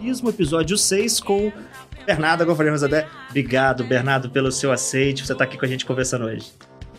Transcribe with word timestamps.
Ismo 0.00 0.30
episódio 0.30 0.78
6 0.78 1.20
com 1.20 1.52
Bernardo 2.06 2.42
Agora 2.42 2.70
Rosadé. 2.70 3.06
Obrigado, 3.28 3.84
Bernardo, 3.84 4.30
pelo 4.30 4.50
seu 4.50 4.72
aceite. 4.72 5.26
Você 5.26 5.34
tá 5.34 5.44
aqui 5.44 5.58
com 5.58 5.64
a 5.66 5.68
gente 5.68 5.84
conversando 5.84 6.24
hoje. 6.24 6.52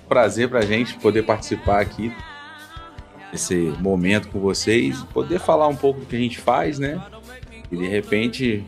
prazer 0.07 0.47
pra 0.49 0.61
gente 0.61 0.93
poder 0.99 1.23
participar 1.23 1.81
aqui 1.81 2.13
desse 3.31 3.55
momento 3.79 4.27
com 4.27 4.39
vocês, 4.39 5.01
poder 5.13 5.39
falar 5.39 5.67
um 5.67 5.75
pouco 5.75 6.01
do 6.01 6.05
que 6.05 6.15
a 6.15 6.19
gente 6.19 6.37
faz, 6.37 6.77
né? 6.77 7.01
E 7.71 7.75
de 7.75 7.87
repente 7.87 8.63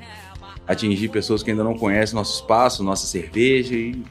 atingir 0.67 1.09
pessoas 1.09 1.43
que 1.43 1.51
ainda 1.51 1.63
não 1.63 1.77
conhecem 1.77 2.15
nosso 2.15 2.41
espaço, 2.41 2.83
nossa 2.83 3.05
cerveja 3.05 3.75
e 3.75 4.03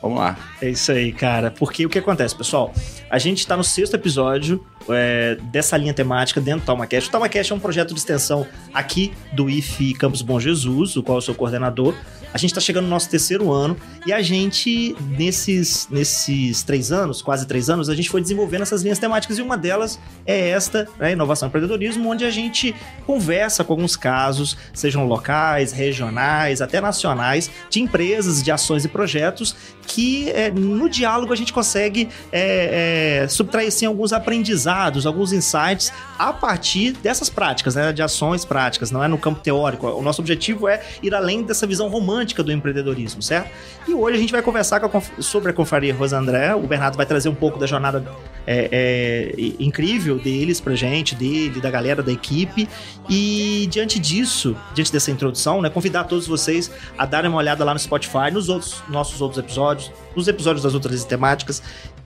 vamos 0.00 0.18
lá. 0.18 0.38
É 0.62 0.70
isso 0.70 0.90
aí, 0.90 1.12
cara. 1.12 1.50
Porque 1.50 1.84
o 1.84 1.88
que 1.88 1.98
acontece, 1.98 2.34
pessoal? 2.34 2.72
A 3.10 3.18
gente 3.18 3.46
tá 3.46 3.56
no 3.56 3.64
sexto 3.64 3.94
episódio 3.94 4.64
é, 4.88 5.36
dessa 5.44 5.76
linha 5.76 5.94
temática 5.94 6.40
dentro 6.40 6.60
do 6.60 6.66
TalmaCast. 6.66 7.08
O 7.08 7.12
TalmaCast 7.12 7.52
é 7.52 7.56
um 7.56 7.60
projeto 7.60 7.92
de 7.94 8.00
extensão 8.00 8.46
aqui 8.72 9.12
do 9.32 9.48
IFE 9.48 9.94
Campus 9.94 10.22
Bom 10.22 10.38
Jesus, 10.38 10.96
o 10.96 11.02
qual 11.02 11.18
eu 11.18 11.22
sou 11.22 11.34
coordenador. 11.34 11.94
A 12.36 12.38
gente 12.38 12.52
tá 12.52 12.60
chegando 12.60 12.84
no 12.84 12.90
nosso 12.90 13.08
terceiro 13.08 13.50
ano 13.50 13.76
e 14.04 14.12
a 14.12 14.20
gente, 14.20 14.94
nesses, 15.16 15.88
nesses 15.90 16.62
três 16.62 16.92
anos, 16.92 17.22
quase 17.22 17.46
três 17.46 17.70
anos, 17.70 17.88
a 17.88 17.94
gente 17.94 18.10
foi 18.10 18.20
desenvolvendo 18.20 18.60
essas 18.60 18.82
linhas 18.82 18.98
temáticas 18.98 19.38
e 19.38 19.42
uma 19.42 19.56
delas 19.56 19.98
é 20.26 20.50
esta, 20.50 20.86
né, 20.98 21.12
Inovação 21.12 21.46
e 21.46 21.48
Empreendedorismo, 21.48 22.10
onde 22.10 22.26
a 22.26 22.30
gente 22.30 22.74
conversa 23.06 23.64
com 23.64 23.72
alguns 23.72 23.96
casos, 23.96 24.54
sejam 24.74 25.06
locais, 25.06 25.72
regionais, 25.72 26.60
até 26.60 26.78
nacionais, 26.78 27.50
de 27.70 27.80
empresas, 27.80 28.42
de 28.42 28.50
ações 28.50 28.84
e 28.84 28.88
projetos 28.88 29.56
que 29.86 30.30
é, 30.30 30.50
no 30.50 30.88
diálogo 30.90 31.32
a 31.32 31.36
gente 31.36 31.52
consegue 31.52 32.08
é, 32.32 33.22
é, 33.22 33.28
subtrair 33.28 33.68
assim, 33.68 33.86
alguns 33.86 34.12
aprendizados, 34.12 34.75
alguns 35.06 35.32
insights 35.32 35.92
a 36.18 36.32
partir 36.32 36.92
dessas 36.92 37.30
práticas, 37.30 37.74
né, 37.74 37.92
de 37.92 38.02
ações 38.02 38.44
práticas, 38.44 38.90
não 38.90 39.02
é 39.02 39.08
no 39.08 39.18
campo 39.18 39.40
teórico. 39.40 39.86
O 39.88 40.02
nosso 40.02 40.20
objetivo 40.20 40.68
é 40.68 40.82
ir 41.02 41.14
além 41.14 41.42
dessa 41.42 41.66
visão 41.66 41.88
romântica 41.88 42.42
do 42.42 42.52
empreendedorismo, 42.52 43.22
certo? 43.22 43.50
E 43.88 43.94
hoje 43.94 44.16
a 44.16 44.20
gente 44.20 44.32
vai 44.32 44.42
conversar 44.42 44.84
a 44.84 44.88
conf- 44.88 45.10
sobre 45.20 45.50
a 45.50 45.52
Confraria 45.52 45.94
Rosa 45.94 46.18
André. 46.18 46.54
O 46.54 46.66
Bernardo 46.66 46.96
vai 46.96 47.06
trazer 47.06 47.28
um 47.28 47.34
pouco 47.34 47.58
da 47.58 47.66
jornada 47.66 48.04
é, 48.46 48.68
é, 48.72 49.34
incrível 49.58 50.18
deles 50.18 50.60
pra 50.60 50.74
gente, 50.74 51.14
dele, 51.14 51.60
da 51.60 51.70
galera 51.70 52.02
da 52.02 52.12
equipe. 52.12 52.68
E 53.08 53.68
diante 53.70 53.98
disso, 53.98 54.56
diante 54.74 54.92
dessa 54.92 55.10
introdução, 55.10 55.62
né, 55.62 55.70
convidar 55.70 56.04
todos 56.04 56.26
vocês 56.26 56.70
a 56.98 57.06
darem 57.06 57.30
uma 57.30 57.38
olhada 57.38 57.64
lá 57.64 57.72
no 57.72 57.78
Spotify, 57.78 58.30
nos 58.32 58.48
outros 58.48 58.82
nossos 58.88 59.20
outros 59.20 59.38
episódios, 59.38 59.92
nos 60.14 60.26
episódios 60.28 60.62
das 60.62 60.74
outras 60.74 61.04
temáticas. 61.04 61.62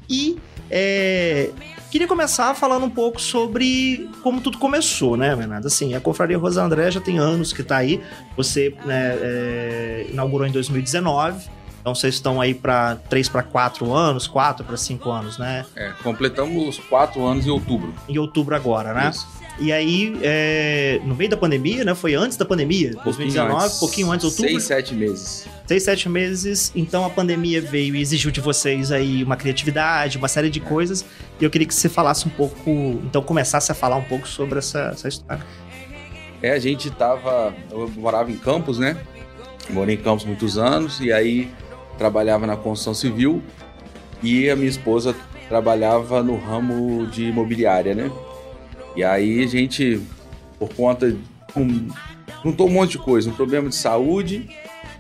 E 0.09 0.39
é, 0.71 1.51
queria 1.91 2.07
começar 2.07 2.55
falando 2.55 2.87
um 2.87 2.91
pouco 2.91 3.21
sobre 3.21 4.09
como 4.23 4.41
tudo 4.41 4.59
começou, 4.59 5.17
né, 5.17 5.35
Bernardo? 5.35 5.67
Assim, 5.67 5.95
a 5.95 6.01
Confraria 6.01 6.39
Rosa 6.39 6.63
André 6.63 6.91
já 6.91 7.01
tem 7.01 7.19
anos 7.19 7.53
que 7.53 7.63
tá 7.63 7.77
aí. 7.79 8.01
Você 8.37 8.75
né, 8.85 9.19
é, 9.21 10.07
inaugurou 10.11 10.47
em 10.47 10.53
2019. 10.53 11.49
Então 11.81 11.95
vocês 11.95 12.15
estão 12.15 12.41
aí 12.41 12.55
para 12.55 12.97
3 13.09 13.29
para 13.29 13.43
4 13.43 13.93
anos, 13.93 14.27
4 14.27 14.65
para 14.65 14.77
5 14.77 15.11
anos, 15.11 15.39
né? 15.39 15.65
É, 15.75 15.91
completamos 16.03 16.79
os 16.79 16.85
quatro 16.85 17.25
anos 17.27 17.47
em 17.47 17.51
outubro. 17.51 17.95
Em 18.07 18.19
outubro 18.19 18.55
agora, 18.55 18.93
né? 18.93 19.11
Isso. 19.11 19.27
E 19.59 19.73
aí, 19.73 20.19
é, 20.23 21.01
no 21.05 21.15
meio 21.15 21.29
da 21.29 21.37
pandemia, 21.37 21.85
né? 21.85 21.95
Foi 21.95 22.15
antes 22.15 22.37
da 22.37 22.45
pandemia, 22.45 22.93
2019, 23.05 23.79
pouquinho 23.79 24.11
antes, 24.11 24.25
outubro. 24.25 24.51
Seis, 24.51 24.65
sete 24.65 24.95
meses. 24.95 25.47
Seis, 25.67 25.83
sete 25.83 26.09
meses. 26.09 26.73
Então 26.75 27.05
a 27.05 27.11
pandemia 27.11 27.61
veio 27.61 27.95
e 27.95 28.01
exigiu 28.01 28.31
de 28.31 28.41
vocês 28.41 28.91
aí 28.91 29.23
uma 29.23 29.37
criatividade, 29.37 30.17
uma 30.17 30.29
série 30.29 30.49
de 30.49 30.61
coisas. 30.61 31.05
E 31.41 31.45
eu 31.45 31.51
queria 31.51 31.67
que 31.67 31.75
você 31.75 31.89
falasse 31.89 32.27
um 32.27 32.31
pouco, 32.31 32.71
então 33.05 33.23
começasse 33.23 33.71
a 33.71 33.75
falar 33.75 33.97
um 33.97 34.05
pouco 34.05 34.27
sobre 34.27 34.59
essa, 34.59 34.91
essa 34.93 35.09
história. 35.09 35.45
É, 36.43 36.53
a 36.53 36.59
gente 36.59 36.91
tava. 36.91 37.55
Eu 37.71 37.89
morava 37.97 38.31
em 38.31 38.37
Campos, 38.37 38.79
né? 38.79 38.97
Morei 39.69 39.95
em 39.95 39.99
Campos 39.99 40.25
muitos 40.25 40.57
anos 40.57 41.01
e 41.01 41.13
aí 41.13 41.51
trabalhava 41.99 42.47
na 42.47 42.57
construção 42.57 42.95
civil 42.95 43.43
e 44.23 44.49
a 44.49 44.57
minha 44.57 44.69
esposa 44.69 45.15
trabalhava 45.49 46.23
no 46.23 46.39
ramo 46.39 47.07
de 47.07 47.25
imobiliária, 47.25 47.95
né? 47.95 48.11
E 48.97 49.05
aí 49.05 49.43
a 49.43 49.47
gente, 49.47 50.01
por 50.59 50.73
conta. 50.75 51.17
Um, 51.57 51.89
juntou 52.45 52.69
um 52.69 52.73
monte 52.73 52.93
de 52.93 52.99
coisa, 52.99 53.29
um 53.29 53.35
problema 53.35 53.69
de 53.69 53.75
saúde, 53.75 54.49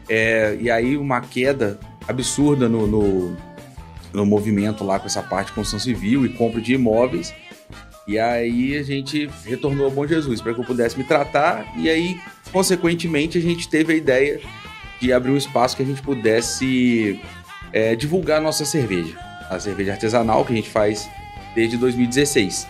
é, 0.09 0.57
e 0.61 0.71
aí 0.71 0.97
uma 0.97 1.21
queda 1.21 1.79
absurda 2.07 2.69
no, 2.69 2.87
no, 2.87 3.37
no 4.13 4.27
movimento 4.27 4.85
lá 4.85 4.99
com 4.99 5.07
essa 5.07 5.23
parte 5.23 5.49
de 5.49 5.53
construção 5.53 5.79
civil 5.79 6.27
e 6.27 6.29
compra 6.31 6.61
de 6.61 6.75
imóveis. 6.75 7.33
E 8.07 8.19
aí 8.19 8.77
a 8.77 8.83
gente 8.83 9.31
retornou 9.45 9.85
ao 9.87 9.91
Bom 9.91 10.07
Jesus 10.07 10.41
para 10.41 10.53
que 10.53 10.61
eu 10.61 10.65
pudesse 10.65 10.99
me 10.99 11.05
tratar 11.05 11.65
e 11.77 11.89
aí, 11.89 12.21
consequentemente, 12.53 13.39
a 13.39 13.41
gente 13.41 13.69
teve 13.69 13.93
a 13.93 13.97
ideia 13.97 14.41
de 15.01 15.13
abrir 15.13 15.31
um 15.31 15.37
espaço 15.37 15.77
que 15.77 15.83
a 15.83 15.87
gente 15.87 16.03
pudesse 16.03 17.21
é, 17.73 17.95
divulgar 17.95 18.39
a 18.39 18.41
nossa 18.41 18.65
cerveja. 18.65 19.17
A 19.49 19.59
cerveja 19.59 19.93
artesanal 19.93 20.45
que 20.45 20.53
a 20.53 20.57
gente 20.57 20.69
faz 20.69 21.09
desde 21.55 21.77
2016. 21.77 22.67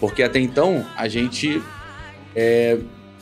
Porque 0.00 0.22
até 0.22 0.38
então 0.40 0.84
a 0.96 1.06
gente 1.08 1.62
é, 2.34 2.78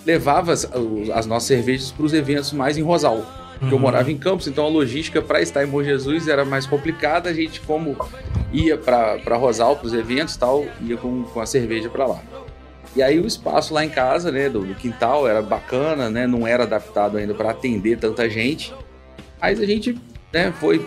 levava 0.06 0.52
as, 0.52 0.68
as 1.14 1.26
nossas 1.26 1.46
cervejas 1.48 1.90
para 1.92 2.04
os 2.06 2.12
eventos 2.12 2.52
mais 2.52 2.76
em 2.78 2.82
Rosal. 2.82 3.24
Porque 3.58 3.72
eu 3.74 3.78
morava 3.78 4.10
em 4.10 4.18
Campos, 4.18 4.48
então 4.48 4.66
a 4.66 4.68
logística 4.68 5.22
para 5.22 5.40
estar 5.40 5.64
em 5.64 5.68
Bom 5.68 5.82
Jesus 5.82 6.26
era 6.28 6.44
mais 6.44 6.66
complicada. 6.66 7.30
A 7.30 7.32
gente, 7.32 7.60
como 7.60 7.96
ia 8.52 8.76
para 8.76 9.36
Rosal, 9.36 9.76
para 9.76 9.86
os 9.86 9.94
eventos 9.94 10.36
tal, 10.36 10.66
ia 10.82 10.96
com, 10.96 11.22
com 11.22 11.40
a 11.40 11.46
cerveja 11.46 11.88
para 11.88 12.04
lá. 12.06 12.20
E 12.96 13.02
aí 13.02 13.18
o 13.18 13.26
espaço 13.26 13.72
lá 13.72 13.84
em 13.84 13.88
casa, 13.88 14.30
né, 14.30 14.48
do, 14.48 14.60
do 14.64 14.74
quintal, 14.74 15.26
era 15.26 15.40
bacana, 15.42 16.10
né, 16.10 16.26
não 16.26 16.46
era 16.46 16.64
adaptado 16.64 17.16
ainda 17.16 17.32
para 17.34 17.50
atender 17.50 17.96
tanta 17.98 18.28
gente. 18.28 18.74
Mas 19.40 19.60
a 19.60 19.66
gente, 19.66 19.98
né, 20.32 20.52
foi 20.60 20.84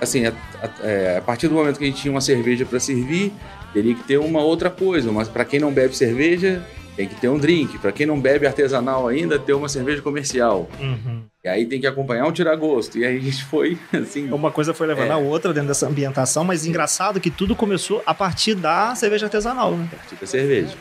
assim, 0.00 0.26
a, 0.26 0.30
a- 0.62 0.86
é, 0.86 1.16
a 1.18 1.22
partir 1.22 1.48
do 1.48 1.54
momento 1.54 1.78
que 1.78 1.84
a 1.84 1.86
gente 1.86 2.00
tinha 2.02 2.12
uma 2.12 2.20
cerveja 2.20 2.64
para 2.64 2.78
servir, 2.80 3.32
teria 3.72 3.94
que 3.94 4.02
ter 4.04 4.18
uma 4.18 4.40
outra 4.40 4.70
coisa. 4.70 5.10
Mas 5.12 5.28
para 5.28 5.44
quem 5.44 5.60
não 5.60 5.72
bebe 5.72 5.96
cerveja, 5.96 6.62
tem 6.96 7.06
que 7.08 7.14
ter 7.14 7.28
um 7.28 7.38
drink. 7.38 7.78
Para 7.78 7.92
quem 7.92 8.06
não 8.06 8.20
bebe 8.20 8.46
artesanal 8.46 9.06
ainda, 9.08 9.38
ter 9.38 9.52
uma 9.52 9.68
cerveja 9.68 10.00
comercial. 10.02 10.68
Uhum. 10.80 11.22
E 11.44 11.48
aí 11.48 11.66
tem 11.66 11.80
que 11.80 11.86
acompanhar 11.86 12.26
um 12.26 12.32
tiragosto. 12.32 12.98
E 12.98 13.04
aí 13.04 13.16
a 13.18 13.20
gente 13.20 13.44
foi, 13.44 13.78
assim, 13.92 14.30
Uma 14.32 14.50
coisa 14.50 14.72
foi 14.74 14.86
levando 14.86 15.08
É. 15.10 15.12
a 15.12 15.16
outra 15.18 15.52
dentro 15.52 15.68
dessa 15.68 15.86
ambientação, 15.86 16.42
mas 16.44 16.66
engraçado 16.66 17.20
que 17.20 17.30
tudo 17.30 17.54
começou 17.54 18.02
a 18.06 18.14
partir 18.14 18.54
da 18.54 18.94
cerveja 18.94 19.26
artesanal, 19.26 19.72
né? 19.72 19.88
partir 19.94 20.16
da 20.16 20.26
cerveja. 20.26 20.74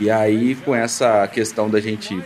E 0.00 0.10
aí, 0.10 0.54
com 0.56 0.74
essa 0.74 1.26
questão 1.28 1.68
da 1.70 1.80
gente 1.80 2.20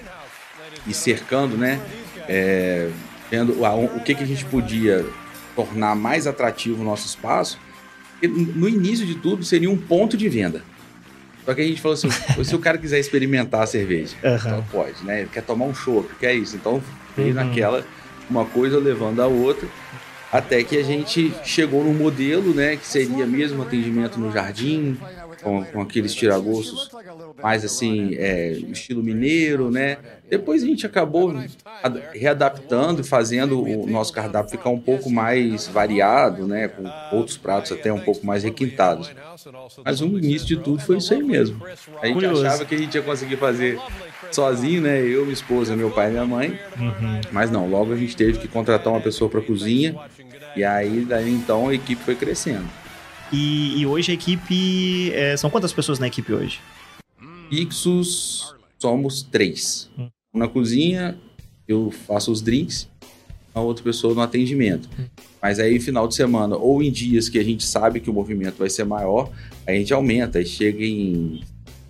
ir 0.87 0.95
cercando, 0.95 1.57
né? 1.57 1.81
é, 2.29 2.91
vendo 3.31 3.65
a- 3.65 3.75
o 3.77 4.01
que, 4.01 4.13
que 4.15 4.23
a 4.25 4.27
gente 4.27 4.45
podia 4.47 5.07
tornar 5.55 5.95
mais 5.95 6.27
atrativo 6.27 6.83
o 6.83 6.85
nosso 6.85 7.07
espaço. 7.07 7.57
No 8.23 8.69
início 8.69 9.05
de 9.07 9.17
tudo, 9.17 9.45
seria 9.45 9.71
um 9.71 9.77
ponto 9.77 10.17
de 10.17 10.29
venda. 10.29 10.63
Só 11.45 11.55
que 11.55 11.61
a 11.61 11.65
gente 11.65 11.81
falou 11.81 11.95
assim: 11.95 12.09
se 12.45 12.55
o 12.55 12.59
cara 12.59 12.79
quiser 12.79 12.99
experimentar 12.99 13.63
a 13.63 13.67
cerveja, 13.67 14.17
Aham. 14.25 14.39
então 14.49 14.65
pode, 14.71 15.05
né? 15.05 15.21
Ele 15.21 15.29
quer 15.33 15.43
tomar 15.43 15.67
um 15.67 15.75
chopp, 15.75 16.09
quer 16.19 16.35
isso. 16.35 16.57
Então, 16.57 16.83
veio 17.17 17.29
Uhum. 17.29 17.35
naquela, 17.35 17.85
uma 18.29 18.45
coisa 18.45 18.79
levando 18.79 19.21
a 19.21 19.27
outra. 19.27 19.69
Até 20.33 20.63
que 20.65 20.77
a 20.77 20.83
gente 20.83 21.33
chegou 21.45 21.85
num 21.85 21.95
modelo, 21.95 22.53
né? 22.53 22.77
Que 22.77 22.87
seria 22.87 23.27
mesmo 23.27 23.63
atendimento 23.63 24.19
no 24.19 24.31
jardim, 24.33 24.99
com, 25.43 25.65
com 25.65 25.81
aqueles 25.81 26.15
tiragostos 26.15 26.89
mais 27.43 27.65
assim, 27.65 28.15
é, 28.17 28.53
estilo 28.53 29.03
mineiro, 29.03 29.71
né? 29.71 29.99
Depois 30.29 30.63
a 30.63 30.67
gente 30.67 30.85
acabou 30.85 31.33
ad- 31.83 32.03
readaptando 32.15 33.01
e 33.01 33.05
fazendo 33.05 33.63
o 33.63 33.87
nosso 33.87 34.13
cardápio 34.13 34.51
ficar 34.51 34.71
um 34.71 34.81
pouco 34.81 35.09
mais 35.11 35.69
variado, 35.69 36.47
né? 36.49 36.67
Com 36.69 36.85
outros 37.17 37.37
pratos 37.37 37.71
até 37.73 37.93
um 37.93 38.01
pouco 38.01 38.27
mais 38.27 38.43
requintados. 38.43 39.11
Mas 39.85 40.01
o 40.01 40.07
início 40.19 40.47
de 40.49 40.57
tudo 40.57 40.81
foi 40.83 40.97
isso 40.97 41.15
aí 41.15 41.23
mesmo. 41.23 41.63
A 42.03 42.07
gente 42.07 42.25
achava 42.27 42.65
que 42.65 42.75
a 42.75 42.79
gente 42.79 42.95
ia 42.95 43.03
conseguir 43.03 43.37
fazer 43.37 43.79
sozinho, 44.33 44.83
né? 44.83 45.01
Eu, 45.01 45.23
minha 45.23 45.33
esposa, 45.35 45.77
meu 45.77 45.91
pai 45.91 46.09
e 46.09 46.11
minha 46.13 46.27
mãe. 46.27 46.59
Mas 47.31 47.51
não, 47.51 47.69
logo 47.69 47.93
a 47.93 47.97
gente 47.97 48.17
teve 48.17 48.39
que 48.39 48.49
contratar 48.49 48.93
uma 48.93 49.01
pessoa 49.01 49.31
para 49.31 49.41
cozinha. 49.41 49.95
E 50.57 50.65
aí, 50.65 51.05
daí 51.05 51.31
então, 51.31 51.69
a 51.69 51.75
equipe 51.75 52.03
foi 52.03 52.17
crescendo. 52.17 52.65
E, 53.33 53.81
e 53.81 53.87
hoje 53.87 54.11
a 54.13 54.15
equipe. 54.15 55.11
é, 55.13 55.37
são 55.37 55.51
quantas 55.51 55.73
pessoas 55.73 55.99
na 55.99 56.07
equipe 56.07 56.33
hoje? 56.33 56.61
Fixos 57.51 58.55
somos 58.79 59.23
três. 59.23 59.89
Hum. 59.99 60.09
Um 60.35 60.39
na 60.39 60.49
cozinha, 60.49 61.17
eu 61.67 61.91
faço 62.07 62.31
os 62.31 62.41
drinks, 62.43 62.89
a 63.55 63.61
outra 63.61 63.83
pessoa 63.83 64.15
no 64.15 64.21
atendimento. 64.21 64.89
Hum. 64.99 65.05
Mas 65.41 65.59
aí, 65.59 65.79
final 65.79 66.09
de 66.09 66.15
semana, 66.15 66.57
ou 66.57 66.83
em 66.83 66.91
dias 66.91 67.29
que 67.29 67.39
a 67.39 67.45
gente 67.45 67.65
sabe 67.65 68.01
que 68.01 68.11
o 68.11 68.13
movimento 68.13 68.57
vai 68.59 68.69
ser 68.69 68.85
maior, 68.85 69.31
a 69.67 69.73
gente 69.73 69.93
aumenta 69.95 70.41
e 70.41 70.47
chega 70.47 70.85
em 70.85 71.43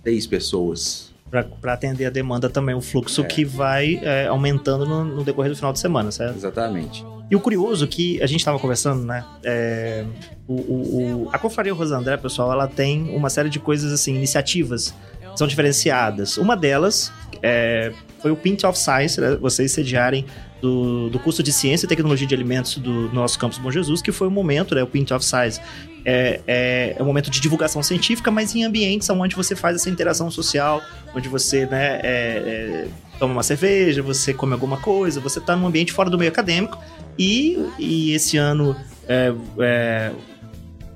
seis 0.03 0.27
pessoas. 0.27 1.11
Para 1.29 1.73
atender 1.73 2.05
a 2.05 2.09
demanda 2.09 2.49
também, 2.49 2.73
o 2.73 2.81
fluxo 2.81 3.21
É. 3.21 3.25
que 3.25 3.43
vai 3.43 3.99
é, 4.01 4.27
aumentando 4.27 4.85
no, 4.85 5.03
no 5.03 5.23
decorrer 5.25 5.51
do 5.51 5.55
final 5.57 5.73
de 5.73 5.79
semana, 5.79 6.09
certo? 6.11 6.37
Exatamente. 6.37 7.03
E 7.29 7.35
o 7.35 7.39
curioso 7.39 7.87
que 7.87 8.21
a 8.21 8.25
gente 8.27 8.39
estava 8.39 8.57
conversando, 8.57 9.03
né? 9.05 9.23
é, 9.43 10.05
o, 10.47 10.53
o- 10.53 11.25
o- 11.25 11.29
a 11.33 11.37
Confraria 11.37 11.73
Rosandré, 11.73 12.15
pessoal, 12.17 12.51
ela 12.51 12.67
tem 12.67 13.03
uma 13.15 13.29
série 13.29 13.49
de 13.49 13.59
coisas 13.59 13.91
assim, 13.91 14.15
iniciativas 14.15 14.93
são 15.35 15.45
diferenciadas. 15.45 16.37
Uma 16.37 16.55
delas 16.57 17.11
é, 17.43 17.91
foi 18.21 18.31
o 18.31 18.35
Pint 18.35 18.63
of 18.63 18.77
Science, 18.79 19.19
né, 19.21 19.35
vocês 19.39 19.71
sediarem 19.71 20.25
do, 20.61 21.09
do 21.11 21.19
curso 21.19 21.43
de 21.43 21.51
Ciência 21.53 21.85
e 21.85 21.89
Tecnologia 21.89 22.25
de 22.25 22.33
Alimentos 22.33 22.77
do 22.77 23.13
nosso 23.13 23.37
campus 23.37 23.59
Bom 23.59 23.69
Jesus, 23.69 24.01
que 24.01 24.11
foi 24.11 24.27
o 24.27 24.31
momento, 24.31 24.73
né? 24.73 24.81
O 24.81 24.87
Pint 24.87 25.11
of 25.11 25.23
Science 25.23 25.61
é, 26.03 26.39
é, 26.47 26.95
é 26.97 27.03
um 27.03 27.05
momento 27.05 27.29
de 27.29 27.39
divulgação 27.39 27.83
científica, 27.83 28.31
mas 28.31 28.55
em 28.55 28.63
ambientes 28.63 29.07
onde 29.11 29.35
você 29.35 29.55
faz 29.55 29.75
essa 29.75 29.87
interação 29.89 30.31
social, 30.31 30.81
onde 31.15 31.29
você, 31.29 31.67
né, 31.67 31.99
é, 32.01 32.03
é, 32.03 32.87
toma 33.19 33.33
uma 33.33 33.43
cerveja, 33.43 34.01
você 34.01 34.33
come 34.33 34.53
alguma 34.53 34.77
coisa, 34.77 35.19
você 35.19 35.37
está 35.37 35.55
num 35.55 35.67
ambiente 35.67 35.91
fora 35.93 36.09
do 36.09 36.17
meio 36.17 36.31
acadêmico. 36.31 36.79
E, 37.17 37.57
e 37.79 38.11
esse 38.11 38.37
ano 38.37 38.75
é, 39.07 39.33
é, 39.59 40.11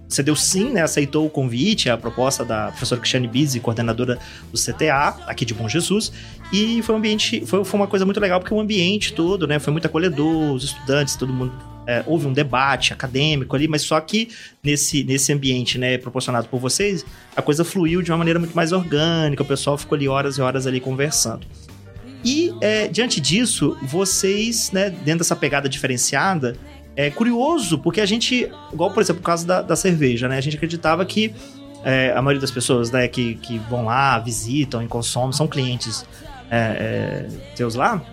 você 0.07 0.21
deu 0.21 0.35
sim, 0.35 0.71
né? 0.71 0.81
Aceitou 0.81 1.25
o 1.25 1.29
convite, 1.29 1.89
a 1.89 1.97
proposta 1.97 2.43
da 2.43 2.67
professora 2.67 2.99
Cristiane 2.99 3.27
Bizzi, 3.27 3.59
coordenadora 3.59 4.19
do 4.51 4.59
CTA, 4.59 5.17
aqui 5.25 5.45
de 5.45 5.53
Bom 5.53 5.69
Jesus. 5.69 6.11
E 6.51 6.81
foi 6.81 6.93
um 6.95 6.97
ambiente, 6.97 7.45
foi, 7.45 7.63
foi 7.63 7.79
uma 7.79 7.87
coisa 7.87 8.05
muito 8.05 8.19
legal, 8.19 8.39
porque 8.39 8.53
o 8.53 8.59
ambiente 8.59 9.13
todo, 9.13 9.47
né? 9.47 9.57
Foi 9.57 9.71
muito 9.71 9.85
acolhedor, 9.85 10.53
os 10.53 10.65
estudantes, 10.65 11.15
todo 11.15 11.31
mundo. 11.31 11.53
é, 11.87 12.03
houve 12.05 12.27
um 12.27 12.33
debate 12.33 12.93
acadêmico 12.93 13.55
ali, 13.55 13.67
mas 13.67 13.81
só 13.81 13.99
que 13.99 14.29
nesse, 14.63 15.03
nesse 15.03 15.33
ambiente, 15.33 15.77
né, 15.77 15.97
proporcionado 15.97 16.47
por 16.47 16.59
vocês, 16.59 17.05
a 17.35 17.41
coisa 17.41 17.63
fluiu 17.63 18.01
de 18.01 18.11
uma 18.11 18.17
maneira 18.17 18.39
muito 18.39 18.55
mais 18.55 18.71
orgânica, 18.71 19.41
o 19.43 19.45
pessoal 19.45 19.77
ficou 19.77 19.95
ali 19.95 20.07
horas 20.07 20.37
e 20.37 20.41
horas 20.41 20.67
ali 20.67 20.79
conversando. 20.79 21.45
E 22.23 22.53
é, 22.61 22.87
diante 22.87 23.19
disso, 23.19 23.77
vocês, 23.81 24.71
né, 24.71 24.89
dentro 24.89 25.19
dessa 25.19 25.35
pegada 25.35 25.67
diferenciada, 25.67 26.55
é 26.95 27.09
curioso, 27.09 27.79
porque 27.79 28.01
a 28.01 28.05
gente, 28.05 28.51
igual 28.71 28.91
por 28.91 29.01
exemplo, 29.01 29.21
o 29.21 29.25
caso 29.25 29.47
da, 29.47 29.61
da 29.61 29.75
cerveja, 29.75 30.27
né? 30.27 30.37
A 30.37 30.41
gente 30.41 30.57
acreditava 30.57 31.05
que 31.05 31.33
é, 31.83 32.11
a 32.15 32.21
maioria 32.21 32.41
das 32.41 32.51
pessoas 32.51 32.91
né, 32.91 33.07
que, 33.07 33.35
que 33.35 33.57
vão 33.69 33.85
lá, 33.85 34.19
visitam 34.19 34.83
e 34.83 34.87
consomem, 34.87 35.31
são 35.31 35.47
clientes 35.47 36.05
é, 36.49 37.27
é, 37.29 37.55
seus 37.55 37.75
lá, 37.75 38.03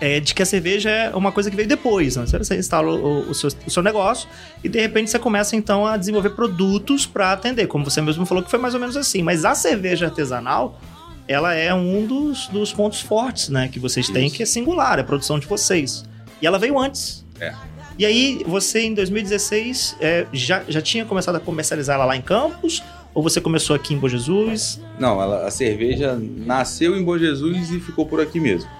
é 0.00 0.20
de 0.20 0.32
que 0.32 0.42
a 0.42 0.46
cerveja 0.46 0.90
é 0.90 1.14
uma 1.14 1.32
coisa 1.32 1.50
que 1.50 1.56
veio 1.56 1.68
depois. 1.68 2.16
Né? 2.16 2.24
Você 2.24 2.56
instala 2.56 2.90
o, 2.90 3.30
o 3.30 3.34
seu, 3.34 3.50
o 3.66 3.70
seu 3.70 3.82
negócio 3.82 4.28
e 4.62 4.68
de 4.68 4.80
repente 4.80 5.10
você 5.10 5.18
começa 5.18 5.56
então 5.56 5.84
a 5.84 5.96
desenvolver 5.96 6.30
produtos 6.30 7.04
para 7.04 7.32
atender, 7.32 7.66
como 7.66 7.84
você 7.84 8.00
mesmo 8.00 8.24
falou 8.24 8.42
que 8.42 8.50
foi 8.50 8.58
mais 8.58 8.74
ou 8.74 8.80
menos 8.80 8.96
assim. 8.96 9.22
Mas 9.22 9.44
a 9.44 9.54
cerveja 9.54 10.06
artesanal, 10.06 10.80
ela 11.28 11.54
é 11.54 11.72
um 11.74 12.06
dos, 12.06 12.48
dos 12.48 12.72
pontos 12.72 13.00
fortes 13.00 13.48
né, 13.50 13.68
que 13.68 13.78
vocês 13.78 14.08
têm, 14.08 14.26
Isso. 14.26 14.36
que 14.36 14.42
é 14.42 14.46
singular, 14.46 14.98
é 14.98 15.02
a 15.02 15.04
produção 15.04 15.38
de 15.38 15.46
vocês. 15.46 16.04
E 16.42 16.46
ela 16.46 16.58
veio 16.58 16.78
antes. 16.78 17.24
É. 17.38 17.54
E 17.98 18.06
aí, 18.06 18.42
você 18.46 18.80
em 18.82 18.94
2016 18.94 19.96
é, 20.00 20.26
já, 20.32 20.62
já 20.68 20.80
tinha 20.80 21.04
começado 21.04 21.36
a 21.36 21.40
comercializar 21.40 21.96
ela 21.96 22.04
lá 22.04 22.16
em 22.16 22.22
Campos? 22.22 22.82
Ou 23.12 23.22
você 23.22 23.40
começou 23.40 23.74
aqui 23.74 23.92
em 23.94 23.98
Bom 23.98 24.08
Jesus? 24.08 24.80
Não, 24.98 25.20
ela- 25.20 25.46
a 25.46 25.50
cerveja 25.50 26.16
nasceu 26.20 26.96
em 26.96 27.02
Bom 27.04 27.18
Jesus 27.18 27.70
e 27.70 27.80
ficou 27.80 28.06
por 28.06 28.20
aqui 28.20 28.38
mesmo. 28.38 28.70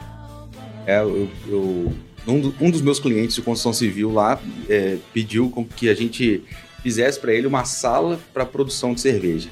É, 0.87 1.01
eu, 1.01 1.29
eu- 1.49 1.93
um, 2.27 2.41
do- 2.41 2.55
um 2.61 2.71
dos 2.71 2.81
meus 2.81 3.01
clientes 3.01 3.35
de 3.35 3.43
construção 3.43 3.73
civil 3.73 4.13
lá 4.13 4.39
é, 4.69 4.97
pediu 5.13 5.51
que 5.77 5.89
a 5.89 5.95
gente 5.95 6.45
fizesse 6.83 7.19
para 7.19 7.33
ele 7.33 7.47
uma 7.47 7.65
sala 7.65 8.21
para 8.33 8.47
produção 8.47 8.95
de 8.95 9.01
cerveja. 9.01 9.49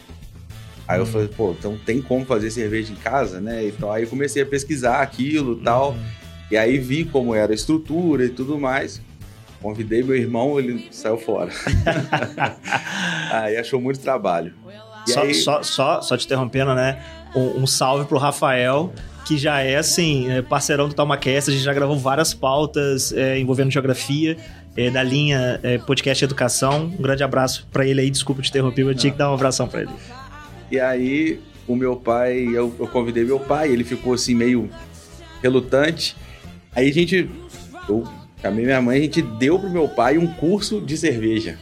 Aí 0.88 1.00
eu 1.00 1.06
falei, 1.06 1.29
pô, 1.29 1.50
então 1.59 1.77
tem 1.85 2.00
como 2.00 2.25
fazer 2.25 2.50
cerveja 2.50 2.93
em 2.93 2.97
casa, 2.97 3.41
né? 3.41 3.67
Então 3.67 3.91
aí 3.91 4.05
eu 4.05 4.09
comecei 4.09 4.43
a 4.43 4.47
pesquisar 4.47 5.00
aquilo 5.03 5.59
e 5.61 5.65
tal. 5.65 5.97
E 6.50 6.56
aí 6.56 6.79
vi 6.79 7.05
como 7.05 7.35
era 7.35 7.53
a 7.53 7.55
estrutura 7.55 8.25
e 8.25 8.29
tudo 8.29 8.59
mais. 8.59 9.00
Convidei 9.61 10.03
meu 10.03 10.15
irmão, 10.15 10.59
ele 10.61 10.87
saiu 10.93 11.19
fora. 11.19 11.50
aí 13.33 13.56
achou 13.56 13.81
muito 13.81 13.99
trabalho. 14.00 14.53
Só, 15.06 15.23
aí- 15.23 15.35
só, 15.35 15.62
só, 15.62 16.00
só 16.03 16.17
te 16.17 16.27
interrompendo, 16.27 16.75
né? 16.75 16.99
Um, 17.35 17.62
um 17.62 17.67
salve 17.67 18.06
pro 18.06 18.19
Rafael, 18.19 18.93
que 19.25 19.37
já 19.37 19.61
é, 19.61 19.77
assim, 19.77 20.31
é, 20.31 20.43
parceirão 20.43 20.89
do 20.89 20.94
TalmaCast. 20.94 21.50
A 21.50 21.53
gente 21.53 21.62
já 21.65 21.73
gravou 21.75 21.99
várias 21.99 22.32
pautas 22.32 23.12
é, 23.12 23.39
envolvendo 23.39 23.71
geografia, 23.71 24.37
é, 24.77 24.91
da 24.91 25.03
linha 25.03 25.59
é, 25.62 25.79
podcast 25.79 26.25
Educação. 26.25 26.85
Um 26.99 27.03
grande 27.03 27.23
abraço 27.23 27.67
pra 27.73 27.85
ele 27.87 28.00
aí. 28.00 28.11
Desculpa 28.11 28.43
te 28.43 28.50
interromper, 28.50 28.85
mas 28.85 28.94
eu 28.94 29.00
tinha 29.00 29.12
que 29.12 29.19
dar 29.19 29.31
um 29.31 29.35
abração 29.35 29.67
pra 29.69 29.82
ele. 29.82 29.91
E 30.71 30.79
aí, 30.81 31.41
o 31.67 31.75
meu 31.77 31.97
pai, 31.97 32.47
eu, 32.53 32.75
eu 32.79 32.87
convidei 32.89 33.25
meu 33.25 33.39
pai, 33.41 33.71
ele 33.71 33.85
ficou 33.85 34.13
assim 34.15 34.35
meio 34.35 34.69
relutante. 35.43 36.17
Aí 36.75 36.89
a 36.89 36.93
gente, 36.93 37.29
eu 37.89 38.05
chamei 38.41 38.65
minha 38.65 38.81
mãe, 38.83 38.99
a 38.99 39.03
gente 39.03 39.23
deu 39.23 39.59
pro 39.59 39.71
meu 39.71 39.89
pai 39.89 40.19
um 40.19 40.27
curso 40.27 40.81
de 40.81 40.97
cerveja. 40.97 41.59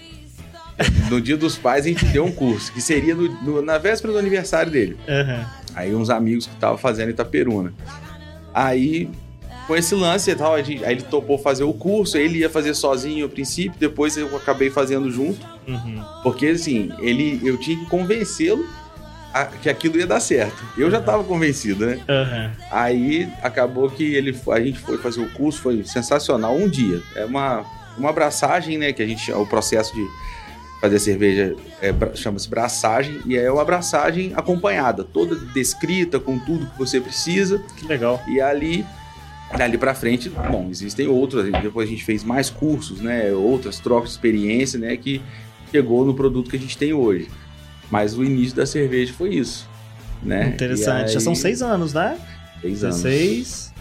No 1.09 1.21
dia 1.21 1.37
dos 1.37 1.57
pais 1.57 1.85
a 1.85 1.89
gente 1.89 2.05
deu 2.07 2.25
um 2.25 2.33
curso, 2.33 2.73
que 2.73 2.81
seria 2.81 3.15
no- 3.15 3.29
no- 3.43 3.63
na 3.63 3.79
véspera 3.79 4.13
do 4.13 4.19
aniversário 4.19 4.73
dele. 4.73 4.97
Aham. 5.09 5.47
Aí 5.75 5.95
uns 5.95 6.11
amigos 6.11 6.47
que 6.47 6.55
estavam 6.55 6.77
fazendo 6.79 7.11
Itaperuna. 7.11 7.73
Aí, 8.53 9.09
com 9.67 9.77
esse 9.77 9.95
lance 9.95 10.31
e 10.31 10.35
tal, 10.35 10.61
gente- 10.63 10.85
aí 10.85 10.95
ele 10.95 11.03
topou 11.03 11.39
fazer 11.39 11.63
o 11.65 11.73
curso, 11.73 12.17
ele 12.19 12.39
ia 12.39 12.51
fazer 12.51 12.75
sozinho 12.75 13.27
a 13.27 13.29
princípio, 13.29 13.79
depois 13.79 14.17
eu 14.17 14.35
acabei 14.37 14.69
fazendo 14.71 15.11
junto. 15.11 15.39
Uhum. 15.69 16.03
Porque 16.23 16.47
assim, 16.49 16.91
ele, 16.99 17.41
eu 17.45 17.57
tinha 17.59 17.79
que 17.79 17.87
convencê-lo 17.87 18.65
a- 19.35 19.47
que 19.47 19.69
aquilo 19.69 19.99
ia 19.99 20.07
dar 20.07 20.21
certo. 20.21 20.63
Eu 20.79 20.91
já 20.91 20.99
estava 21.01 21.23
convencido, 21.25 21.85
né? 21.87 22.01
Aham. 22.09 22.53
Aí 22.71 23.29
acabou 23.43 23.91
que 23.91 24.15
ele, 24.15 24.35
a 24.53 24.61
gente 24.61 24.79
foi 24.79 24.97
fazer 24.99 25.21
o 25.21 25.29
curso, 25.33 25.61
foi 25.61 25.83
sensacional. 25.85 26.55
Um 26.57 26.69
dia. 26.69 27.03
É 27.17 27.25
uma, 27.25 27.65
uma 27.99 28.11
abraçagem, 28.11 28.79
né? 28.79 28.93
Que 28.93 29.03
a 29.03 29.07
gente. 29.07 29.31
O 29.33 29.45
processo 29.47 29.95
de 29.95 30.07
fazer 30.81 30.99
cerveja 30.99 31.57
é, 31.83 31.93
chama-se 32.15 32.49
braçagem. 32.49 33.21
E 33.27 33.37
é 33.37 33.51
uma 33.51 33.63
abraçagem 33.63 34.33
acompanhada, 34.37 35.03
toda 35.05 35.35
descrita, 35.37 36.21
com 36.21 36.39
tudo 36.39 36.67
que 36.67 36.79
você 36.79 37.01
precisa. 37.01 37.63
Que 37.77 37.87
legal. 37.87 38.23
E 38.29 38.41
ali, 38.41 38.85
dali 39.57 39.77
pra 39.79 39.95
frente, 39.95 40.29
bom, 40.29 40.69
existem 40.71 41.07
outras. 41.09 41.51
Depois 41.63 41.89
a 41.89 41.91
gente 41.91 42.05
fez 42.05 42.23
mais 42.23 42.51
cursos, 42.51 43.01
né? 43.01 43.33
Outras 43.33 43.79
trocas 43.79 44.11
de 44.11 44.15
experiência, 44.17 44.79
né? 44.79 44.97
Que 44.97 45.21
chegou 45.73 46.05
no 46.05 46.15
produto 46.15 46.51
que 46.51 46.57
a 46.57 46.61
gente 46.61 46.77
tem 46.79 46.93
hoje. 46.93 47.29
Mas 47.95 48.17
o 48.19 48.25
início 48.25 48.57
da 48.57 48.67
cerveja 48.67 49.13
foi 49.13 49.35
isso, 49.35 49.69
né? 50.23 50.49
Interessante. 50.49 51.11
E 51.11 51.13
Já 51.15 51.21
são 51.21 51.33
aí- 51.33 51.39
seis 51.39 51.63
anos, 51.63 51.93
né? 51.95 52.19
Seis 52.61 52.83
anos. 52.85 53.03
16. 53.03 53.73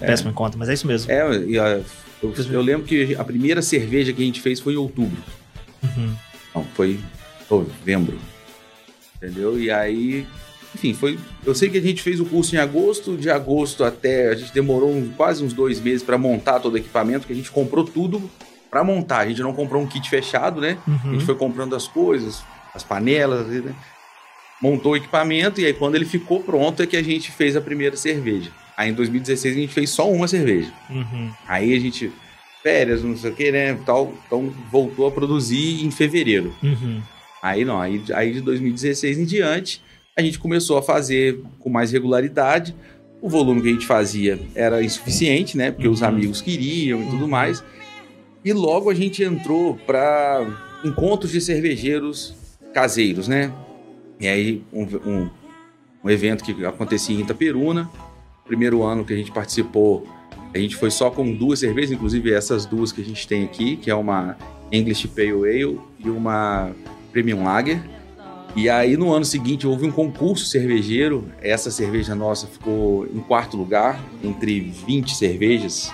É. 0.00 0.06
Péssimo 0.06 0.30
em 0.30 0.34
conta, 0.34 0.58
mas 0.58 0.68
é 0.68 0.74
isso 0.74 0.86
mesmo. 0.86 1.10
É, 1.10 1.36
e 1.44 1.58
a- 1.58 1.80
eu, 2.22 2.34
eu 2.50 2.60
lembro 2.62 2.84
que 2.86 3.14
a 3.16 3.22
primeira 3.24 3.62
cerveja 3.62 4.12
que 4.12 4.22
a 4.22 4.24
gente 4.26 4.40
fez 4.40 4.58
foi 4.60 4.72
em 4.72 4.76
outubro. 4.76 5.16
Uhum. 5.82 6.14
Não, 6.54 6.64
foi 6.74 6.98
novembro. 7.50 8.18
Entendeu? 9.16 9.58
E 9.60 9.70
aí, 9.70 10.26
enfim, 10.74 10.92
foi. 10.92 11.18
Eu 11.46 11.54
sei 11.54 11.68
que 11.70 11.78
a 11.78 11.80
gente 11.80 12.02
fez 12.02 12.20
o 12.20 12.24
curso 12.24 12.54
em 12.54 12.58
agosto, 12.58 13.16
de 13.16 13.30
agosto 13.30 13.84
até. 13.84 14.30
A 14.30 14.34
gente 14.34 14.52
demorou 14.52 14.90
um- 14.92 15.08
quase 15.16 15.44
uns 15.44 15.52
dois 15.52 15.80
meses 15.80 16.02
para 16.02 16.18
montar 16.18 16.60
todo 16.60 16.74
o 16.74 16.76
equipamento, 16.78 17.26
que 17.26 17.32
a 17.32 17.36
gente 17.36 17.50
comprou 17.50 17.84
tudo 17.84 18.28
para 18.70 18.82
montar. 18.82 19.18
A 19.20 19.28
gente 19.28 19.40
não 19.42 19.52
comprou 19.54 19.80
um 19.82 19.86
kit 19.86 20.08
fechado, 20.10 20.60
né? 20.60 20.76
A 20.86 20.90
Uhum. 20.90 21.12
gente 21.12 21.24
foi 21.24 21.36
comprando 21.36 21.76
as 21.76 21.86
coisas, 21.86 22.42
as 22.74 22.82
panelas, 22.82 23.46
né? 23.46 23.74
montou 24.60 24.92
o 24.92 24.96
equipamento 24.96 25.60
e 25.60 25.66
aí 25.66 25.74
quando 25.74 25.94
ele 25.94 26.06
ficou 26.06 26.40
pronto 26.40 26.82
é 26.82 26.86
que 26.86 26.96
a 26.96 27.02
gente 27.02 27.30
fez 27.30 27.54
a 27.56 27.60
primeira 27.60 27.96
cerveja. 27.96 28.50
Aí 28.76 28.90
em 28.90 28.94
2016 28.94 29.56
a 29.56 29.60
gente 29.60 29.74
fez 29.74 29.90
só 29.90 30.10
uma 30.10 30.26
cerveja. 30.26 30.72
Uhum. 30.88 31.30
Aí 31.46 31.74
a 31.74 31.78
gente 31.80 32.10
férias, 32.62 33.02
não 33.02 33.14
sei 33.16 33.30
o 33.30 33.34
que, 33.34 33.52
né, 33.52 33.78
tal, 33.84 34.14
então 34.26 34.52
voltou 34.72 35.06
a 35.06 35.10
produzir 35.10 35.84
em 35.84 35.90
fevereiro. 35.90 36.54
Uhum. 36.62 37.02
Aí 37.42 37.62
não, 37.64 37.78
aí, 37.78 38.02
aí 38.14 38.32
de 38.32 38.40
2016 38.40 39.18
em 39.18 39.24
diante 39.24 39.82
a 40.16 40.22
gente 40.22 40.38
começou 40.38 40.78
a 40.78 40.82
fazer 40.82 41.40
com 41.58 41.68
mais 41.68 41.92
regularidade. 41.92 42.74
O 43.20 43.28
volume 43.28 43.60
que 43.62 43.68
a 43.68 43.72
gente 43.72 43.86
fazia 43.86 44.38
era 44.54 44.82
insuficiente, 44.82 45.56
né? 45.56 45.70
Porque 45.72 45.88
os 45.88 46.00
Uhum. 46.00 46.08
amigos 46.08 46.40
queriam 46.40 47.02
e 47.02 47.06
tudo 47.10 47.26
mais. 47.28 47.62
E 48.44 48.52
logo 48.52 48.88
a 48.90 48.94
gente 48.94 49.22
entrou 49.22 49.76
para 49.86 50.46
encontros 50.84 51.32
de 51.32 51.40
cervejeiros 51.40 52.34
caseiros, 52.74 53.28
né? 53.28 53.52
E 54.20 54.26
aí 54.28 54.64
um, 54.72 54.82
um, 54.82 55.30
um 56.04 56.10
evento 56.10 56.44
que 56.44 56.64
acontecia 56.66 57.16
em 57.16 57.20
Itaperuna. 57.20 57.88
Primeiro 58.44 58.82
ano 58.82 59.04
que 59.04 59.14
a 59.14 59.16
gente 59.16 59.32
participou, 59.32 60.06
a 60.52 60.58
gente 60.58 60.76
foi 60.76 60.90
só 60.90 61.10
com 61.10 61.32
duas 61.32 61.60
cervejas, 61.60 61.92
inclusive 61.92 62.32
essas 62.32 62.66
duas 62.66 62.92
que 62.92 63.00
a 63.00 63.04
gente 63.04 63.26
tem 63.26 63.44
aqui, 63.44 63.76
que 63.76 63.90
é 63.90 63.94
uma 63.94 64.36
English 64.70 65.08
Pale 65.08 65.30
Ale 65.30 65.80
e 65.98 66.10
uma 66.10 66.72
Premium 67.10 67.44
Lager. 67.44 67.80
E 68.54 68.68
aí, 68.68 68.96
no 68.96 69.12
ano 69.12 69.24
seguinte, 69.24 69.66
houve 69.66 69.84
um 69.84 69.90
concurso 69.90 70.46
cervejeiro. 70.46 71.28
Essa 71.42 71.70
cerveja 71.70 72.14
nossa 72.14 72.46
ficou 72.46 73.06
em 73.06 73.18
quarto 73.20 73.56
lugar, 73.56 73.98
entre 74.22 74.60
20 74.60 75.16
cervejas 75.16 75.92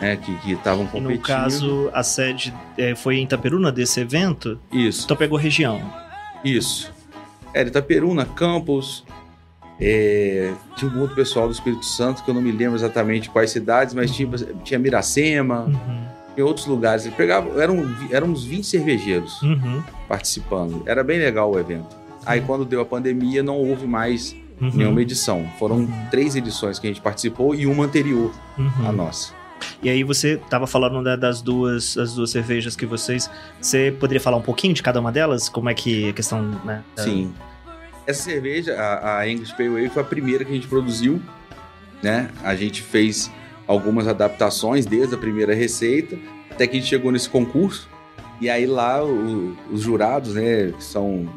né, 0.00 0.16
que 0.16 0.52
estavam 0.52 0.86
competindo. 0.86 1.16
no 1.16 1.22
caso, 1.22 1.90
a 1.92 2.02
sede 2.02 2.54
é, 2.76 2.94
foi 2.94 3.16
em 3.16 3.24
Itaperuna 3.24 3.70
desse 3.72 4.00
evento, 4.00 4.58
Isso, 4.72 5.04
então 5.04 5.16
pegou 5.16 5.38
região. 5.38 5.80
isso. 6.44 6.92
Era 7.54 7.68
Itaperuna, 7.68 8.24
Campos, 8.24 9.04
é, 9.80 10.52
tinha 10.76 10.90
um 10.90 11.00
outro 11.00 11.14
pessoal 11.16 11.46
do 11.46 11.52
Espírito 11.52 11.84
Santo, 11.84 12.22
que 12.22 12.30
eu 12.30 12.34
não 12.34 12.42
me 12.42 12.52
lembro 12.52 12.76
exatamente 12.76 13.30
quais 13.30 13.50
cidades, 13.50 13.94
mas 13.94 14.10
tinha, 14.10 14.28
tinha 14.64 14.78
Miracema, 14.78 15.62
Uhum. 15.64 16.04
em 16.36 16.42
outros 16.42 16.66
lugares. 16.66 17.06
Ele 17.06 17.14
pegava, 17.16 17.60
eram, 17.62 17.84
eram 18.10 18.28
uns 18.28 18.44
20 18.44 18.64
cervejeiros 18.66 19.40
Uhum. 19.42 19.82
participando. 20.08 20.82
Era 20.86 21.02
bem 21.04 21.18
legal 21.18 21.50
o 21.52 21.58
evento. 21.58 21.96
Aí, 22.26 22.40
quando 22.40 22.64
deu 22.64 22.80
a 22.80 22.84
pandemia, 22.84 23.42
não 23.42 23.56
houve 23.56 23.86
mais 23.86 24.34
Uhum. 24.60 24.70
nenhuma 24.74 25.00
edição. 25.00 25.48
Foram 25.58 25.86
três 26.10 26.34
edições 26.34 26.78
que 26.80 26.86
a 26.86 26.90
gente 26.90 27.00
participou 27.00 27.54
e 27.54 27.64
uma 27.66 27.84
anterior 27.84 28.32
Uhum. 28.58 28.88
à 28.88 28.92
nossa. 28.92 29.32
E 29.82 29.88
aí 29.88 30.02
você 30.02 30.36
tava 30.50 30.66
falando 30.66 31.02
da- 31.04 31.14
das 31.16 31.40
duas, 31.40 31.96
as 31.96 32.14
duas 32.14 32.30
cervejas 32.30 32.74
que 32.74 32.84
vocês. 32.84 33.30
Você 33.60 33.92
poderia 33.98 34.20
falar 34.20 34.36
um 34.36 34.42
pouquinho 34.42 34.74
de 34.74 34.82
cada 34.82 34.98
uma 35.00 35.12
delas? 35.12 35.48
Como 35.48 35.68
é 35.70 35.74
que 35.74 36.08
a 36.08 36.12
questão, 36.12 36.42
né? 36.64 36.82
da- 36.96 37.02
Sim. 37.04 37.32
Essa 38.06 38.22
cerveja, 38.22 38.74
a, 38.74 39.18
a 39.18 39.28
English 39.28 39.52
Pale 39.56 39.68
Ale, 39.68 39.88
foi 39.90 40.02
a 40.02 40.04
primeira 40.04 40.44
que 40.44 40.50
a 40.50 40.54
gente 40.54 40.66
produziu, 40.66 41.20
né? 42.02 42.30
A 42.42 42.54
gente 42.56 42.82
fez 42.82 43.30
algumas 43.66 44.08
adaptações 44.08 44.86
desde 44.86 45.14
a 45.14 45.18
primeira 45.18 45.54
receita, 45.54 46.16
até 46.50 46.66
que 46.66 46.76
a 46.76 46.80
gente 46.80 46.88
chegou 46.88 47.12
nesse 47.12 47.28
concurso. 47.28 47.88
E 48.40 48.48
aí 48.48 48.66
lá 48.66 49.04
o- 49.04 49.56
os 49.70 49.82
jurados, 49.82 50.34
né, 50.34 50.72
que 50.76 50.82
são 50.82 51.28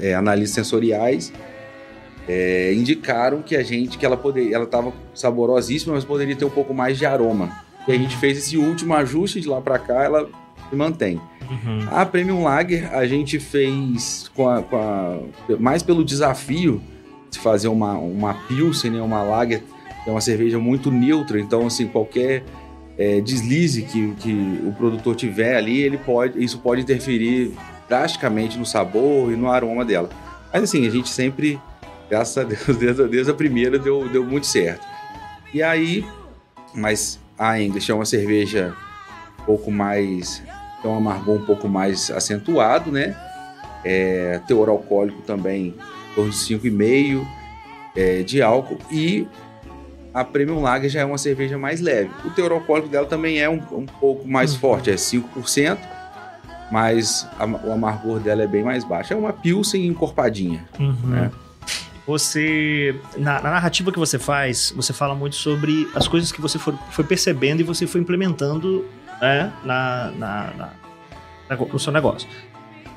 é, 0.00 0.14
analistas 0.14 0.54
sensoriais, 0.54 1.30
é, 2.28 2.72
indicaram 2.72 3.42
que 3.42 3.54
a 3.56 3.62
gente, 3.62 3.98
que 3.98 4.06
ela 4.06 4.16
poderia, 4.16 4.54
ela 4.54 4.64
estava 4.64 4.92
saborosíssima, 5.14 5.92
mas 5.94 6.04
poderia 6.04 6.34
ter 6.36 6.44
um 6.44 6.50
pouco 6.50 6.72
mais 6.72 6.96
de 6.96 7.04
aroma. 7.04 7.61
E 7.86 7.92
a 7.92 7.96
gente 7.98 8.16
fez 8.16 8.38
esse 8.38 8.56
último 8.56 8.94
ajuste 8.94 9.40
de 9.40 9.48
lá 9.48 9.60
para 9.60 9.78
cá, 9.78 10.04
ela 10.04 10.28
se 10.70 10.76
mantém. 10.76 11.20
Uhum. 11.50 11.86
A 11.90 12.06
Premium 12.06 12.42
Lager 12.44 12.94
a 12.94 13.06
gente 13.06 13.38
fez 13.38 14.30
com 14.34 14.48
a, 14.48 14.62
com 14.62 14.76
a- 14.76 15.18
mais 15.58 15.82
pelo 15.82 16.04
desafio 16.04 16.80
de 17.30 17.38
fazer 17.38 17.68
uma, 17.68 17.94
uma 17.94 18.34
Pilsen, 18.46 18.92
né, 18.92 19.00
uma 19.02 19.22
Lager, 19.22 19.62
que 20.04 20.08
é 20.08 20.12
uma 20.12 20.20
cerveja 20.20 20.58
muito 20.58 20.90
neutra, 20.90 21.38
então 21.40 21.66
assim, 21.66 21.86
qualquer 21.86 22.44
é, 22.98 23.20
deslize 23.20 23.82
que, 23.82 24.12
que 24.20 24.60
o 24.66 24.72
produtor 24.72 25.14
tiver 25.16 25.56
ali, 25.56 25.80
ele 25.80 25.98
pode, 25.98 26.42
isso 26.42 26.58
pode 26.58 26.80
interferir 26.82 27.52
drasticamente 27.88 28.56
no 28.58 28.64
sabor 28.66 29.32
e 29.32 29.36
no 29.36 29.50
aroma 29.50 29.84
dela. 29.84 30.08
Mas 30.52 30.62
assim, 30.64 30.86
a 30.86 30.90
gente 30.90 31.08
sempre, 31.08 31.58
graças 32.08 32.36
a 32.38 32.44
Deus, 32.44 32.64
desde, 32.78 33.02
a- 33.02 33.06
desde 33.06 33.30
a 33.30 33.34
primeira 33.34 33.78
deu, 33.78 34.08
deu 34.08 34.24
muito 34.24 34.46
certo. 34.46 34.86
E 35.52 35.62
aí, 35.62 36.04
mas 36.74 37.18
a 37.38 37.60
English 37.60 37.90
é 37.90 37.94
uma 37.94 38.04
cerveja 38.04 38.74
um 39.40 39.44
pouco 39.44 39.70
mais 39.70 40.42
tem 40.82 40.90
um 40.90 40.96
amargor 40.96 41.36
um 41.36 41.44
pouco 41.46 41.68
mais 41.68 42.10
acentuado, 42.10 42.90
né? 42.90 43.16
É, 43.84 44.40
teor 44.48 44.68
alcoólico 44.68 45.22
também, 45.22 45.68
em 46.10 46.14
torno 46.14 46.30
de 46.30 46.36
5,5 46.36 47.24
é, 47.96 48.22
de 48.22 48.42
álcool. 48.42 48.78
E 48.90 49.26
a 50.12 50.24
Premium 50.24 50.60
Lager 50.60 50.90
já 50.90 51.00
é 51.00 51.04
uma 51.04 51.18
cerveja 51.18 51.56
mais 51.56 51.80
leve. 51.80 52.10
O 52.24 52.30
teor 52.30 52.52
alcoólico 52.52 52.88
dela 52.88 53.06
também 53.06 53.38
é 53.40 53.48
um, 53.48 53.60
um 53.72 53.86
pouco 53.86 54.26
mais 54.28 54.52
Uhum. 54.54 54.58
forte, 54.58 54.90
é 54.90 54.94
5%, 54.96 55.78
mas 56.70 57.26
a- 57.38 57.46
o 57.46 57.72
amargor 57.72 58.18
dela 58.18 58.42
é 58.42 58.46
bem 58.46 58.62
mais 58.64 58.82
baixo. 58.84 59.12
É 59.12 59.16
uma 59.16 59.32
Pilsen 59.32 59.86
encorpadinha. 59.86 60.64
Uhum. 60.80 61.16
É. 61.16 61.30
Você, 62.06 62.96
na, 63.16 63.34
na 63.40 63.50
narrativa 63.52 63.92
que 63.92 63.98
você 63.98 64.18
faz, 64.18 64.72
você 64.76 64.92
fala 64.92 65.14
muito 65.14 65.36
sobre 65.36 65.88
as 65.94 66.08
coisas 66.08 66.32
que 66.32 66.40
você 66.40 66.58
for- 66.58 66.74
foi 66.90 67.04
percebendo 67.04 67.60
e 67.60 67.62
você 67.62 67.86
foi 67.86 68.00
implementando 68.00 68.84
né, 69.20 69.52
na, 69.64 70.10
na- 70.18 70.52
na- 71.48 71.56
no 71.56 71.78
seu 71.78 71.92
negócio. 71.92 72.28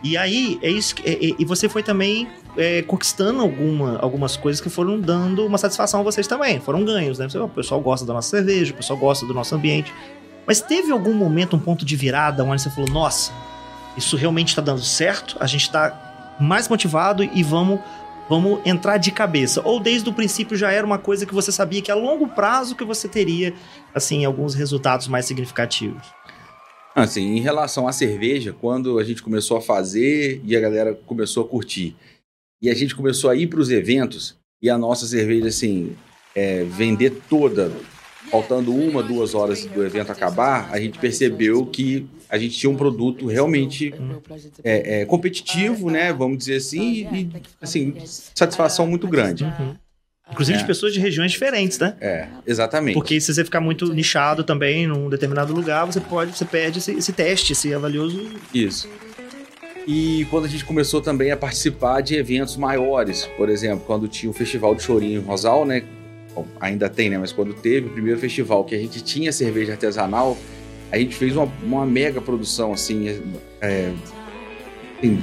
E 0.03 0.17
aí, 0.17 0.59
é 0.63 0.69
isso 0.71 0.95
que- 0.95 1.07
é- 1.07 1.13
é- 1.13 1.35
e 1.37 1.45
você 1.45 1.69
foi 1.69 1.83
também 1.83 2.27
é, 2.57 2.81
conquistando 2.83 3.41
alguma, 3.41 3.97
algumas 3.99 4.37
coisas 4.37 4.61
que 4.61 4.69
foram 4.69 4.97
dando 4.97 5.45
uma 5.45 5.57
satisfação 5.57 5.99
a 5.99 6.03
vocês 6.03 6.25
também. 6.25 6.57
Foram 6.61 6.85
ganhos, 6.85 7.19
né? 7.19 7.27
Você, 7.27 7.37
"Oh, 7.37 7.45
o 7.45 7.49
pessoal 7.49 7.81
gosta 7.81 8.05
da 8.05 8.13
nossa 8.13 8.29
cerveja, 8.29 8.71
o 8.71 8.75
pessoal 8.77 8.97
gosta 8.97 9.25
do 9.25 9.33
nosso 9.33 9.53
ambiente. 9.53 9.93
Mas 10.47 10.61
teve 10.61 10.89
algum 10.89 11.13
momento, 11.13 11.57
um 11.57 11.59
ponto 11.59 11.83
de 11.83 11.95
virada, 11.97 12.45
onde 12.45 12.61
você 12.61 12.69
falou, 12.69 12.89
nossa, 12.89 13.33
isso 13.97 14.15
realmente 14.15 14.47
está 14.49 14.61
dando 14.61 14.81
certo, 14.81 15.35
a 15.37 15.45
gente 15.47 15.63
está 15.63 16.35
mais 16.39 16.69
motivado 16.69 17.23
e 17.25 17.43
vamos 17.43 17.81
vamos 18.29 18.59
entrar 18.65 18.97
de 18.97 19.11
cabeça. 19.11 19.61
Ou 19.63 19.79
desde 19.79 20.09
o 20.09 20.13
princípio 20.13 20.57
já 20.57 20.71
era 20.71 20.85
uma 20.85 20.97
coisa 20.97 21.25
que 21.25 21.33
você 21.33 21.51
sabia 21.51 21.81
que 21.81 21.91
a 21.91 21.95
longo 21.95 22.27
prazo 22.27 22.75
que 22.75 22.83
você 22.83 23.07
teria, 23.07 23.53
assim, 23.93 24.25
alguns 24.25 24.53
resultados 24.53 25.07
mais 25.07 25.25
significativos. 25.25 26.07
Assim, 26.95 27.35
em 27.35 27.41
relação 27.41 27.87
à 27.87 27.91
cerveja, 27.91 28.53
quando 28.53 28.97
a 28.99 29.03
gente 29.03 29.21
começou 29.21 29.57
a 29.57 29.61
fazer 29.61 30.41
e 30.45 30.55
a 30.55 30.61
galera 30.61 30.93
começou 31.05 31.43
a 31.43 31.47
curtir, 31.47 31.95
e 32.61 32.69
a 32.69 32.73
gente 32.73 32.95
começou 32.95 33.29
a 33.29 33.35
ir 33.35 33.47
para 33.47 33.59
os 33.59 33.69
eventos, 33.69 34.37
e 34.61 34.69
a 34.69 34.77
nossa 34.77 35.05
cerveja, 35.05 35.49
assim, 35.49 35.95
é, 36.33 36.63
vender 36.63 37.21
toda, 37.29 37.71
faltando 38.29 38.73
uma, 38.73 39.03
duas 39.03 39.33
horas 39.35 39.65
do 39.65 39.85
evento 39.85 40.11
acabar, 40.11 40.69
a 40.71 40.79
gente 40.79 40.97
percebeu 40.99 41.65
que 41.65 42.05
a 42.29 42.37
gente 42.37 42.57
tinha 42.57 42.69
um 42.69 42.75
produto 42.75 43.27
realmente 43.27 43.93
é, 44.63 45.01
é, 45.01 45.05
competitivo, 45.05 45.89
né? 45.89 46.11
Vamos 46.11 46.39
dizer 46.39 46.57
assim, 46.57 47.07
e, 47.13 47.29
assim, 47.61 47.95
satisfação 48.33 48.87
muito 48.87 49.07
grande. 49.07 49.45
Inclusive 50.31 50.57
É. 50.57 50.61
de 50.61 50.65
pessoas 50.65 50.91
de 50.91 50.99
regiões 50.99 51.31
diferentes, 51.31 51.77
né? 51.77 51.95
É, 52.01 52.27
exatamente. 52.47 52.95
Porque 52.95 53.21
se 53.21 53.31
você 53.31 53.43
ficar 53.43 53.61
muito 53.61 53.93
nichado 53.93 54.43
também 54.43 54.87
num 54.87 55.07
determinado 55.07 55.53
lugar, 55.53 55.85
você 55.85 56.01
pode, 56.01 56.35
você 56.35 56.45
perde 56.45 56.79
esse, 56.79 56.93
esse 56.93 57.13
teste, 57.13 57.53
esse 57.53 57.71
avalioso. 57.73 58.27
Isso. 58.51 58.89
E 59.87 60.25
quando 60.31 60.45
a 60.45 60.47
gente 60.47 60.65
começou 60.65 60.99
também 60.99 61.29
a 61.29 61.37
participar 61.37 62.01
de 62.01 62.15
eventos 62.15 62.57
maiores, 62.57 63.25
por 63.37 63.49
exemplo, 63.49 63.83
quando 63.85 64.07
tinha 64.07 64.29
o 64.29 64.33
Festival 64.33 64.73
do 64.73 64.81
Chorinho 64.81 65.21
em 65.21 65.23
Rosal, 65.23 65.63
né? 65.63 65.83
Bom, 66.35 66.45
ainda 66.59 66.89
tem, 66.89 67.09
né? 67.09 67.17
Mas 67.17 67.31
quando 67.31 67.53
teve 67.53 67.87
o 67.87 67.89
primeiro 67.91 68.19
festival 68.19 68.63
que 68.65 68.75
a 68.75 68.77
gente 68.77 69.01
tinha 69.01 69.31
cerveja 69.31 69.71
artesanal, 69.71 70.37
a 70.91 70.97
gente 70.97 71.15
fez 71.15 71.35
uma, 71.35 71.49
uma 71.63 71.85
mega 71.85 72.19
produção, 72.21 72.73
assim, 72.73 73.07
é, 73.61 73.91
assim, 74.99 75.21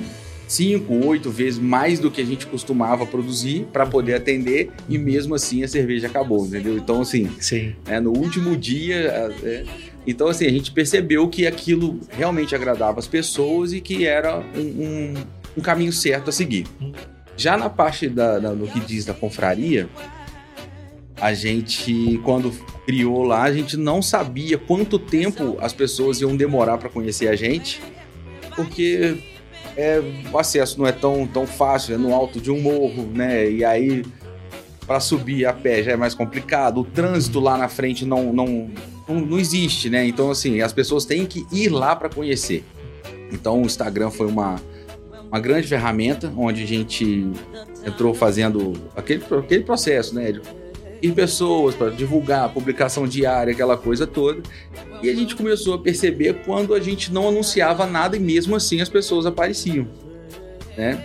cinco, 0.49 1.07
oito 1.07 1.31
vezes 1.31 1.59
mais 1.59 1.99
do 1.99 2.11
que 2.11 2.21
a 2.21 2.25
gente 2.25 2.47
costumava 2.47 3.07
produzir 3.07 3.67
para 3.73 3.87
poder 3.87 4.15
atender 4.15 4.71
e 4.89 4.99
mesmo 4.99 5.35
assim 5.35 5.63
a 5.63 5.69
cerveja 5.69 6.07
acabou, 6.09 6.47
entendeu? 6.47 6.77
Então, 6.77 7.01
assim, 7.01 7.31
Sim. 7.41 7.75
né, 7.87 8.01
no 8.01 8.11
último 8.17 8.57
dia. 8.57 9.33
é, 9.45 9.65
então, 10.07 10.27
assim, 10.29 10.47
a 10.47 10.51
gente 10.51 10.73
percebeu 10.73 11.29
que 11.29 11.47
aquilo 11.47 12.01
realmente 12.11 12.55
agradava 12.55 12.99
as 12.99 13.07
pessoas 13.07 13.73
e 13.73 13.81
que 13.81 14.05
era 14.05 14.41
um, 14.55 14.61
um- 14.61 15.15
um 15.59 15.61
caminho 15.61 15.93
certo 15.93 16.29
a 16.29 16.33
seguir. 16.33 16.67
Já 17.37 17.57
na 17.57 17.71
parte 17.71 18.09
da, 18.09 18.39
da- 18.39 18.53
no 18.53 18.67
que 18.67 18.81
diz 18.81 19.05
da 19.05 19.15
confraria, 19.15 19.89
a 21.23 21.33
gente, 21.35 22.21
quando 22.25 22.51
criou 22.85 23.23
lá, 23.23 23.45
a 23.45 23.53
gente 23.53 23.77
não 23.77 24.03
sabia 24.03 24.59
quanto 24.59 24.99
tempo 24.99 25.57
as 25.61 25.73
pessoas 25.73 26.21
iam 26.21 26.37
demorar 26.37 26.79
para 26.79 26.89
conhecer 26.89 27.29
a 27.29 27.37
gente, 27.37 27.81
porque 28.57 29.19
é, 29.77 30.03
o 30.33 30.37
acesso 30.37 30.81
não 30.81 30.87
é 30.87 30.91
tão, 30.91 31.25
tão 31.29 31.47
fácil, 31.47 31.95
é 31.95 31.97
no 31.97 32.13
alto 32.13 32.41
de 32.41 32.51
um 32.51 32.61
morro, 32.61 33.09
né? 33.15 33.49
E 33.49 33.65
aí 33.65 34.03
para 34.85 34.99
subir 34.99 35.47
a 35.47 35.53
pé 35.53 35.85
já 35.85 35.93
é 35.93 35.97
mais 35.97 36.13
complicado. 36.13 36.81
O 36.81 36.85
trânsito 36.85 37.39
lá 37.39 37.57
na 37.57 37.69
frente 37.69 38.05
não, 38.05 38.33
não, 38.33 38.69
não, 39.09 39.21
não 39.21 39.39
existe, 39.39 39.89
né? 39.89 40.05
Então, 40.05 40.29
assim, 40.29 40.61
as 40.61 40.73
pessoas 40.73 41.05
têm 41.05 41.25
que 41.25 41.47
ir 41.53 41.69
lá 41.69 41.95
para 41.95 42.09
conhecer. 42.09 42.65
Então, 43.31 43.63
o 43.63 43.65
Instagram 43.65 44.11
foi 44.11 44.27
uma, 44.27 44.61
uma 45.29 45.39
grande 45.39 45.69
ferramenta 45.69 46.33
onde 46.37 46.65
a 46.65 46.67
gente 46.67 47.31
entrou 47.87 48.13
fazendo 48.13 48.73
aquele, 48.97 49.23
aquele 49.39 49.63
processo, 49.63 50.17
né? 50.17 50.33
Ir 51.03 51.13
pessoas 51.13 51.75
para 51.75 51.91
divulgar, 51.91 52.49
publicação 52.51 53.07
diária, 53.09 53.53
aquela 53.53 53.77
coisa 53.77 54.07
toda. 54.07 54.41
E 55.03 55.11
a 55.11 55.15
gente 55.15 55.35
começou 55.35 55.75
a 55.75 55.79
perceber 55.79 56.35
quando 56.47 56.75
a 56.75 56.81
gente 56.81 57.13
não 57.13 57.29
anunciava 57.29 57.85
nada 57.87 58.17
e 58.17 58.21
mesmo 58.21 58.55
assim 58.55 58.81
as 58.81 58.89
pessoas 58.89 59.27
apareciam, 59.27 59.87
né? 60.77 61.03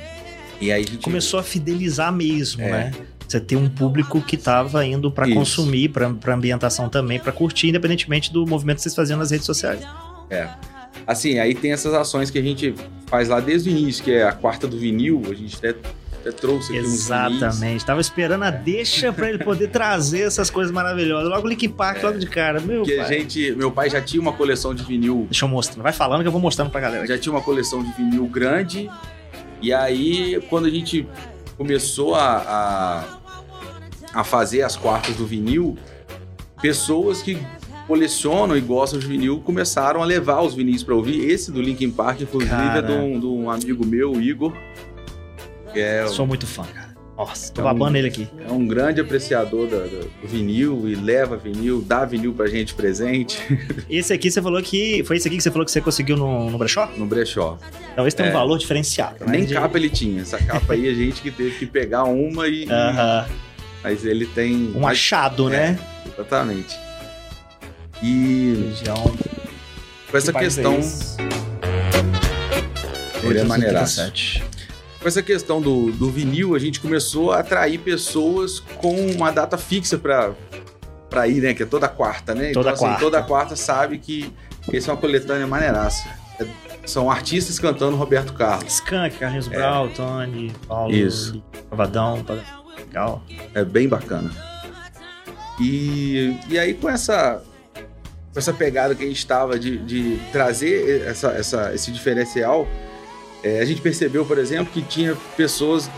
E 0.61 0.71
aí 0.71 0.83
a 0.83 0.85
gente 0.85 0.99
Começou 1.03 1.39
a 1.39 1.43
fidelizar 1.43 2.13
mesmo, 2.13 2.61
É. 2.61 2.69
né? 2.71 2.91
Você 3.27 3.41
tem 3.41 3.57
um 3.57 3.67
público 3.67 4.21
que 4.21 4.37
tava 4.37 4.85
indo 4.85 5.11
para 5.11 5.27
consumir, 5.33 5.89
para 5.89 6.33
ambientação 6.33 6.87
também, 6.87 7.19
para 7.19 7.31
curtir, 7.33 7.67
independentemente 7.67 8.31
do 8.31 8.45
movimento 8.47 8.77
que 8.77 8.83
vocês 8.83 8.95
faziam 8.95 9.19
nas 9.19 9.31
redes 9.31 9.45
sociais. 9.45 9.81
É. 10.29 10.47
Assim, 11.05 11.37
aí 11.37 11.53
tem 11.53 11.73
essas 11.73 11.93
ações 11.93 12.29
que 12.31 12.39
a 12.39 12.41
gente 12.41 12.73
faz 13.07 13.27
lá 13.27 13.39
desde 13.41 13.69
o 13.69 13.71
início, 13.71 14.03
que 14.03 14.11
é 14.11 14.23
a 14.23 14.31
quarta 14.31 14.65
do 14.65 14.77
vinil, 14.77 15.23
a 15.29 15.33
gente 15.33 15.57
até, 15.57 15.75
até 16.27 16.31
trouxe 16.31 16.71
aqui. 16.77 16.85
Exatamente. 16.85 17.85
Tava 17.85 18.01
esperando 18.01 18.43
a 18.43 18.49
deixa 18.51 19.11
para 19.13 19.29
ele 19.29 19.39
poder 19.43 19.69
trazer 19.69 20.21
essas 20.21 20.49
coisas 20.49 20.71
maravilhosas. 20.71 21.29
Logo 21.29 21.45
o 21.45 21.49
Link 21.49 21.67
Park, 21.69 22.03
logo 22.03 22.17
de 22.19 22.27
cara. 22.27 22.59
Meu 22.59 22.83
Que 22.83 22.95
pai. 22.95 23.05
a 23.05 23.07
gente, 23.07 23.51
meu 23.55 23.71
pai 23.71 23.89
já 23.89 24.01
tinha 24.01 24.21
uma 24.21 24.33
coleção 24.33 24.73
de 24.73 24.83
vinil, 24.83 25.27
Deixa 25.29 25.45
eu 25.45 25.49
mostrar. 25.49 25.81
Vai 25.83 25.93
falando 25.93 26.21
que 26.21 26.27
eu 26.27 26.31
vou 26.31 26.41
mostrando 26.41 26.69
pra 26.69 26.81
galera. 26.81 27.05
já 27.07 27.17
tinha 27.17 27.33
uma 27.33 27.41
coleção 27.41 27.83
de 27.83 27.91
vinil 27.93 28.25
grande 28.27 28.89
E 29.61 29.73
aí, 29.73 30.41
quando 30.49 30.65
a 30.65 30.69
gente 30.69 31.07
começou 31.57 32.13
a, 32.15 32.37
a, 34.13 34.19
a 34.19 34.23
fazer 34.23 34.61
as 34.61 34.75
quartas 34.75 35.15
do 35.15 35.25
vinil, 35.25 35.77
pessoas 36.61 37.21
que 37.21 37.37
colecionam 37.87 38.57
e 38.57 38.61
gostam 38.61 38.99
de 38.99 39.07
vinil 39.07 39.39
começaram 39.39 40.03
a 40.03 40.05
levar 40.05 40.41
os 40.41 40.53
vinis 40.53 40.83
para 40.83 40.93
ouvir. 40.93 41.29
Esse 41.29 41.51
do 41.51 41.61
Linkin 41.61 41.89
Park, 41.89 42.21
inclusive, 42.21 42.51
Cara. 42.51 42.79
é 42.79 42.81
de 42.81 42.91
um, 42.91 43.19
de 43.19 43.25
um 43.25 43.49
amigo 43.49 43.85
meu, 43.85 44.11
o 44.11 44.21
Igor. 44.21 44.53
Que 45.77 45.81
é, 45.83 46.07
Sou 46.07 46.25
muito 46.25 46.47
fã, 46.47 46.63
cara. 46.63 46.87
Nossa, 47.15 47.51
tô 47.53 47.61
É 47.61 47.63
um- 47.63 47.67
babando 47.67 47.97
ele 47.97 48.07
aqui. 48.07 48.27
é 48.47 48.51
um 48.51 48.65
grande 48.67 48.99
apreciador 49.01 49.67
da- 49.67 49.77
do 49.77 50.09
vinil 50.23 50.87
e 50.89 50.95
leva 50.95 51.37
vinil, 51.37 51.83
dá 51.85 52.03
vinil 52.05 52.33
pra 52.33 52.47
gente 52.47 52.73
presente 52.75 53.39
Esse 53.89 54.11
aqui 54.13 54.29
você 54.31 54.41
falou 54.41 54.59
que. 54.61 55.03
Foi 55.03 55.17
esse 55.17 55.27
aqui 55.27 55.37
que 55.37 55.43
você 55.43 55.51
falou 55.51 55.65
que 55.65 55.71
você 55.71 55.81
conseguiu 55.81 56.15
no, 56.17 56.49
no 56.49 56.57
brechó? 56.57 56.89
no 56.97 57.05
brechó. 57.05 57.57
Então 57.93 58.07
esse 58.07 58.15
tem 58.17 58.25
um 58.25 58.29
É. 58.29 58.31
valor 58.31 58.57
diferenciado. 58.57 59.23
né? 59.25 59.31
Nem 59.37 59.45
capa 59.47 59.77
ele 59.77 59.89
tinha. 59.89 60.21
Essa 60.21 60.37
capa 60.39 60.73
aí 60.73 60.87
a 60.89 60.93
gente 60.93 61.21
que 61.21 61.29
teve 61.31 61.51
que 61.57 61.65
pegar 61.67 62.03
uma 62.05 62.47
e. 62.47 62.67
Aham. 62.69 63.25
Mas 63.83 64.03
ele 64.05 64.25
tem. 64.25 64.71
Um 64.75 64.87
achado, 64.87 65.47
né? 65.49 65.77
Exatamente. 66.11 66.75
E 68.01 68.69
Região. 68.69 69.15
com 70.11 70.17
essa 70.17 70.33
Que 70.33 70.39
questão. 70.39 70.73
é 73.23 73.27
ele 73.27 73.39
é 73.39 73.43
maneiraço. 73.43 74.01
877. 74.97 75.01
Com 75.01 75.07
essa 75.07 75.21
questão 75.21 75.61
do, 75.61 75.91
do 75.91 76.09
vinil, 76.09 76.55
a 76.55 76.59
gente 76.59 76.79
começou 76.79 77.31
a 77.31 77.39
atrair 77.39 77.77
pessoas 77.79 78.59
com 78.59 78.95
uma 79.11 79.31
data 79.31 79.57
fixa 79.57 79.97
pra, 79.97 80.31
pra 81.09 81.27
ir, 81.27 81.41
né? 81.41 81.53
Que 81.53 81.63
é 81.63 81.65
toda 81.65 81.87
quarta, 81.87 82.33
né? 82.33 82.51
Toda 82.51 82.69
então, 82.69 82.73
assim, 82.73 82.83
quarta. 82.85 82.99
toda 83.01 83.23
quarta 83.23 83.55
sabe 83.55 83.97
que, 83.99 84.33
esse 84.71 84.89
é 84.89 84.93
uma 84.93 84.99
coletânea 84.99 85.45
maneiraça. 85.47 86.07
É- 86.39 86.45
são 86.85 87.11
artistas 87.11 87.59
cantando 87.59 87.97
Roberto 87.97 88.33
Carlos. 88.33 88.73
Skank, 88.75 89.17
Carlinhos 89.17 89.47
Brau, 89.49 89.89
Tony, 89.89 90.53
Paulo, 90.67 90.93
É. 90.93 90.97
Isso. 90.97 91.43
Cavadão, 91.69 92.23
tá 92.23 92.35
legal. 92.77 93.21
É 93.53 93.65
bem 93.65 93.89
bacana. 93.89 94.31
E, 95.59 96.37
e 96.47 96.57
aí, 96.57 96.73
com 96.73 96.87
essa, 96.89 97.41
com 98.31 98.39
essa 98.39 98.53
pegada 98.53 98.93
que 98.95 99.03
a 99.03 99.07
gente 99.07 99.17
estava 99.17 99.57
de, 99.59 99.77
de 99.79 100.17
trazer 100.31 101.01
essa, 101.07 101.29
essa- 101.31 101.73
esse 101.73 101.91
diferencial, 101.91 102.67
é, 103.43 103.59
a 103.59 103.65
gente 103.65 103.81
percebeu, 103.81 104.25
por 104.25 104.37
exemplo, 104.37 104.71
que 104.73 104.81
tinha 104.81 105.15
pessoas, 105.35 105.89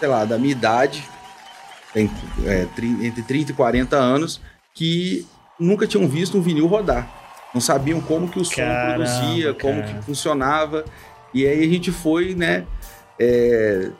sei 0.00 0.08
lá, 0.08 0.24
da 0.24 0.38
minha 0.38 0.52
idade, 0.52 1.02
entre, 1.94 2.26
é, 2.46 2.66
entre 3.06 3.22
30 3.22 3.52
e 3.52 3.54
40 3.54 3.96
anos, 3.96 4.40
que 4.74 5.26
nunca 5.58 5.86
tinham 5.86 6.08
visto 6.08 6.36
um 6.38 6.42
vinil 6.42 6.66
rodar. 6.66 7.08
Não 7.54 7.60
sabiam 7.60 8.00
como 8.00 8.28
que 8.28 8.38
o 8.40 8.44
som 8.44 8.56
Caramba, 8.56 8.94
produzia, 9.04 9.54
como 9.54 9.80
cara. 9.80 9.94
que 9.94 10.04
funcionava. 10.04 10.84
E 11.32 11.46
aí 11.46 11.64
a 11.64 11.68
gente 11.68 11.92
foi, 11.92 12.34
né? 12.34 12.64
é, 13.18 13.90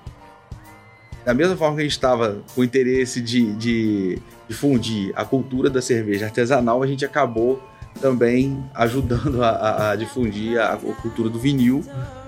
da 1.25 1.33
mesma 1.33 1.57
forma 1.57 1.77
que 1.77 1.81
a 1.81 1.85
gente 1.85 1.93
estava 1.93 2.43
com 2.55 2.63
interesse 2.65 3.21
de, 3.21 3.53
de 3.55 4.19
difundir 4.49 5.13
a 5.17 5.25
cultura 5.25 5.71
da 5.71 5.81
cerveja 5.81 6.27
artesanal, 6.27 6.83
a 6.83 6.87
gente 6.87 7.05
acabou 7.05 7.63
também 8.01 8.63
ajudando 8.75 9.43
a, 9.43 9.49
a- 9.51 9.91
a 9.93 9.97
difundir 9.97 10.59
a, 10.61 10.73
a 10.75 10.77
cultura 10.77 11.31
do 11.31 11.39
vinil 11.39 11.83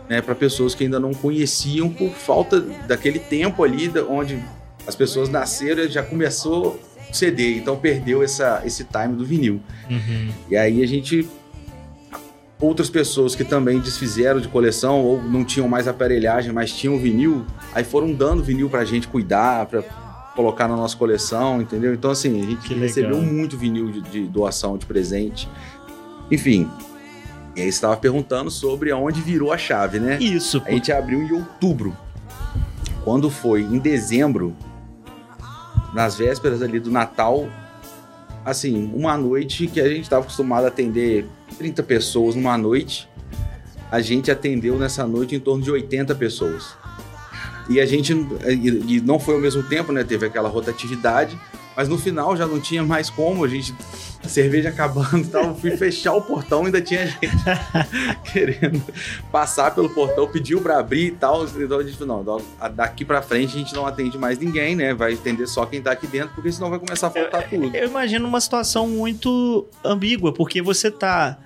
né, 0.09 0.21
para 0.21 0.35
pessoas 0.35 0.75
que 0.75 0.85
ainda 0.85 1.01
não 1.01 1.13
conheciam 1.13 1.89
por 1.89 2.11
falta 2.11 2.61
daquele 2.61 3.19
tempo 3.19 3.63
ali 3.65 3.91
onde 4.09 4.43
as 4.87 4.95
pessoas 4.95 5.29
nasceram 5.29 5.83
e 5.85 5.89
já 5.89 6.03
começou 6.03 6.81
o 7.11 7.15
CD, 7.15 7.57
então 7.57 7.77
perdeu 7.77 8.23
essa, 8.23 8.63
esse 8.65 8.85
time 8.85 9.15
do 9.17 9.25
vinil. 9.25 9.61
Uhum. 9.91 10.31
E 10.51 10.57
aí 10.57 10.83
a 10.83 10.87
gente. 10.87 11.29
Outras 12.59 12.89
pessoas 12.89 13.35
que 13.35 13.45
também 13.45 13.79
desfizeram 13.81 14.41
de 14.41 14.49
coleção 14.49 15.05
ou 15.05 15.23
não 15.23 15.45
tinham 15.45 15.69
mais 15.69 15.87
aparelhagem, 15.87 16.53
mas 16.53 16.73
tinham 16.73 16.97
vinil, 16.99 17.45
aí 17.75 17.85
foram 17.85 18.13
dando 18.15 18.43
vinil 18.43 18.71
pra 18.71 18.83
gente 18.83 19.07
cuidar, 19.09 19.67
pra 19.67 19.83
colocar 20.35 20.67
na 20.67 20.75
nossa 20.75 20.97
coleção, 20.97 21.61
entendeu? 21.61 21.93
Então, 21.93 22.11
assim, 22.11 22.41
a 22.41 22.47
gente 22.47 22.67
Que 22.67 22.75
recebeu 22.75 23.17
legal. 23.19 23.31
muito 23.31 23.59
vinil 23.59 23.91
de, 23.91 24.01
de 24.01 24.21
doação, 24.23 24.79
de 24.79 24.87
presente. 24.87 25.47
Enfim. 26.31 26.67
E 27.57 27.63
aí 27.63 27.73
você 27.73 27.79
estava 27.79 27.97
perguntando 27.97 28.51
sobre 28.51 28.91
aonde 28.91 29.23
virou 29.23 29.51
a 29.51 29.57
chave, 29.57 29.99
né? 29.99 30.19
Isso, 30.21 30.63
A 30.67 30.71
gente 30.71 30.93
abriu 30.93 31.23
em 31.23 31.33
outubro. 31.33 31.97
Quando 33.03 33.31
foi 33.31 33.63
em 33.63 33.79
dezembro, 33.79 34.55
nas 35.95 36.17
vésperas 36.19 36.61
ali 36.61 36.79
do 36.79 36.91
Natal, 36.91 37.49
assim, 38.45 38.93
uma 38.95 39.17
noite 39.17 39.67
que 39.69 39.81
a 39.81 39.89
gente 39.89 40.03
estava 40.03 40.23
acostumado 40.23 40.65
a 40.65 40.69
atender 40.69 41.27
30 41.57 41.83
pessoas 41.83 42.35
numa 42.35 42.59
noite, 42.59 43.09
a 43.91 44.03
gente 44.03 44.31
atendeu 44.31 44.79
nessa 44.79 45.07
noite 45.07 45.35
em 45.35 45.41
torno 45.41 45.63
de 45.63 45.71
80 45.71 46.15
pessoas. 46.15 46.77
E 47.71 47.81
a 47.81 47.87
gente, 47.87 48.13
e, 48.13 48.97
e 48.97 49.01
não 49.01 49.19
foi 49.19 49.35
ao 49.35 49.41
mesmo 49.41 49.63
tempo, 49.63 49.93
né? 49.93 50.05
Teve 50.05 50.27
aquela 50.27 50.51
rotatividade, 50.51 51.39
mas 51.77 51.89
no 51.89 51.99
final 51.99 52.37
já 52.37 52.47
não 52.47 52.59
tinha 52.61 52.83
mais 52.83 53.11
como, 53.11 53.45
a 53.45 53.49
gente, 53.49 53.75
a 54.25 54.29
cerveja 54.29 54.71
acabando 54.71 55.19
e 55.19 55.25
tal, 55.27 55.45
eu 55.45 55.55
fui 55.55 55.77
fechar 55.77 56.15
o 56.15 56.23
portão 56.23 56.65
ainda 56.65 56.81
tinha 56.81 57.07
gente 57.07 57.29
querendo 58.33 58.83
passar 59.31 59.75
pelo 59.75 59.89
portão, 59.91 60.27
pediu 60.27 60.61
pra 60.61 60.79
abrir 60.79 61.07
e 61.07 61.11
tal. 61.13 61.45
Então 61.47 61.79
a 61.79 61.83
gente 61.83 61.97
falou, 61.97 62.25
não, 62.25 62.39
da- 62.59 62.69
daqui 62.69 63.05
pra 63.05 63.21
frente 63.23 63.55
a 63.57 63.59
gente 63.59 63.75
não 63.75 63.87
atende 63.87 64.17
mais 64.19 64.39
ninguém, 64.39 64.75
né? 64.75 64.95
Vai 64.95 65.15
atender 65.15 65.47
só 65.47 65.67
quem 65.67 65.81
tá 65.83 65.93
aqui 65.93 66.07
dentro, 66.07 66.35
porque 66.35 66.51
senão 66.51 66.71
vai 66.71 66.79
começar 66.79 67.09
a 67.09 67.11
faltar 67.11 67.49
tudo. 67.49 67.75
Eu 67.77 67.89
imagino 67.89 68.27
uma 68.27 68.41
situação 68.41 68.89
muito 68.89 69.67
ambígua, 69.85 70.33
porque 70.33 70.61
você 70.63 70.91
tá. 70.91 71.39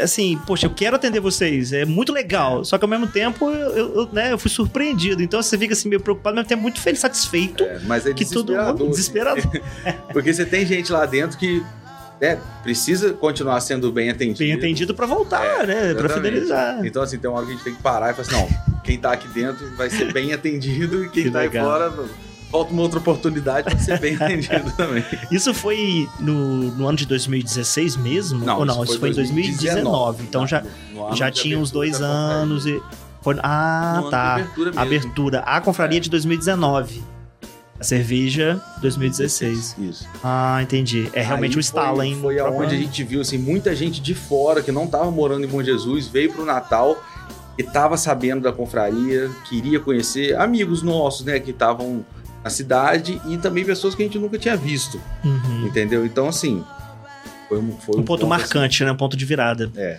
Assim, 0.00 0.38
poxa, 0.46 0.66
eu 0.66 0.70
quero 0.70 0.94
atender 0.96 1.20
vocês, 1.20 1.72
é 1.72 1.84
muito 1.84 2.12
legal. 2.12 2.64
Só 2.64 2.76
que 2.78 2.84
ao 2.84 2.88
mesmo 2.88 3.06
tempo, 3.06 3.50
eu, 3.50 3.94
eu- 3.96 4.08
né, 4.12 4.30
eu 4.32 4.38
fui 4.38 4.50
surpreendido. 4.50 5.22
Então 5.22 5.42
você 5.42 5.56
fica 5.58 5.72
assim 5.72 5.88
meio 5.88 6.00
preocupado, 6.00 6.36
mas 6.36 6.46
tempo 6.46 6.62
muito 6.62 6.80
feliz, 6.80 7.00
satisfeito. 7.00 7.64
É, 7.64 7.80
mas 7.86 8.06
é 8.06 8.12
que 8.12 8.24
todo 8.24 8.46
desesperador. 8.46 8.72
mundo. 8.72 8.82
assim. 8.82 8.90
Desesperador. 8.90 9.60
Porque 10.12 10.32
você 10.32 10.44
tem 10.44 10.66
gente 10.66 10.92
lá 10.92 11.06
dentro 11.06 11.36
que 11.38 11.62
né, 12.20 12.38
precisa 12.62 13.14
continuar 13.14 13.58
sendo 13.62 13.90
bem 13.90 14.10
atendido. 14.10 14.38
Bem 14.40 14.52
entendido 14.52 14.94
pra 14.94 15.06
voltar, 15.06 15.66
né? 15.66 15.74
Pra 15.74 15.74
É, 15.74 15.90
Exatamente. 15.92 16.14
fidelizar. 16.14 16.86
Então, 16.86 17.02
assim, 17.02 17.18
tem 17.18 17.30
uma 17.30 17.38
hora 17.38 17.46
que 17.46 17.52
a 17.52 17.54
gente 17.56 17.64
tem 17.64 17.74
que 17.74 17.82
parar 17.82 18.10
e 18.10 18.14
falar 18.14 18.28
assim: 18.28 18.54
não, 18.72 18.80
quem 18.84 18.98
tá 18.98 19.12
aqui 19.12 19.26
dentro 19.28 19.74
vai 19.76 19.88
ser 19.88 20.12
bem 20.12 20.32
atendido 20.34 21.04
e 21.06 21.08
quem 21.08 21.24
Que 21.24 21.30
tá 21.30 21.38
aí 21.40 21.46
legal. 21.48 21.64
fora, 21.66 21.90
falta 22.50 22.72
uma 22.72 22.82
outra 22.82 22.98
oportunidade 22.98 23.70
pra 23.70 23.78
ser 23.78 23.98
bem 23.98 24.16
atendido 24.20 24.72
também. 24.76 25.04
Isso 25.30 25.54
foi 25.54 26.08
no, 26.18 26.70
no 26.72 26.86
ano 26.86 26.98
de 26.98 27.06
2016 27.06 27.96
mesmo? 27.96 28.50
Ou 28.50 28.64
não? 28.64 28.84
Isso, 28.84 28.98
foi 28.98 29.10
em 29.10 29.14
2019. 29.14 30.22
Então 30.24 30.46
já, 30.46 30.62
No 30.92 31.14
já 31.14 31.30
tinha 31.30 31.58
uns 31.58 31.70
dois 31.70 32.00
anos 32.00 32.66
e. 32.66 32.82
Foi, 33.22 33.36
ah, 33.42 34.02
tá. 34.10 34.34
abertura 34.34 34.70
mesmo. 34.70 34.80
Abertura. 34.80 35.38
A 35.40 35.60
confraria 35.60 36.00
de 36.00 36.08
2019. 36.08 37.02
A 37.78 37.84
cerveja 37.84 38.60
2016. 38.80 39.76
Isso. 39.78 40.08
Ah, 40.22 40.58
entendi. 40.62 41.08
É 41.14 41.22
realmente 41.22 41.52
Aí 41.52 41.56
o 41.56 41.60
estalo, 41.60 42.02
hein? 42.02 42.18
Foi 42.20 42.36
no 42.36 42.46
aonde 42.46 42.74
a 42.74 42.78
gente 42.78 43.02
viu 43.04 43.20
assim, 43.20 43.38
muita 43.38 43.74
gente 43.74 44.00
de 44.00 44.14
fora 44.14 44.62
que 44.62 44.72
não 44.72 44.84
estava 44.84 45.10
morando 45.10 45.44
em 45.44 45.48
Bom 45.48 45.62
Jesus, 45.62 46.06
veio 46.06 46.32
pro 46.32 46.44
Natal 46.44 47.02
e 47.58 47.62
estava 47.62 47.96
sabendo 47.96 48.42
da 48.42 48.52
confraria, 48.52 49.30
queria 49.48 49.80
conhecer 49.80 50.36
amigos 50.36 50.82
nossos, 50.82 51.24
né, 51.24 51.38
que 51.40 51.50
estavam 51.50 52.04
na 52.42 52.50
cidade 52.50 53.20
e 53.28 53.36
também 53.36 53.64
pessoas 53.64 53.94
que 53.94 54.02
a 54.02 54.06
gente 54.06 54.18
nunca 54.18 54.38
tinha 54.38 54.56
visto, 54.56 55.00
Uhum. 55.24 55.66
entendeu? 55.66 56.04
Então 56.06 56.28
assim, 56.28 56.64
foi 57.48 57.58
um, 57.58 57.72
foi 57.78 58.00
Um 58.00 58.02
ponto 58.02 58.26
marcante, 58.26 58.84
né? 58.84 58.92
Um 58.92 58.96
ponto 58.96 59.16
de 59.16 59.24
virada. 59.24 59.66
assim, 59.66 59.80
é. 59.80 59.98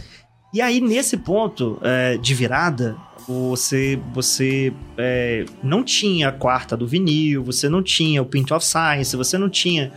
E 0.53 0.59
aí, 0.61 0.81
nesse 0.81 1.15
ponto 1.17 1.79
é, 1.81 2.17
de 2.17 2.33
virada, 2.35 2.97
você, 3.27 3.97
você 4.13 4.73
é, 4.97 5.45
não 5.63 5.81
tinha 5.83 6.27
a 6.27 6.31
quarta 6.33 6.75
do 6.75 6.85
vinil, 6.85 7.41
você 7.43 7.69
não 7.69 7.81
tinha 7.81 8.21
o 8.21 8.25
Pint 8.25 8.51
of 8.51 8.65
Science, 8.65 9.15
você 9.15 9.37
não 9.37 9.49
tinha 9.49 9.93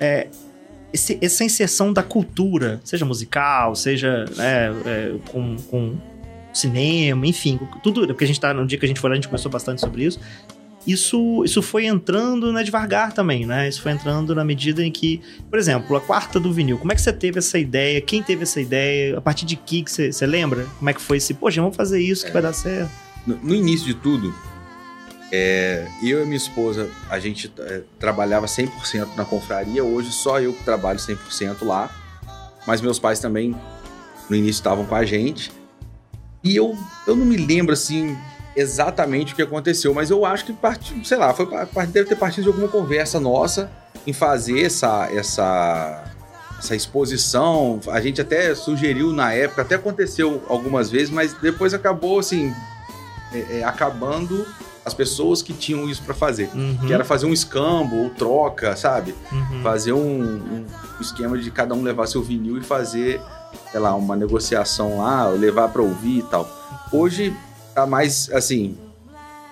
é, 0.00 0.28
esse- 0.92 1.18
essa 1.20 1.44
inserção 1.44 1.92
da 1.92 2.02
cultura, 2.02 2.80
seja 2.82 3.04
musical, 3.04 3.74
seja 3.76 4.24
né, 4.36 4.70
é, 4.86 5.14
com, 5.30 5.56
com 5.70 5.96
cinema, 6.52 7.26
enfim, 7.26 7.58
tudo. 7.82 8.06
Porque 8.06 8.24
a 8.24 8.26
gente 8.26 8.40
tá, 8.40 8.54
no 8.54 8.66
dia 8.66 8.78
que 8.78 8.84
a 8.86 8.88
gente 8.88 9.00
foi 9.00 9.10
lá, 9.10 9.14
a 9.14 9.16
gente 9.16 9.26
conversou 9.28 9.50
bastante 9.50 9.80
sobre 9.82 10.04
isso. 10.04 10.18
Isso, 10.86 11.42
isso 11.44 11.62
foi 11.62 11.86
entrando 11.86 12.52
né, 12.52 12.62
devagar 12.62 13.12
também, 13.12 13.46
né? 13.46 13.68
Isso 13.68 13.80
foi 13.80 13.92
entrando 13.92 14.34
na 14.34 14.44
medida 14.44 14.84
em 14.84 14.92
que, 14.92 15.20
por 15.48 15.58
exemplo, 15.58 15.96
a 15.96 16.00
quarta 16.00 16.38
do 16.38 16.52
vinil, 16.52 16.78
como 16.78 16.92
é 16.92 16.94
que 16.94 17.00
você 17.00 17.12
teve 17.12 17.38
essa 17.38 17.58
ideia? 17.58 18.00
Quem 18.02 18.22
teve 18.22 18.42
essa 18.42 18.60
ideia? 18.60 19.16
A 19.16 19.20
partir 19.20 19.46
de 19.46 19.56
que 19.56 19.82
que 19.82 19.90
você, 19.90 20.12
você 20.12 20.26
lembra? 20.26 20.66
Como 20.78 20.90
é 20.90 20.92
que 20.92 21.00
foi 21.00 21.16
esse, 21.16 21.32
poxa, 21.32 21.60
vamos 21.60 21.76
fazer 21.76 22.00
isso 22.00 22.26
que 22.26 22.32
vai 22.32 22.42
dar 22.42 22.52
certo? 22.52 22.90
No, 23.26 23.36
no 23.36 23.54
início 23.54 23.86
de 23.86 23.94
tudo, 23.94 24.34
é, 25.32 25.88
eu 26.02 26.22
e 26.22 26.24
minha 26.24 26.36
esposa, 26.36 26.88
a 27.10 27.18
gente 27.18 27.52
é, 27.58 27.82
trabalhava 27.98 28.46
100% 28.46 29.16
na 29.16 29.24
confraria. 29.24 29.82
Hoje 29.82 30.12
só 30.12 30.40
eu 30.40 30.52
que 30.52 30.62
trabalho 30.62 30.98
100% 30.98 31.64
lá. 31.64 31.90
Mas 32.66 32.80
meus 32.80 32.98
pais 32.98 33.18
também, 33.18 33.54
no 34.28 34.36
início, 34.36 34.60
estavam 34.60 34.86
com 34.86 34.94
a 34.94 35.04
gente. 35.04 35.50
E 36.42 36.54
eu, 36.54 36.76
eu 37.06 37.16
não 37.16 37.26
me 37.26 37.36
lembro, 37.36 37.72
assim, 37.72 38.16
exatamente 38.56 39.32
o 39.32 39.36
que 39.36 39.42
aconteceu. 39.42 39.92
Mas 39.94 40.10
eu 40.10 40.24
acho 40.24 40.44
que, 40.44 40.52
partiu, 40.52 41.04
sei 41.04 41.16
lá, 41.16 41.32
foi, 41.34 41.46
deve 41.86 42.08
ter 42.08 42.16
partido 42.16 42.44
de 42.44 42.48
alguma 42.48 42.68
conversa 42.68 43.18
nossa 43.18 43.70
em 44.06 44.12
fazer 44.12 44.64
essa, 44.64 45.08
essa, 45.12 46.04
essa 46.58 46.76
exposição. 46.76 47.80
A 47.88 48.00
gente 48.00 48.20
até 48.20 48.54
sugeriu 48.54 49.12
na 49.12 49.32
época, 49.32 49.62
até 49.62 49.74
aconteceu 49.74 50.42
algumas 50.48 50.90
vezes, 50.90 51.10
mas 51.10 51.34
depois 51.34 51.74
acabou, 51.74 52.18
assim, 52.18 52.52
é, 53.32 53.58
é, 53.58 53.64
acabando 53.64 54.46
as 54.84 54.92
pessoas 54.92 55.40
que 55.40 55.52
tinham 55.54 55.88
isso 55.88 56.02
para 56.02 56.14
fazer. 56.14 56.50
Uhum. 56.54 56.76
Que 56.86 56.92
era 56.92 57.04
fazer 57.04 57.26
um 57.26 57.32
escambo 57.32 57.96
ou 57.96 58.10
troca, 58.10 58.76
sabe? 58.76 59.14
Uhum. 59.32 59.62
Fazer 59.62 59.92
um, 59.94 60.22
um 60.22 60.66
esquema 61.00 61.38
de 61.38 61.50
cada 61.50 61.74
um 61.74 61.82
levar 61.82 62.06
seu 62.06 62.22
vinil 62.22 62.58
e 62.58 62.60
fazer, 62.62 63.20
sei 63.70 63.80
lá, 63.80 63.94
uma 63.94 64.14
negociação 64.14 64.98
lá, 64.98 65.26
levar 65.28 65.68
para 65.68 65.80
ouvir 65.80 66.18
e 66.18 66.22
tal. 66.24 66.48
Hoje 66.92 67.34
tá 67.74 67.86
mais 67.86 68.30
assim, 68.32 68.76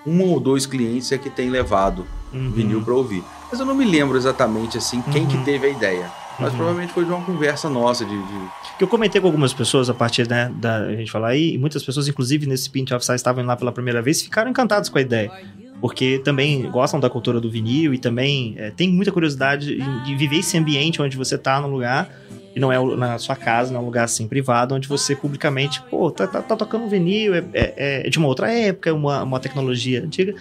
um 0.07 0.23
ou 0.23 0.39
dois 0.41 0.67
clientes 0.67 1.11
é 1.13 1.19
que 1.19 1.29
tem 1.31 1.51
levado 1.51 2.07
Uhum. 2.33 2.51
vinil 2.51 2.83
para 2.83 2.95
ouvir. 2.95 3.23
Mas 3.51 3.61
eu 3.61 3.67
não 3.67 3.75
me 3.75 3.85
lembro 3.85 4.17
exatamente 4.17 4.79
assim 4.79 5.03
quem 5.13 5.23
Uhum. 5.23 5.29
que 5.29 5.45
teve 5.45 5.67
a 5.67 5.71
ideia. 5.71 6.11
Mas 6.39 6.51
Uhum. 6.53 6.57
provavelmente 6.57 6.93
foi 6.95 7.05
de 7.05 7.11
uma 7.11 7.21
conversa 7.23 7.69
nossa 7.69 8.07
de, 8.07 8.11
de- 8.17 8.49
Que 8.79 8.85
eu 8.85 8.89
comentei 8.89 9.21
com 9.21 9.27
algumas 9.27 9.53
pessoas 9.53 9.91
a 9.91 9.95
partir 9.95 10.27
né, 10.27 10.51
da 10.57 10.91
gente 10.97 11.11
falar 11.13 11.29
aí, 11.29 11.53
e 11.55 11.59
muitas 11.59 11.85
pessoas, 11.85 12.09
inclusive 12.09 12.47
nesse 12.47 12.71
Pint 12.71 12.91
of 12.91 13.05
Size, 13.05 13.17
estavam 13.17 13.45
lá 13.45 13.55
pela 13.55 13.71
primeira 13.71 14.01
vez 14.01 14.21
e 14.21 14.25
ficaram 14.25 14.51
encantados 14.51 14.89
com 14.89 14.97
a 14.97 15.03
ideia. 15.03 15.31
Porque 15.79 16.21
também 16.25 16.63
gostam 16.71 16.99
da 16.99 17.11
cultura 17.11 17.39
do 17.41 17.51
vinil 17.51 17.93
e 17.93 17.99
também 17.99 18.55
é, 18.57 18.71
tem 18.71 18.89
muita 18.89 19.13
curiosidade 19.13 19.75
em- 19.75 20.03
de 20.05 20.15
viver 20.15 20.39
esse 20.39 20.57
ambiente 20.57 21.03
onde 21.03 21.17
você 21.19 21.37
tá 21.37 21.61
no 21.61 21.69
lugar, 21.69 22.09
e 22.55 22.61
não 22.61 22.71
é 22.73 22.97
na 22.97 23.19
sua 23.19 23.37
casa, 23.37 23.73
não 23.73 23.81
é 23.81 23.83
um 23.83 23.87
lugar 23.87 24.05
assim 24.05 24.29
privado, 24.29 24.75
onde 24.75 24.87
você 24.89 25.17
publicamente, 25.17 25.81
pô, 25.91 26.11
tá, 26.11 26.27
tá, 26.27 26.43
tá 26.43 26.57
tocando 26.57 26.89
vinil, 26.89 27.35
é, 27.35 27.45
é- 27.55 28.07
é 28.07 28.11
de 28.11 28.19
uma 28.19 28.29
outra 28.29 28.53
época, 28.53 28.91
é 28.91 28.93
uma, 28.93 29.23
uma 29.23 29.41
tecnologia 29.41 30.03
antiga. 30.03 30.35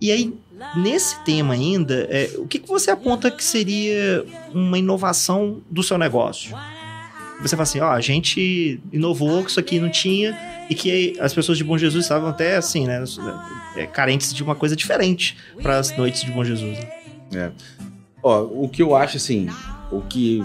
E 0.00 0.10
aí, 0.12 0.32
nesse 0.76 1.18
tema 1.24 1.54
ainda, 1.54 2.06
é, 2.10 2.30
o 2.36 2.46
que, 2.46 2.58
que 2.58 2.68
você 2.68 2.90
aponta 2.90 3.30
que 3.30 3.42
seria 3.42 4.24
uma 4.52 4.78
inovação 4.78 5.60
do 5.70 5.82
seu 5.82 5.96
negócio? 5.98 6.54
Você 7.40 7.50
fala 7.56 7.64
assim, 7.64 7.80
ó, 7.80 7.90
a 7.90 8.00
gente 8.00 8.80
inovou 8.92 9.44
que 9.44 9.50
isso 9.50 9.60
aqui 9.60 9.78
não 9.78 9.90
tinha 9.90 10.34
e 10.70 10.74
que 10.74 11.14
as 11.20 11.34
pessoas 11.34 11.58
de 11.58 11.64
Bom 11.64 11.76
Jesus 11.76 12.04
estavam 12.04 12.28
até 12.30 12.56
assim, 12.56 12.86
né, 12.86 13.02
é, 13.76 13.86
carentes 13.86 14.32
de 14.32 14.42
uma 14.42 14.54
coisa 14.54 14.74
diferente 14.74 15.36
para 15.62 15.78
as 15.78 15.94
noites 15.96 16.22
de 16.22 16.30
Bom 16.30 16.42
Jesus. 16.44 16.78
né? 17.30 17.52
Ó, 18.22 18.42
o 18.42 18.68
que 18.68 18.82
eu 18.82 18.96
acho 18.96 19.18
assim, 19.18 19.48
o 19.90 20.00
que 20.00 20.42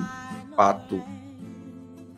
fato 0.61 1.01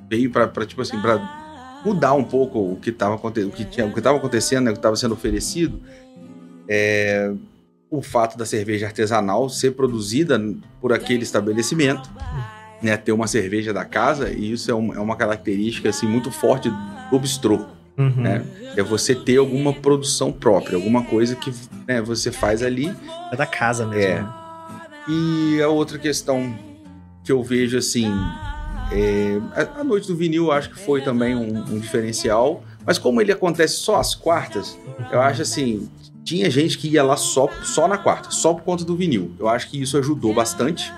veio 0.09 0.29
pra, 0.29 0.47
tipo 0.65 0.81
assim, 0.81 0.99
pra 0.99 1.81
mudar 1.85 2.13
um 2.13 2.23
pouco 2.23 2.59
o 2.73 2.75
que 2.75 2.91
tava, 2.91 3.15
aconte- 3.15 3.41
o 3.43 3.49
que 3.49 3.63
tinha, 3.63 3.85
o 3.85 3.93
que 3.93 4.01
tava 4.01 4.17
acontecendo, 4.17 4.65
né, 4.65 4.71
o 4.71 4.73
que 4.73 4.79
tava 4.81 4.95
sendo 4.97 5.13
oferecido, 5.13 5.79
é 6.67 7.31
o 7.89 8.01
fato 8.01 8.37
da 8.37 8.45
cerveja 8.45 8.85
artesanal 8.87 9.47
ser 9.49 9.71
produzida 9.71 10.41
por 10.81 10.91
aquele 10.91 11.23
estabelecimento, 11.23 12.09
né, 12.81 12.97
ter 12.97 13.11
uma 13.13 13.27
cerveja 13.27 13.71
da 13.73 13.85
casa, 13.85 14.29
e 14.29 14.51
isso 14.51 14.69
é, 14.69 14.75
um- 14.75 14.93
é 14.93 14.99
uma 14.99 15.15
característica 15.15 15.87
assim 15.89 16.07
muito 16.07 16.29
forte 16.31 16.69
do 17.09 17.19
bistrô, 17.19 17.65
Uhum. 17.97 18.09
né? 18.17 18.43
É 18.75 18.81
você 18.83 19.13
ter 19.15 19.37
alguma 19.37 19.71
produção 19.71 20.31
própria, 20.33 20.75
alguma 20.75 21.03
coisa 21.03 21.35
que 21.35 21.53
né, 21.87 22.01
você 22.01 22.31
faz 22.31 22.61
ali 22.63 22.93
É 23.31 23.35
da 23.37 23.45
casa 23.45 23.85
mesmo. 23.85 24.01
É. 24.03 24.21
né? 24.21 24.29
e 25.07 25.61
a 25.61 25.67
outra 25.67 25.97
questão 25.99 26.53
que 27.23 27.31
eu 27.31 27.41
vejo 27.43 27.77
assim, 27.77 28.11
é, 28.91 29.39
a, 29.79 29.83
noite 29.83 30.07
do 30.07 30.15
vinil 30.15 30.45
eu 30.45 30.51
acho 30.51 30.69
que 30.69 30.79
foi 30.79 31.01
também 31.01 31.35
um, 31.35 31.57
um 31.73 31.79
diferencial, 31.79 32.63
mas 32.85 32.97
como 32.97 33.21
ele 33.21 33.31
acontece 33.31 33.75
só 33.75 33.95
às 33.99 34.13
quartas, 34.13 34.77
eu 35.11 35.21
acho 35.21 35.41
assim, 35.41 35.89
tinha 36.23 36.49
gente 36.49 36.77
que 36.77 36.87
ia 36.89 37.03
lá 37.03 37.15
só, 37.17 37.47
só 37.63 37.87
na 37.87 37.97
quarta, 37.97 38.29
só 38.31 38.53
por 38.53 38.63
conta 38.63 38.83
do 38.83 38.95
vinil. 38.95 39.33
Eu 39.39 39.47
acho 39.47 39.69
que 39.69 39.81
isso 39.81 39.97
ajudou 39.97 40.33
bastante. 40.33 40.91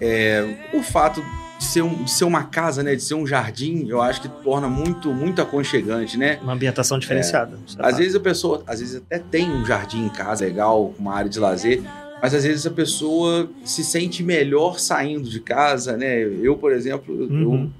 É, 0.00 0.68
o 0.74 0.82
fato 0.82 1.22
de 1.58 1.64
ser, 1.64 1.80
um- 1.82 2.04
de 2.04 2.10
ser 2.10 2.24
uma 2.24 2.44
casa, 2.44 2.82
né, 2.82 2.94
de 2.94 3.02
ser 3.02 3.14
um 3.14 3.26
jardim, 3.26 3.86
eu 3.88 4.02
acho 4.02 4.20
que 4.20 4.28
torna 4.28 4.68
muito, 4.68 5.12
muito 5.12 5.40
aconchegante, 5.40 6.18
né? 6.18 6.38
Uma 6.42 6.52
ambientação 6.52 6.98
diferenciada. 6.98 7.58
Você 7.66 7.76
Às 7.80 7.92
tá- 7.92 7.96
vezes 7.98 8.14
a 8.14 8.20
pessoa, 8.20 8.62
às 8.66 8.80
vezes 8.80 8.96
até 8.96 9.18
tem 9.18 9.50
um 9.50 9.64
jardim 9.64 10.04
em 10.04 10.08
casa 10.10 10.44
legal, 10.44 10.94
uma 10.98 11.14
área 11.14 11.30
de 11.30 11.38
lazer, 11.40 11.82
mas 12.22 12.34
às 12.34 12.44
vezes 12.44 12.66
a 12.66 12.70
pessoa 12.70 13.48
se 13.64 13.84
sente 13.84 14.22
melhor 14.22 14.78
saindo 14.78 15.28
de 15.28 15.40
casa, 15.40 15.96
né? 15.96 16.22
Eu, 16.22 16.56
por 16.56 16.72
exemplo, 16.72 17.14
Uhum. 17.14 17.70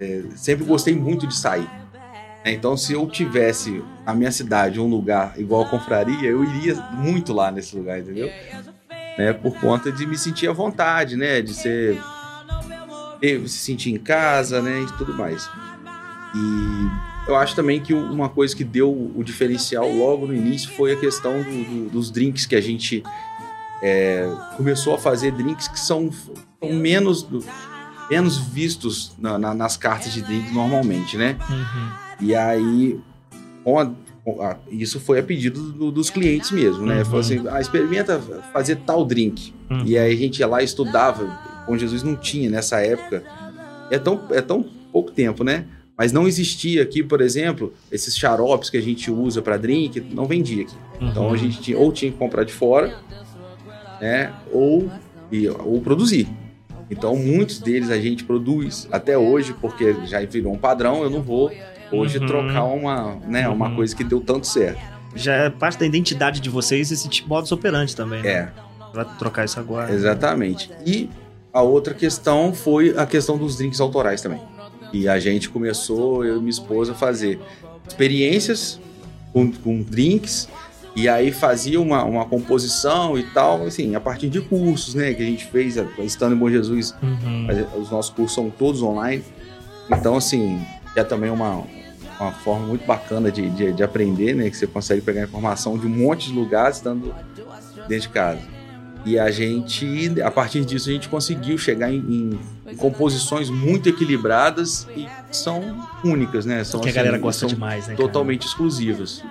eu 0.00 0.06
é, 0.06 0.22
sempre 0.36 0.64
gostei 0.64 0.94
muito 0.94 1.26
de 1.26 1.34
sair. 1.36 1.68
né? 2.44 2.52
Então, 2.52 2.76
se 2.76 2.92
eu 2.92 3.06
tivesse 3.08 3.82
na 4.04 4.14
minha 4.14 4.30
cidade 4.32 4.78
um 4.80 4.86
lugar 4.88 5.34
igual 5.38 5.62
a 5.62 5.66
confraria, 5.68 6.28
eu 6.28 6.42
iria 6.44 6.74
muito 6.92 7.32
lá 7.32 7.50
nesse 7.50 7.76
lugar, 7.76 7.98
entendeu? 8.00 8.28
Né? 9.18 9.32
Por 9.32 9.54
conta 9.60 9.90
de 9.92 10.04
me 10.06 10.18
sentir 10.18 10.48
à 10.48 10.52
vontade, 10.52 11.16
né? 11.16 11.40
De 11.40 11.54
ser 11.54 11.98
ter- 13.20 13.48
se 13.48 13.58
sentir 13.58 13.90
em 13.92 13.98
casa, 13.98 14.60
né? 14.60 14.82
E 14.82 14.86
tudo 14.98 15.14
mais. 15.14 15.48
E 16.34 17.30
eu 17.30 17.36
acho 17.36 17.54
também 17.54 17.80
que 17.80 17.94
uma 17.94 18.28
coisa 18.28 18.54
que 18.54 18.64
deu 18.64 18.90
o 19.14 19.22
diferencial 19.22 19.90
logo 19.90 20.26
no 20.26 20.34
início 20.34 20.68
foi 20.72 20.92
a 20.92 20.96
questão 20.96 21.40
do- 21.42 21.64
do- 21.64 21.90
dos 21.90 22.10
drinks 22.10 22.44
que 22.44 22.56
a 22.56 22.60
gente 22.60 23.02
é, 23.82 24.28
começou 24.56 24.94
a 24.94 24.98
fazer 24.98 25.30
drinks 25.32 25.68
que 25.68 25.78
são, 25.78 26.10
são 26.12 26.72
menos, 26.72 27.22
do- 27.22 27.44
menos 28.10 28.36
vistos 28.38 29.12
na- 29.18 29.38
na- 29.38 29.54
nas 29.54 29.76
cartas 29.76 30.12
de 30.12 30.22
drink 30.22 30.52
normalmente, 30.52 31.16
né? 31.16 31.36
Uhum. 31.50 31.88
E 32.20 32.34
aí, 32.34 32.98
isso 34.70 35.00
foi 35.00 35.18
a 35.18 35.22
pedido 35.22 35.72
do- 35.72 35.90
dos 35.90 36.10
clientes 36.10 36.50
mesmo, 36.50 36.84
né? 36.86 36.98
Uhum. 36.98 37.04
Falou 37.04 37.20
assim, 37.20 37.42
ah, 37.50 37.60
experimenta 37.60 38.20
fazer 38.52 38.76
tal 38.76 39.04
drink. 39.04 39.54
Uhum. 39.70 39.82
E 39.84 39.96
aí 39.98 40.12
a 40.12 40.16
gente 40.16 40.38
ia 40.38 40.46
lá 40.46 40.62
e 40.62 40.64
estudava. 40.64 41.26
Com 41.66 41.76
Jesus 41.78 42.02
não 42.02 42.14
tinha 42.16 42.50
nessa 42.50 42.80
época. 42.80 43.22
É 43.90 43.98
tão, 43.98 44.20
é 44.30 44.40
tão 44.40 44.64
pouco 44.92 45.10
tempo, 45.10 45.42
né? 45.44 45.64
Mas 45.96 46.10
não 46.12 46.26
existia 46.26 46.82
aqui, 46.82 47.02
por 47.02 47.20
exemplo, 47.20 47.72
esses 47.90 48.16
xaropes 48.16 48.68
que 48.68 48.76
a 48.76 48.82
gente 48.82 49.10
usa 49.10 49.40
para 49.40 49.56
drink, 49.56 50.00
não 50.12 50.26
vendia 50.26 50.64
aqui. 50.64 50.74
Então 51.00 51.26
Uhum. 51.28 51.32
a 51.34 51.36
gente 51.36 51.60
tinha, 51.60 51.78
ou 51.78 51.92
tinha 51.92 52.10
que 52.10 52.18
comprar 52.18 52.44
de 52.44 52.52
fora, 52.52 52.96
né? 54.04 54.32
Ou, 54.52 54.90
e- 55.32 55.48
ou 55.48 55.80
produzir. 55.80 56.28
Então 56.90 57.16
muitos 57.16 57.58
deles 57.58 57.90
a 57.90 57.98
gente 57.98 58.22
produz 58.24 58.86
até 58.92 59.16
hoje, 59.16 59.54
porque 59.58 59.94
já 60.04 60.20
virou 60.26 60.52
um 60.52 60.58
padrão, 60.58 61.02
eu 61.02 61.08
não 61.08 61.22
vou 61.22 61.50
hoje 61.90 62.18
Uhum. 62.18 62.26
trocar 62.26 62.64
uma, 62.64 63.16
né, 63.26 63.48
uma 63.48 63.68
Uhum. 63.70 63.76
coisa 63.76 63.96
que 63.96 64.04
deu 64.04 64.20
tanto 64.20 64.46
certo. 64.46 64.78
Já 65.16 65.32
é 65.34 65.48
parte 65.50 65.78
da 65.78 65.86
identidade 65.86 66.40
de 66.40 66.50
vocês 66.50 66.90
esse 66.92 67.08
tipo 67.08 67.28
modus 67.30 67.50
operandi 67.52 67.96
também, 67.96 68.22
né? 68.22 68.28
É, 68.30 68.48
Pra 68.92 69.04
trocar 69.04 69.44
isso 69.46 69.58
agora. 69.58 69.92
exatamente. 69.92 70.70
E 70.84 71.08
a 71.52 71.62
outra 71.62 71.94
questão 71.94 72.52
foi 72.52 72.94
a 72.98 73.06
questão 73.06 73.38
dos 73.38 73.56
drinks 73.56 73.80
autorais 73.80 74.20
também. 74.20 74.40
E 74.92 75.08
a 75.08 75.18
gente 75.18 75.48
começou, 75.48 76.24
eu 76.24 76.36
e 76.36 76.38
minha 76.40 76.50
esposa, 76.50 76.92
a 76.92 76.94
fazer 76.94 77.40
experiências 77.88 78.78
com, 79.32 79.50
com 79.50 79.82
drinks. 79.82 80.48
E 80.96 81.08
aí 81.08 81.32
fazia 81.32 81.80
uma, 81.80 82.04
uma 82.04 82.24
composição 82.24 83.18
e 83.18 83.24
tal, 83.24 83.66
assim, 83.66 83.94
a 83.96 84.00
partir 84.00 84.28
de 84.28 84.40
cursos, 84.40 84.94
né? 84.94 85.12
Que 85.12 85.22
a 85.22 85.26
gente 85.26 85.44
fez, 85.46 85.76
estando 85.98 86.34
em 86.34 86.38
Bom 86.38 86.48
Jesus, 86.48 86.94
Uhum. 87.02 87.48
Os 87.80 87.90
nossos 87.90 88.12
cursos 88.12 88.34
são 88.34 88.48
todos 88.50 88.80
online. 88.80 89.22
Então, 89.90 90.16
assim, 90.16 90.60
é 90.94 91.02
também 91.02 91.30
uma, 91.30 91.64
uma 92.20 92.30
forma 92.32 92.66
muito 92.66 92.86
bacana 92.86 93.30
de, 93.30 93.50
de, 93.50 93.72
de 93.72 93.82
aprender, 93.82 94.34
né? 94.34 94.48
Que 94.48 94.56
você 94.56 94.66
consegue 94.68 95.00
pegar 95.02 95.24
informação 95.24 95.76
de 95.76 95.86
um 95.86 95.90
monte 95.90 96.28
de 96.28 96.32
lugares 96.34 96.76
estando 96.76 97.12
dentro 97.88 98.08
de 98.08 98.08
casa. 98.10 98.40
E 99.04 99.18
a 99.18 99.30
gente, 99.30 100.22
a 100.22 100.30
partir 100.30 100.64
disso, 100.64 100.88
a 100.88 100.92
gente 100.92 101.08
conseguiu 101.10 101.58
chegar 101.58 101.92
em, 101.92 101.98
em- 101.98 102.38
em 102.72 102.76
composições 102.76 103.50
muito 103.50 103.86
equilibradas 103.88 104.86
e 104.96 105.06
são 105.30 105.86
únicas, 106.02 106.46
né? 106.46 106.64
São, 106.64 106.80
que 106.80 106.86
a 106.86 106.90
assim, 106.90 106.96
galera 106.96 107.18
gosta 107.18 107.40
são 107.40 107.48
demais, 107.48 107.88
né? 107.88 107.94
cara? 107.94 108.06
Totalmente 108.06 108.46
exclusivas. 108.46 109.22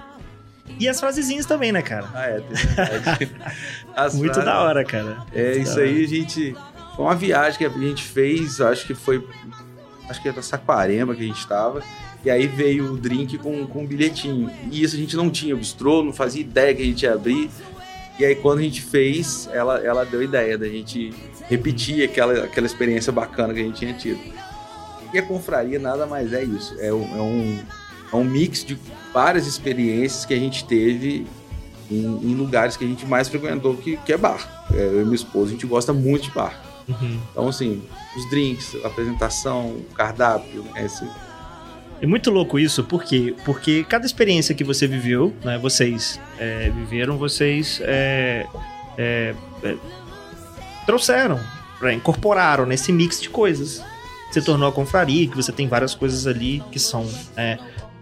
E 0.80 0.88
as 0.88 1.00
frasezinhas 1.00 1.46
também, 1.46 1.72
né, 1.72 1.82
cara? 1.82 2.10
Ah, 2.14 2.26
é. 2.26 2.40
tem 2.40 2.56
verdade. 2.56 3.32
As 3.96 4.16
Muito 4.16 4.34
frases- 4.34 4.46
da 4.52 4.62
hora, 4.62 4.84
cara. 4.84 5.18
É, 5.34 5.56
Muito 5.56 5.62
isso 5.68 5.80
aí 5.80 6.04
a 6.04 6.08
gente. 6.08 6.56
Foi 6.96 7.06
uma 7.06 7.16
viagem 7.16 7.58
que 7.58 7.66
a 7.66 7.70
gente 7.70 8.04
fez, 8.04 8.60
acho 8.62 8.86
que 8.88 8.94
foi. 8.94 9.26
Acho 10.10 10.22
que 10.22 10.30
era 10.30 10.42
Saquarema 10.42 11.16
que 11.16 11.24
a 11.24 11.28
gente 11.28 11.48
tava. 11.48 11.84
E 12.26 12.32
aí 12.32 12.48
veio 12.48 12.94
o 12.94 12.98
drink 12.98 13.38
com, 13.38 13.68
com 13.68 13.84
um 13.84 13.86
bilhetinho. 13.88 14.50
E 14.72 14.82
isso 14.82 14.96
a 14.96 15.00
gente 15.00 15.16
não 15.16 15.30
tinha 15.30 15.56
bistrô, 15.56 16.04
não 16.04 16.14
fazia 16.14 16.42
ideia 16.42 16.74
que 16.74 16.82
a 16.82 16.86
gente 16.86 17.04
ia 17.04 17.14
abrir. 17.14 17.50
E 18.18 18.24
aí 18.24 18.36
quando 18.36 18.60
a 18.60 18.62
gente 18.62 18.82
fez, 18.82 19.50
ela, 19.52 19.80
ela 19.80 20.06
deu 20.06 20.24
ideia 20.24 20.58
da 20.58 20.68
gente 20.68 21.14
repetir 21.50 22.04
aquela, 22.08 22.46
aquela 22.46 22.66
experiência 22.66 23.12
bacana 23.12 23.54
que 23.54 23.60
a 23.60 23.64
gente 23.64 23.80
tinha 23.80 23.94
tido. 23.94 24.20
E 25.14 25.18
a 25.18 25.22
confraria 25.24 25.78
nada 25.78 26.06
mais 26.06 26.32
é 26.32 26.44
isso. 26.44 26.76
É 26.80 26.94
um, 26.94 27.04
é 27.18 27.22
um, 27.22 27.60
é 28.14 28.16
um 28.16 28.24
mix 28.24 28.64
de 28.64 28.78
várias 29.14 29.48
experiências 29.48 30.26
que 30.26 30.34
a 30.34 30.38
gente 30.40 30.64
teve 30.66 31.26
em, 31.92 32.04
em 32.32 32.36
lugares 32.36 32.78
que 32.78 32.86
a 32.86 32.88
gente 32.88 33.06
mais 33.06 33.28
frequentou, 33.28 33.76
que, 33.76 33.98
que 33.98 34.14
é 34.14 34.18
bar. 34.18 34.66
É, 34.74 34.78
eu 34.78 35.02
e 35.02 35.04
minha 35.04 35.16
esposa, 35.16 35.50
a 35.50 35.52
gente 35.52 35.66
gosta 35.66 35.92
muito 35.92 36.24
de 36.26 36.32
bar. 36.32 36.62
Uhum. 36.88 37.20
Então, 37.32 37.48
assim, 37.48 37.82
os 38.16 38.30
drinks, 38.30 38.76
a 38.84 38.88
apresentação, 38.88 39.68
o 39.68 39.86
cardápio, 39.96 40.64
né, 40.74 40.86
esse- 40.86 41.08
É 42.02 42.06
muito 42.06 42.30
louco 42.30 42.60
isso, 42.60 42.84
por 42.84 43.04
quê? 43.04 43.34
Porque 43.46 43.86
cada 43.86 44.06
experiência 44.06 44.54
que 44.54 44.64
você 44.64 44.86
viveu, 44.88 45.34
né, 45.44 45.58
vocês 45.58 46.20
é, 46.38 46.70
viveram, 46.70 47.18
vocês 47.18 47.80
é, 47.84 48.46
é, 48.98 49.34
é, 49.64 49.76
trouxeram, 50.86 51.40
né, 51.82 51.94
incorporaram 51.94 52.66
nesse 52.66 52.92
mix 52.92 53.22
de 53.22 53.30
coisas. 53.30 53.82
Se 54.32 54.42
tornou 54.42 54.68
a 54.68 54.72
confraria, 54.72 55.28
que 55.28 55.36
você 55.36 55.52
tem 55.52 55.68
várias 55.68 55.94
coisas 55.94 56.26
ali 56.28 56.62
que 56.72 56.80
são 56.80 57.08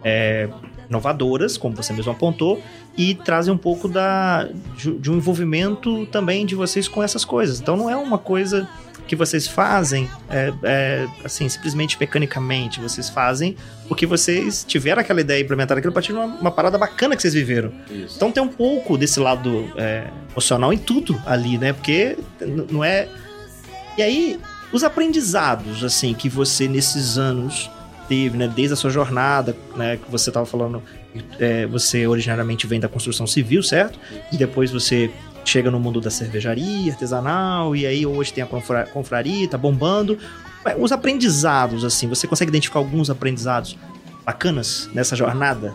é, 0.03 0.49
inovadoras, 0.89 1.57
como 1.57 1.75
você 1.75 1.93
mesmo 1.93 2.11
apontou, 2.11 2.61
e 2.97 3.15
trazem 3.15 3.53
um 3.53 3.57
pouco 3.57 3.87
da, 3.87 4.49
de, 4.75 5.09
um 5.09 5.15
envolvimento 5.15 6.05
também 6.07 6.45
de 6.45 6.55
vocês 6.55 6.87
com 6.87 7.01
essas 7.01 7.23
coisas. 7.23 7.59
Então 7.59 7.77
não 7.77 7.89
é 7.89 7.95
uma 7.95 8.17
coisa 8.17 8.67
que 9.07 9.15
vocês 9.15 9.47
fazem 9.47 10.09
é, 10.29 10.53
é, 10.63 11.07
assim, 11.23 11.47
simplesmente 11.49 11.97
mecanicamente. 11.99 12.79
Vocês 12.79 13.09
fazem 13.09 13.55
porque 13.87 14.05
vocês 14.05 14.63
tiveram 14.65 15.01
aquela 15.01 15.21
ideia 15.21 15.39
e 15.39 15.43
implementaram 15.43 15.79
aquilo 15.79 15.91
a 15.91 15.93
partir 15.93 16.13
de 16.13 16.17
uma, 16.17 16.25
uma 16.25 16.51
parada 16.51 16.77
bacana 16.77 17.15
que 17.15 17.21
vocês 17.21 17.33
viveram. 17.33 17.71
Isso. 17.89 18.15
Então 18.15 18.31
tem 18.31 18.41
um 18.43 18.47
pouco 18.47 18.97
desse 18.97 19.19
lado 19.19 19.71
é, 19.75 20.07
emocional 20.31 20.71
em 20.71 20.77
tudo 20.77 21.21
ali, 21.25 21.57
né? 21.57 21.73
Porque 21.73 22.17
não 22.69 22.83
é. 22.83 23.07
E 23.97 24.01
aí, 24.01 24.39
os 24.71 24.83
aprendizados, 24.83 25.83
assim, 25.83 26.13
que 26.13 26.29
você 26.29 26.67
nesses 26.67 27.17
anos 27.17 27.69
teve, 28.11 28.37
né? 28.37 28.51
Desde 28.53 28.73
a 28.73 28.75
sua 28.75 28.89
jornada, 28.89 29.55
né? 29.73 29.95
Que 29.95 30.11
você 30.11 30.29
estava 30.29 30.45
falando, 30.45 30.83
é, 31.39 31.65
você 31.65 32.05
originariamente 32.05 32.67
vem 32.67 32.77
da 32.77 32.89
construção 32.89 33.25
civil, 33.25 33.63
certo? 33.63 33.97
E 34.33 34.37
depois 34.37 34.69
você 34.69 35.09
chega 35.45 35.71
no 35.71 35.79
mundo 35.79 36.01
da 36.01 36.09
cervejaria 36.09 36.91
artesanal, 36.91 37.73
e 37.73 37.85
aí 37.85 38.05
hoje 38.05 38.33
tem 38.33 38.43
a 38.43 38.47
confra- 38.47 38.85
confraria, 38.91 39.47
tá 39.47 39.57
bombando. 39.57 40.17
Mas 40.65 40.75
Os 40.77 40.91
aprendizados, 40.91 41.85
assim, 41.85 42.09
você 42.09 42.27
consegue 42.27 42.49
identificar 42.49 42.79
alguns 42.79 43.09
aprendizados 43.09 43.77
bacanas 44.25 44.89
nessa 44.93 45.15
jornada? 45.15 45.73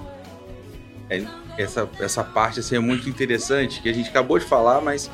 essa, 1.57 1.89
essa 1.99 2.23
parte 2.23 2.61
assim, 2.61 2.77
é 2.77 2.79
muito 2.81 3.09
interessante, 3.09 3.81
que 3.81 3.89
a 3.89 3.95
gente 3.95 4.11
acabou 4.11 4.39
de 4.39 4.45
falar, 4.45 4.83
mas, 4.83 5.11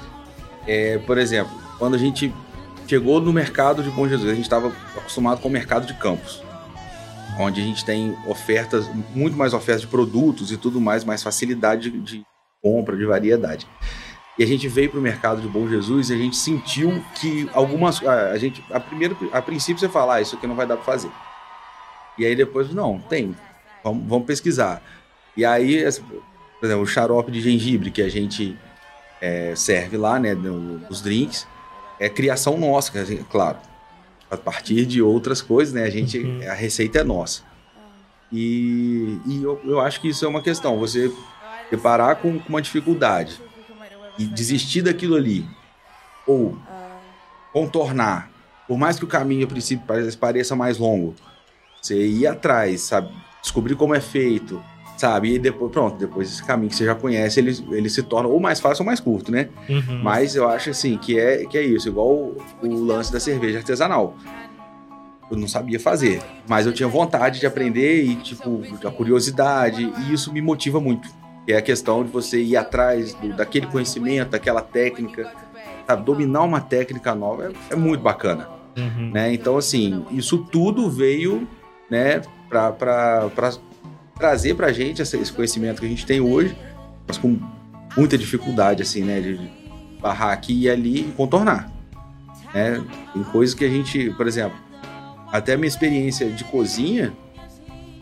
é, 0.66 0.98
por 0.98 1.16
exemplo, 1.18 1.52
quando 1.78 1.94
a 1.94 1.98
gente 1.98 2.34
chegou 2.88 3.20
no 3.20 3.32
mercado 3.32 3.80
de 3.80 3.90
Bom 3.90 4.08
Jesus, 4.08 4.28
a 4.28 4.34
gente 4.34 4.44
estava 4.44 4.72
acostumado 4.96 5.40
com 5.40 5.48
o 5.48 5.50
mercado 5.52 5.86
de 5.86 5.94
campos, 5.94 6.42
onde 7.38 7.60
a 7.60 7.64
gente 7.64 7.84
tem 7.84 8.16
ofertas, 8.26 8.88
muito 9.14 9.36
mais 9.36 9.54
ofertas 9.54 9.82
de 9.82 9.88
produtos 9.88 10.52
e 10.52 10.56
tudo 10.56 10.80
mais, 10.80 11.04
mais 11.04 11.22
facilidade 11.22 11.90
de, 11.90 12.00
de 12.00 12.22
compra, 12.62 12.96
de 12.96 13.04
variedade. 13.04 13.66
E 14.38 14.42
a 14.42 14.46
gente 14.46 14.66
veio 14.66 14.88
para 14.90 14.98
o 14.98 15.02
mercado 15.02 15.42
de 15.42 15.48
Bom 15.48 15.68
Jesus 15.68 16.08
e 16.10 16.14
a 16.14 16.16
gente 16.16 16.36
sentiu 16.36 17.04
que 17.16 17.48
algumas. 17.52 18.02
A, 18.06 18.36
gente, 18.38 18.64
a, 18.70 18.80
primeiro, 18.80 19.16
a 19.32 19.42
princípio 19.42 19.78
você 19.78 19.88
fala, 19.88 20.14
ah, 20.14 20.20
isso 20.20 20.36
aqui 20.36 20.46
não 20.46 20.54
vai 20.54 20.66
dar 20.66 20.76
para 20.76 20.84
fazer. 20.84 21.10
E 22.18 22.24
aí 22.24 22.34
depois, 22.34 22.72
não, 22.72 22.98
tem. 22.98 23.36
Vamos, 23.84 24.06
vamos 24.08 24.26
pesquisar. 24.26 24.82
E 25.36 25.44
aí, 25.44 25.82
por 26.58 26.66
exemplo, 26.66 26.82
o 26.82 26.86
xarope 26.86 27.30
de 27.30 27.40
gengibre 27.40 27.90
que 27.90 28.00
a 28.00 28.08
gente 28.08 28.56
é, 29.20 29.54
serve 29.54 29.96
lá, 29.96 30.18
né, 30.18 30.34
no- 30.34 30.78
nos 30.78 31.00
drinks, 31.02 31.46
é 31.98 32.08
criação 32.08 32.56
nossa, 32.58 32.92
claro. 33.30 33.58
A 34.32 34.36
partir 34.38 34.86
de 34.86 35.02
outras 35.02 35.42
coisas, 35.42 35.74
né, 35.74 35.84
a 35.84 35.90
gente, 35.90 36.18
Uhum. 36.18 36.40
a 36.50 36.54
receita 36.54 37.00
é 37.00 37.04
nossa. 37.04 37.42
E, 38.32 39.18
e 39.26 39.42
eu, 39.42 39.60
eu 39.62 39.78
acho 39.78 40.00
que 40.00 40.08
isso 40.08 40.24
é 40.24 40.28
uma 40.28 40.40
questão, 40.40 40.78
você 40.78 41.12
deparar 41.70 42.16
com, 42.16 42.38
com 42.38 42.48
uma 42.48 42.62
dificuldade 42.62 43.38
e 44.18 44.24
desistir 44.24 44.80
daquilo 44.80 45.16
ali, 45.16 45.46
ou 46.26 46.56
contornar, 47.52 48.30
por 48.66 48.78
mais 48.78 48.98
que 48.98 49.04
o 49.04 49.08
caminho 49.08 49.44
a 49.44 49.48
princípio 49.48 49.84
pareça, 50.18 50.56
mais 50.56 50.78
longo, 50.78 51.14
você 51.80 52.06
ir 52.06 52.26
atrás, 52.26 52.80
sabe, 52.80 53.10
descobrir 53.42 53.74
como 53.76 53.94
é 53.94 54.00
feito, 54.00 54.62
sabe, 55.02 55.34
e 55.34 55.38
depois, 55.38 55.72
pronto, 55.72 55.96
depois 55.96 56.28
esse 56.32 56.44
caminho 56.44 56.70
que 56.70 56.76
você 56.76 56.84
já 56.84 56.94
conhece, 56.94 57.40
ele, 57.40 57.50
ele 57.72 57.90
se 57.90 58.04
torna 58.04 58.28
ou 58.28 58.38
mais 58.38 58.60
fácil 58.60 58.82
ou 58.82 58.86
mais 58.86 59.00
curto, 59.00 59.32
né? 59.32 59.48
Uhum. 59.68 60.00
Mas 60.00 60.36
eu 60.36 60.48
acho 60.48 60.70
assim 60.70 60.96
que 60.96 61.18
é, 61.18 61.44
que 61.44 61.58
é 61.58 61.62
isso, 61.62 61.88
igual 61.88 62.08
o, 62.08 62.36
o 62.62 62.84
lance 62.84 63.12
da 63.12 63.18
cerveja 63.18 63.58
artesanal. 63.58 64.14
Eu 65.28 65.36
não 65.36 65.48
sabia 65.48 65.80
fazer, 65.80 66.20
mas 66.48 66.66
eu 66.66 66.72
tinha 66.72 66.88
vontade 66.88 67.40
de 67.40 67.46
aprender 67.46 68.04
e, 68.04 68.14
tipo, 68.16 68.62
a 68.86 68.90
curiosidade, 68.92 69.92
e 69.98 70.12
isso 70.12 70.32
me 70.32 70.40
motiva 70.40 70.80
muito. 70.80 71.08
É 71.48 71.56
a 71.56 71.62
questão 71.62 72.04
de 72.04 72.10
você 72.10 72.40
ir 72.40 72.56
atrás 72.56 73.12
do- 73.14 73.32
daquele 73.34 73.66
conhecimento, 73.66 74.30
daquela 74.30 74.60
técnica, 74.62 75.28
sabe? 75.86 76.04
Dominar 76.04 76.42
uma 76.44 76.60
técnica 76.60 77.12
nova 77.14 77.46
é, 77.46 77.72
é 77.72 77.76
muito 77.76 78.00
bacana, 78.02 78.48
Uhum. 78.76 79.10
né? 79.12 79.34
Então, 79.34 79.56
assim, 79.56 80.04
isso 80.12 80.38
tudo 80.38 80.88
veio, 80.88 81.48
né, 81.90 82.20
pra, 82.48 82.70
trazer 84.18 84.54
pra 84.54 84.72
gente 84.72 85.00
esse 85.02 85.16
esse 85.16 85.32
conhecimento 85.32 85.80
que 85.80 85.86
a 85.86 85.88
gente 85.88 86.06
tem 86.06 86.20
hoje, 86.20 86.56
mas 87.06 87.18
com 87.18 87.38
muita 87.96 88.16
dificuldade, 88.16 88.82
assim, 88.82 89.02
né, 89.02 89.20
de 89.20 89.38
barrar 90.00 90.32
aqui 90.32 90.62
e 90.62 90.70
ali 90.70 91.00
e 91.00 91.12
contornar, 91.16 91.70
né? 92.54 92.82
Tem 93.12 93.22
coisas 93.24 93.54
que 93.54 93.64
a 93.64 93.68
gente, 93.68 94.10
por 94.10 94.26
exemplo, 94.26 94.56
até 95.30 95.54
a 95.54 95.56
minha 95.56 95.68
experiência 95.68 96.28
de 96.30 96.44
cozinha 96.44 97.12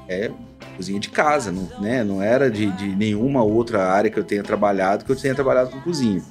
é 0.08 0.30
cozinha 0.76 0.98
de 0.98 1.10
casa, 1.10 1.52
não, 1.52 1.68
né? 1.80 2.02
Não 2.02 2.22
era 2.22 2.50
de, 2.50 2.66
de 2.72 2.88
nenhuma 2.96 3.42
outra 3.42 3.84
área 3.92 4.10
que 4.10 4.18
eu 4.18 4.24
tenha 4.24 4.42
trabalhado, 4.42 5.04
que 5.04 5.12
eu 5.12 5.16
tenha 5.16 5.34
trabalhado 5.34 5.70
com 5.70 5.80
cozinha. 5.80 6.22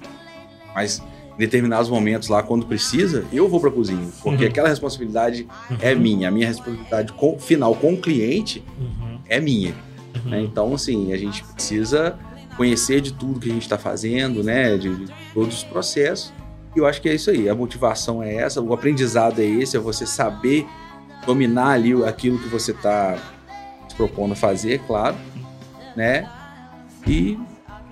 Mas 0.73 1.01
em 1.35 1.37
determinados 1.37 1.89
momentos 1.89 2.27
lá, 2.29 2.41
quando 2.43 2.65
precisa, 2.65 3.23
eu 3.31 3.47
vou 3.47 3.59
pra 3.59 3.69
cozinha, 3.71 4.07
porque 4.23 4.43
Uhum. 4.45 4.49
aquela 4.49 4.67
responsabilidade 4.69 5.47
é 5.79 5.93
minha, 5.95 6.27
a 6.27 6.31
minha 6.31 6.47
responsabilidade 6.47 7.13
com- 7.13 7.37
final 7.39 7.75
com 7.75 7.93
o 7.93 7.97
cliente 7.97 8.63
Uhum. 8.79 9.08
É 9.29 9.39
minha. 9.39 9.73
Uhum. 10.25 10.31
né? 10.31 10.41
Então, 10.41 10.73
assim, 10.73 11.13
a 11.13 11.17
gente 11.17 11.43
precisa 11.43 12.17
conhecer 12.57 12.99
de 12.99 13.13
tudo 13.13 13.39
que 13.39 13.49
a 13.49 13.53
gente 13.53 13.61
está 13.61 13.77
fazendo, 13.77 14.43
né? 14.43 14.77
De, 14.77 15.05
de 15.05 15.13
todos 15.33 15.57
os 15.57 15.63
processos. 15.63 16.33
E 16.75 16.79
eu 16.79 16.85
acho 16.85 17.01
que 17.01 17.07
é 17.07 17.15
isso 17.15 17.29
aí. 17.29 17.47
A 17.47 17.55
motivação 17.55 18.21
é 18.21 18.35
essa, 18.35 18.61
o 18.61 18.73
aprendizado 18.73 19.39
é 19.39 19.45
esse, 19.45 19.77
é 19.77 19.79
você 19.79 20.05
saber 20.05 20.67
dominar 21.25 21.71
ali 21.71 21.93
aquilo 22.03 22.39
que 22.39 22.47
você 22.47 22.71
está 22.71 23.17
se 23.87 23.95
propondo 23.95 24.33
a 24.33 24.35
fazer, 24.35 24.79
claro, 24.85 25.15
né? 25.95 26.29
E 27.07 27.39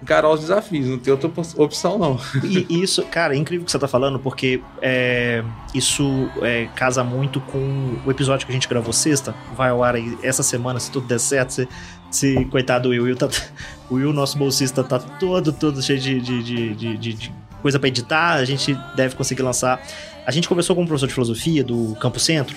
encarar 0.02 0.30
os 0.30 0.42
desafios, 0.42 0.88
não 0.88 0.98
tem 0.98 1.12
outra 1.12 1.28
op- 1.28 1.60
opção, 1.60 1.98
não. 1.98 2.20
E 2.44 2.82
isso, 2.84 3.04
cara, 3.04 3.34
é 3.36 3.38
incrível 3.38 3.66
que 3.66 3.72
você 3.72 3.80
tá 3.80 3.88
falando, 3.88 4.20
porque 4.20 4.62
é, 4.82 5.44
isso 5.74 6.30
é, 6.42 6.68
casa 6.76 7.04
muito 7.04 7.40
com 7.42 7.96
o 8.06 8.12
episódio 8.12 8.46
que 8.46 8.52
a 8.52 8.56
gente 8.56 8.68
gravou 8.68 8.94
sexta. 8.94 9.34
Vai 9.56 9.70
ao 9.70 9.84
ar 9.84 9.96
aí 9.96 10.18
essa 10.24 10.44
semana, 10.44 10.80
se 10.80 10.92
tudo 10.92 11.08
der 11.08 11.20
certo. 11.20 11.52
Se, 11.52 11.68
se 12.12 12.46
coitado 12.46 12.84
do 12.84 12.90
Will, 12.90 13.04
Will 13.04 13.16
tá, 13.16 13.28
o 13.90 13.96
Will, 13.96 14.14
nosso 14.14 14.38
bolsista, 14.38 14.84
tá 14.84 15.00
todo, 15.00 15.52
todo 15.52 15.82
cheio 15.82 16.00
de, 16.00 16.20
de, 16.22 16.44
de, 16.76 16.98
de- 16.98 17.32
coisa 17.62 17.80
pra 17.80 17.88
editar. 17.88 18.34
A 18.34 18.46
gente 18.46 18.78
deve 18.96 19.16
conseguir 19.16 19.42
lançar. 19.42 19.82
A 20.26 20.32
gente 20.32 20.48
conversou 20.48 20.76
com 20.76 20.84
um 20.84 20.86
professor 20.86 21.08
de 21.08 21.14
filosofia 21.14 21.64
do 21.64 21.96
Campo 22.00 22.20
Centro. 22.20 22.56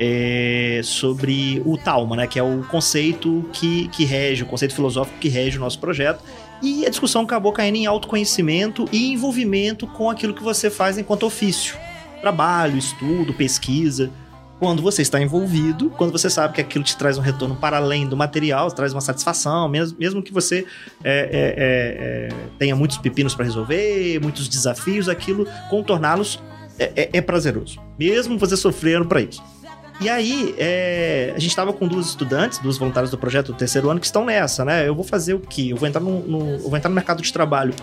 é, 0.00 0.80
sobre 0.84 1.60
o 1.66 1.76
Talma, 1.76 2.14
né? 2.16 2.26
Que 2.26 2.38
é 2.38 2.42
o 2.42 2.62
conceito 2.70 3.44
que, 3.52 3.88
que 3.88 4.04
rege, 4.04 4.44
o 4.44 4.46
conceito 4.46 4.72
filosófico 4.74 5.18
que 5.18 5.28
rege 5.28 5.58
o 5.58 5.60
nosso 5.60 5.78
projeto. 5.80 6.22
E 6.62 6.84
a 6.86 6.90
discussão 6.90 7.22
acabou 7.22 7.52
caindo 7.52 7.76
em 7.76 7.86
autoconhecimento 7.86 8.86
e 8.92 9.12
envolvimento 9.12 9.86
com 9.86 10.10
aquilo 10.10 10.34
que 10.34 10.42
você 10.42 10.70
faz 10.70 10.98
enquanto 10.98 11.24
ofício. 11.24 11.76
Trabalho, 12.20 12.76
estudo, 12.76 13.32
pesquisa. 13.32 14.10
Quando 14.58 14.82
você 14.82 15.02
está 15.02 15.20
envolvido, 15.20 15.88
quando 15.90 16.10
você 16.10 16.28
sabe 16.28 16.54
que 16.54 16.60
aquilo 16.60 16.82
te 16.82 16.96
traz 16.96 17.16
um 17.16 17.20
retorno 17.20 17.54
para 17.54 17.76
além 17.76 18.08
do 18.08 18.16
material, 18.16 18.68
traz 18.72 18.92
uma 18.92 19.00
satisfação, 19.00 19.68
mesmo, 19.68 19.96
mesmo 20.00 20.20
que 20.20 20.32
você 20.32 20.66
é, 21.04 21.12
é, 21.12 21.28
é, 21.30 22.28
é, 22.28 22.48
tenha 22.58 22.74
muitos 22.74 22.98
pepinos 22.98 23.36
para 23.36 23.44
resolver, 23.44 24.18
muitos 24.20 24.48
desafios, 24.48 25.08
aquilo, 25.08 25.46
contorná-los 25.70 26.42
é, 26.76 26.92
é- 26.96 27.10
é 27.12 27.20
prazeroso. 27.20 27.80
Mesmo 27.96 28.36
você 28.36 28.56
sofrendo 28.56 29.06
para 29.06 29.20
isso. 29.20 29.40
E 30.00 30.08
aí, 30.08 30.54
é, 30.58 31.32
a 31.34 31.38
gente 31.40 31.50
estava 31.50 31.72
com 31.72 31.88
duas 31.88 32.06
estudantes, 32.06 32.58
duas 32.58 32.78
voluntárias 32.78 33.10
do 33.10 33.18
projeto 33.18 33.48
do 33.52 33.54
terceiro 33.58 33.90
ano, 33.90 33.98
que 33.98 34.06
estão 34.06 34.24
nessa, 34.24 34.64
né? 34.64 34.86
Eu 34.86 34.94
vou 34.94 35.04
fazer 35.04 35.34
o 35.34 35.40
quê? 35.40 35.68
Eu 35.72 35.76
vou 35.76 35.88
entrar 35.88 36.00
no, 36.00 36.20
no- 36.20 36.50
eu 36.52 36.68
vou 36.68 36.76
entrar 36.76 36.88
no 36.88 36.94
mercado 36.94 37.20
de 37.20 37.32
trabalho 37.32 37.74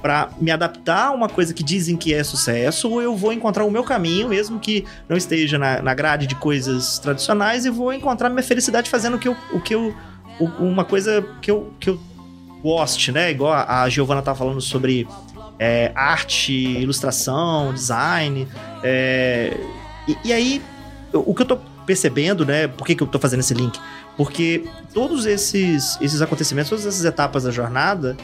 para 0.00 0.30
me 0.40 0.50
adaptar 0.50 1.06
a 1.06 1.10
uma 1.12 1.28
coisa 1.28 1.54
que 1.54 1.62
dizem 1.62 1.96
que 1.96 2.12
é 2.12 2.24
sucesso, 2.24 2.90
ou 2.90 3.00
eu 3.00 3.14
vou 3.14 3.32
encontrar 3.32 3.64
o 3.64 3.70
meu 3.70 3.84
caminho, 3.84 4.28
mesmo 4.28 4.58
que 4.58 4.84
não 5.08 5.16
esteja 5.16 5.56
na, 5.56 5.80
na 5.80 5.94
grade 5.94 6.26
de 6.26 6.34
coisas 6.34 6.98
tradicionais, 6.98 7.64
e 7.64 7.70
vou 7.70 7.92
encontrar 7.92 8.28
minha 8.28 8.42
felicidade 8.42 8.90
fazendo 8.90 9.14
o 9.14 9.18
que 9.20 9.28
eu. 9.28 9.36
O 9.52 9.60
que 9.60 9.72
eu 9.74 9.94
o- 10.40 10.64
uma 10.64 10.84
coisa 10.84 11.24
que 11.40 11.48
eu, 11.52 11.72
que 11.78 11.90
eu 11.90 12.00
goste, 12.60 13.12
né? 13.12 13.30
Igual 13.30 13.52
a, 13.52 13.82
a 13.82 13.88
Giovana 13.88 14.20
tava 14.20 14.36
falando 14.38 14.60
sobre 14.60 15.06
é, 15.60 15.92
arte, 15.94 16.52
ilustração, 16.52 17.72
design. 17.72 18.48
é, 18.82 19.56
e, 20.08 20.16
e 20.24 20.32
aí, 20.32 20.60
o 21.12 21.34
que 21.34 21.42
eu 21.42 21.46
tô 21.46 21.56
percebendo, 21.86 22.44
né? 22.46 22.68
Por 22.68 22.86
que, 22.86 22.94
que 22.94 23.02
eu 23.02 23.06
tô 23.06 23.18
fazendo 23.18 23.40
esse 23.40 23.54
link? 23.54 23.78
Porque 24.16 24.64
todos 24.94 25.26
esses, 25.26 25.98
esses 26.00 26.20
acontecimentos, 26.22 26.70
todas 26.70 26.86
essas 26.86 27.04
etapas 27.04 27.44
da 27.44 27.50
jornada, 27.50 28.16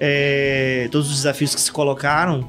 é, 0.00 0.88
todos 0.90 1.08
os 1.10 1.16
desafios 1.16 1.54
que 1.54 1.60
se 1.60 1.70
colocaram 1.70 2.48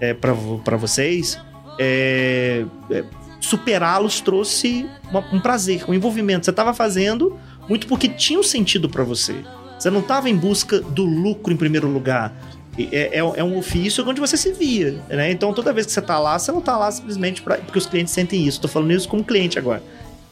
é, 0.00 0.14
para 0.14 0.76
vocês, 0.76 1.38
é, 1.78 2.64
é, 2.90 3.04
superá-los 3.40 4.20
trouxe 4.20 4.86
uma- 5.10 5.24
um 5.32 5.40
prazer, 5.40 5.84
um 5.88 5.94
envolvimento. 5.94 6.44
Você 6.44 6.50
estava 6.50 6.72
fazendo 6.74 7.36
muito 7.68 7.86
porque 7.86 8.08
tinha 8.08 8.38
um 8.38 8.42
sentido 8.42 8.88
para 8.88 9.04
você. 9.04 9.36
Você 9.78 9.90
não 9.90 10.00
estava 10.00 10.28
em 10.28 10.36
busca 10.36 10.78
do 10.80 11.04
lucro 11.04 11.52
em 11.52 11.56
primeiro 11.56 11.88
lugar. 11.88 12.32
É, 12.78 13.18
é- 13.18 13.18
é 13.18 13.44
um 13.44 13.58
ofício 13.58 14.08
onde 14.08 14.20
você 14.20 14.36
se 14.36 14.52
via, 14.52 15.02
né? 15.08 15.30
Então 15.30 15.52
toda 15.52 15.72
vez 15.72 15.86
que 15.86 15.92
você 15.92 16.00
tá 16.00 16.18
lá, 16.18 16.38
você 16.38 16.52
não 16.52 16.60
tá 16.60 16.78
lá 16.78 16.90
simplesmente 16.90 17.42
pra, 17.42 17.56
porque 17.58 17.78
os 17.78 17.86
clientes 17.86 18.12
sentem 18.12 18.46
isso. 18.46 18.60
Tô 18.60 18.68
falando 18.68 18.92
isso 18.92 19.08
como 19.08 19.24
cliente 19.24 19.58
agora. 19.58 19.82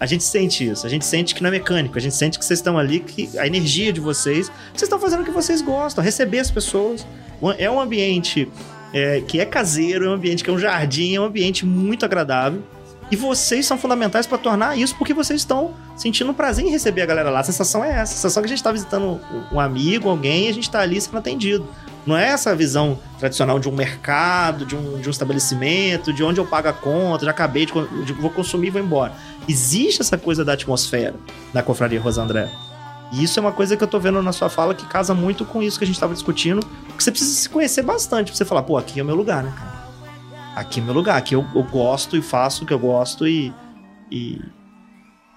A 0.01 0.07
gente 0.07 0.23
sente 0.23 0.65
isso, 0.65 0.87
a 0.87 0.89
gente 0.89 1.05
sente 1.05 1.35
que 1.35 1.43
não 1.43 1.49
é 1.49 1.51
mecânico, 1.51 1.99
a 1.99 2.01
gente 2.01 2.15
sente 2.15 2.39
que 2.39 2.45
vocês 2.45 2.61
estão 2.61 2.79
ali, 2.79 3.01
que 3.01 3.37
a 3.37 3.47
energia 3.47 3.93
de 3.93 3.99
vocês, 3.99 4.47
vocês 4.71 4.83
estão 4.83 5.01
fazendo 5.01 5.23
o 5.23 5.25
que 5.25 5.31
vocês 5.33 5.61
gostam, 5.61 6.05
receber 6.05 6.39
as 6.39 6.51
pessoas. 6.51 7.05
É 7.59 7.69
um 7.69 7.81
ambiente 7.81 8.49
é, 8.93 9.21
que 9.21 9.41
é 9.41 9.45
caseiro, 9.45 10.05
é 10.07 10.09
um 10.09 10.13
ambiente 10.13 10.45
que 10.45 10.51
é 10.51 10.53
um 10.53 10.59
jardim, 10.59 11.17
é 11.17 11.21
um 11.21 11.25
ambiente 11.25 11.67
muito 11.67 12.05
agradável. 12.05 12.63
E 13.11 13.17
vocês 13.17 13.67
são 13.67 13.77
fundamentais 13.79 14.27
para 14.27 14.39
tornar 14.39 14.79
isso 14.79 14.95
porque 14.97 15.15
vocês 15.15 15.41
estão 15.41 15.75
sentindo 15.97 16.33
prazer 16.35 16.65
em 16.65 16.71
receber 16.71 17.03
a 17.03 17.07
galera 17.07 17.31
lá. 17.31 17.41
A 17.41 17.45
sensação 17.45 17.83
é 17.83 17.89
essa. 17.91 18.03
A 18.03 18.07
sensação 18.17 18.41
é 18.41 18.43
que 18.43 18.47
a 18.47 18.51
gente 18.51 18.59
está 18.59 18.71
visitando 18.71 19.19
um 19.51 19.59
amigo, 19.59 20.09
alguém, 20.11 20.45
e 20.45 20.49
a 20.49 20.53
gente 20.53 20.65
está 20.65 20.81
ali 20.81 21.01
sendo 21.01 21.17
atendido. 21.17 21.67
Não 22.09 22.17
é 22.17 22.29
essa 22.29 22.57
visão 22.57 22.99
tradicional 23.19 23.59
de 23.59 23.69
um 23.69 23.73
mercado, 23.73 24.65
de 24.65 24.75
um, 24.75 24.99
de 24.99 25.09
um 25.09 25.11
estabelecimento, 25.11 26.11
de 26.11 26.25
onde 26.25 26.41
eu 26.41 26.47
pago 26.47 26.67
a 26.67 26.73
conta, 26.73 27.27
já 27.27 27.33
acabei 27.33 27.67
de, 27.67 27.73
de 28.07 28.15
vou 28.15 28.31
consumir 28.31 28.69
e 28.69 28.71
vou 28.71 28.81
embora. 28.81 29.13
Existe 29.47 30.01
essa 30.01 30.17
coisa 30.17 30.43
da 30.43 30.55
atmosfera 30.55 31.17
da 31.53 31.63
Confraria 31.63 32.01
Rosandré. 32.01 32.51
E 33.13 33.23
isso 33.23 33.39
é 33.39 33.43
uma 33.43 33.53
coisa 33.53 33.77
que 33.77 33.85
eu 33.85 33.89
tô 33.89 34.01
vendo 34.01 34.23
na 34.23 34.33
sua 34.33 34.49
fala 34.49 34.75
que 34.75 34.87
casa 34.87 35.13
muito 35.13 35.45
com 35.45 35.63
isso 35.63 35.77
que 35.77 35.85
a 35.85 35.87
gente 35.87 36.01
tava 36.01 36.15
discutindo. 36.15 36.65
Porque 36.87 37.05
você 37.05 37.11
precisa 37.11 37.31
se 37.31 37.47
conhecer 37.47 37.83
bastante 37.83 38.29
pra 38.29 38.39
você 38.39 38.45
falar, 38.47 38.63
pô, 38.63 38.79
aqui 38.79 38.99
é 38.99 39.03
o 39.03 39.07
meu 39.07 39.15
lugar, 39.15 39.43
né, 39.43 39.53
cara? 39.55 39.85
Aqui 40.57 40.81
é 40.81 40.83
o 40.83 40.87
meu 40.87 40.95
lugar, 40.95 41.19
aqui 41.19 41.35
eu, 41.35 41.45
eu 41.55 41.63
gosto 41.63 42.17
e 42.17 42.23
faço 42.23 42.65
o 42.65 42.67
que 42.67 42.73
eu 42.73 42.79
gosto 42.79 43.29
e. 43.29 43.53
E, 44.11 44.41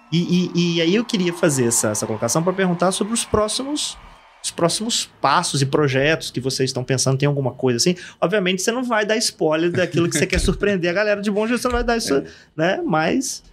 e, 0.09 0.51
e, 0.55 0.75
e 0.77 0.81
aí 0.81 0.95
eu 0.95 1.03
queria 1.03 1.33
fazer 1.33 1.65
essa, 1.65 1.89
essa 1.89 2.07
colocação 2.07 2.41
para 2.41 2.53
perguntar 2.53 2.93
sobre 2.93 3.13
os 3.13 3.25
próximos 3.25 3.97
os 4.43 4.51
próximos 4.51 5.09
passos 5.21 5.61
e 5.61 5.65
projetos 5.65 6.31
que 6.31 6.39
vocês 6.39 6.69
estão 6.69 6.83
pensando, 6.83 7.17
tem 7.17 7.27
alguma 7.27 7.51
coisa 7.51 7.77
assim? 7.77 7.95
Obviamente 8.19 8.61
você 8.61 8.71
não 8.71 8.83
vai 8.83 9.05
dar 9.05 9.17
spoiler 9.17 9.71
daquilo 9.71 10.09
que 10.09 10.17
você 10.17 10.25
quer 10.25 10.39
surpreender 10.39 10.89
a 10.89 10.93
galera 10.93 11.21
de 11.21 11.29
bom 11.29 11.47
jeito, 11.47 11.61
você 11.61 11.67
não 11.67 11.75
vai 11.75 11.83
dar 11.83 11.97
isso, 11.97 12.15
é. 12.15 12.23
né? 12.55 12.81
Mas 12.83 13.43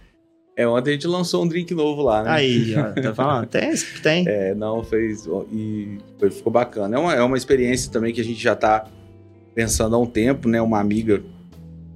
é, 0.59 0.67
ontem 0.67 0.89
a 0.89 0.93
gente 0.93 1.07
lançou 1.07 1.45
um 1.45 1.47
drink 1.47 1.73
novo 1.73 2.01
lá, 2.01 2.21
né? 2.21 2.31
Aí, 2.31 2.75
ó, 2.75 2.91
tá 3.01 3.15
falando? 3.15 3.47
Tem, 3.49 3.73
tem. 4.03 4.27
É, 4.27 4.53
não, 4.53 4.83
fez. 4.83 5.25
E 5.53 5.99
foi, 6.19 6.29
ficou 6.29 6.51
bacana. 6.51 6.97
É 6.97 6.99
uma, 6.99 7.15
é 7.15 7.21
uma 7.21 7.37
experiência 7.37 7.89
também 7.89 8.13
que 8.13 8.19
a 8.19 8.23
gente 8.25 8.43
já 8.43 8.53
tá 8.57 8.85
pensando 9.55 9.95
há 9.95 9.99
um 9.99 10.05
tempo, 10.05 10.49
né? 10.49 10.61
Uma 10.61 10.81
amiga 10.81 11.23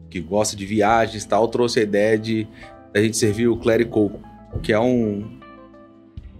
que 0.09 0.21
gosta 0.21 0.55
de 0.55 0.65
viagens 0.65 1.25
e 1.25 1.27
tal, 1.27 1.45
trouxe 1.49 1.81
a 1.81 1.83
ideia 1.83 2.17
de 2.17 2.47
a 2.93 3.01
gente 3.01 3.17
servir 3.17 3.49
o 3.49 3.57
Clerical, 3.57 4.11
que 4.61 4.71
é 4.71 4.79
um 4.79 5.41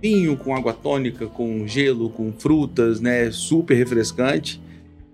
vinho 0.04 0.36
com 0.36 0.54
água 0.54 0.74
tônica, 0.74 1.28
com 1.28 1.66
gelo, 1.66 2.10
com 2.10 2.34
frutas, 2.34 3.00
né? 3.00 3.32
Super 3.32 3.76
refrescante. 3.76 4.62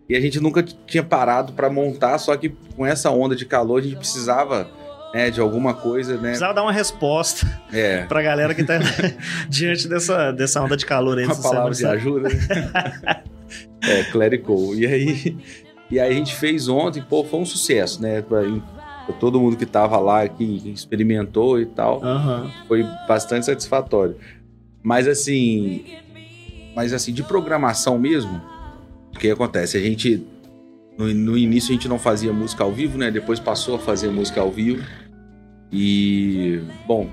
E 0.10 0.16
a 0.16 0.20
gente 0.20 0.40
nunca 0.40 0.64
tinha 0.64 1.04
parado 1.04 1.54
para 1.54 1.70
montar, 1.70 2.18
só 2.18 2.36
que 2.36 2.50
com 2.76 2.84
essa 2.84 3.12
onda 3.12 3.36
de 3.36 3.46
calor 3.46 3.80
a 3.80 3.84
gente 3.84 3.98
precisava 3.98 4.68
né, 5.14 5.30
de 5.30 5.40
alguma 5.40 5.76
coisa, 5.76 6.16
né? 6.16 6.30
Precisava 6.30 6.56
dar 6.56 6.64
uma 6.64 6.72
resposta 6.72 7.46
é. 7.72 8.06
pra 8.10 8.24
galera 8.24 8.56
que 8.56 8.64
tá 8.64 8.80
diante 9.48 9.88
dessa, 9.88 10.32
dessa 10.32 10.60
onda 10.60 10.76
de 10.76 10.88
calor 10.88 11.20
aí. 11.20 11.26
Uma 11.26 11.36
palavra 11.36 11.72
de 11.72 11.86
ajuda. 11.86 12.30
Né? 12.30 13.22
é, 13.84 14.04
clerical. 14.06 14.74
E 14.74 14.88
aí, 14.88 15.38
e 15.92 16.00
aí 16.00 16.12
a 16.12 16.16
gente 16.16 16.36
fez 16.36 16.68
ontem, 16.68 17.04
pô, 17.04 17.24
foi 17.24 17.40
um 17.40 17.46
sucesso, 17.46 18.02
né? 18.02 18.24
Pra, 18.24 18.42
pra 19.06 19.16
todo 19.20 19.40
mundo 19.40 19.56
que 19.56 19.68
tava 19.68 20.00
lá, 20.00 20.28
que 20.28 20.72
experimentou 20.74 21.60
e 21.60 21.68
tal, 21.68 22.02
uhum. 22.02 22.50
foi 22.68 22.84
bastante 23.08 23.46
satisfatório. 23.46 24.16
Mas 24.82 25.08
assim, 25.08 25.86
mas 26.76 26.94
assim, 26.94 27.14
de 27.14 27.24
programação 27.24 28.00
mesmo, 28.00 28.42
o 29.14 29.20
que 29.20 29.30
acontece? 29.30 29.78
A 29.78 29.82
gente 29.82 30.26
no, 31.00 31.14
no, 31.14 31.38
início 31.38 31.72
a 31.72 31.74
gente 31.74 31.88
não 31.88 31.98
fazia 31.98 32.34
música 32.34 32.64
ao 32.64 32.74
vivo, 32.74 32.98
né? 32.98 33.10
Depois 33.10 33.40
passou 33.40 33.76
a 33.76 33.80
fazer 33.80 34.10
música 34.10 34.42
ao 34.42 34.52
vivo. 34.52 34.84
E, 35.72 36.62
bom, 36.86 37.10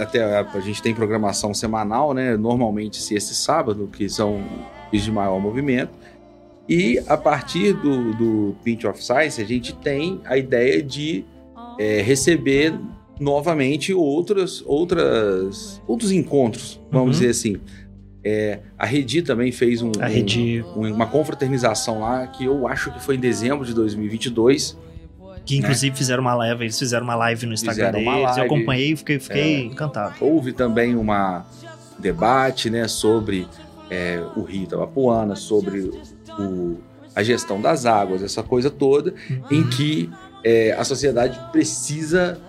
até 0.00 0.24
a, 0.24 0.40
a 0.40 0.60
gente 0.60 0.80
tem 0.80 0.94
programação 0.94 1.52
semanal, 1.52 2.14
né? 2.14 2.38
Normalmente 2.38 2.96
sexta 3.02 3.32
e 3.32 3.36
sábado, 3.36 3.90
que 3.92 4.08
são 4.08 4.42
os 4.90 5.02
de 5.02 5.12
maior 5.12 5.38
movimento. 5.38 5.92
E 6.66 6.98
a 7.06 7.18
partir 7.18 7.74
do, 7.74 8.14
do 8.14 8.56
Pinch 8.64 8.86
of 8.86 9.02
Science, 9.04 9.42
a 9.42 9.44
gente 9.44 9.74
tem 9.76 10.20
a 10.24 10.38
ideia 10.38 10.82
de 10.82 11.22
é, 11.78 12.00
receber 12.00 12.74
novamente 13.18 13.92
outras, 13.94 14.62
outras, 14.66 15.82
outros 15.86 16.12
encontros, 16.12 16.80
vamos 16.90 17.06
uhum. 17.06 17.12
dizer 17.12 17.30
assim. 17.30 17.60
É, 18.28 18.58
a 18.76 18.84
Redi 18.84 19.22
também 19.22 19.52
fez 19.52 19.82
um, 19.82 19.92
um, 19.92 20.80
um, 20.80 20.92
uma 20.92 21.06
confraternização 21.06 22.00
lá, 22.00 22.26
que 22.26 22.44
eu 22.44 22.66
acho 22.66 22.92
que 22.92 23.00
foi 23.00 23.14
em 23.14 23.20
dezembro 23.20 23.64
de 23.64 23.72
2022. 23.72 24.76
Que 25.44 25.56
inclusive 25.56 25.90
né? 25.90 25.96
fizeram 25.96 26.22
uma 26.22 26.34
live, 26.34 26.64
eles 26.64 26.76
fizeram 26.76 27.04
uma 27.04 27.14
live 27.14 27.46
no 27.46 27.54
Instagram 27.54 27.92
fizeram 27.92 28.20
deles, 28.20 28.36
eu 28.36 28.44
acompanhei 28.44 28.92
e 28.92 28.96
fiquei, 28.96 29.20
fiquei 29.20 29.54
é, 29.54 29.60
encantado. 29.60 30.16
Houve 30.20 30.52
também 30.52 30.96
uma 30.96 31.46
debate 32.00 32.68
né, 32.68 32.88
sobre 32.88 33.46
é, 33.88 34.20
o 34.34 34.42
Rio 34.42 34.64
Itabapuana, 34.64 35.36
sobre 35.36 35.92
o, 36.36 36.78
a 37.14 37.22
gestão 37.22 37.60
das 37.60 37.86
águas, 37.86 38.24
essa 38.24 38.42
coisa 38.42 38.70
toda, 38.70 39.14
uhum. 39.30 39.42
em 39.52 39.68
que 39.68 40.10
é, 40.42 40.72
a 40.72 40.82
sociedade 40.82 41.38
precisa 41.52 42.40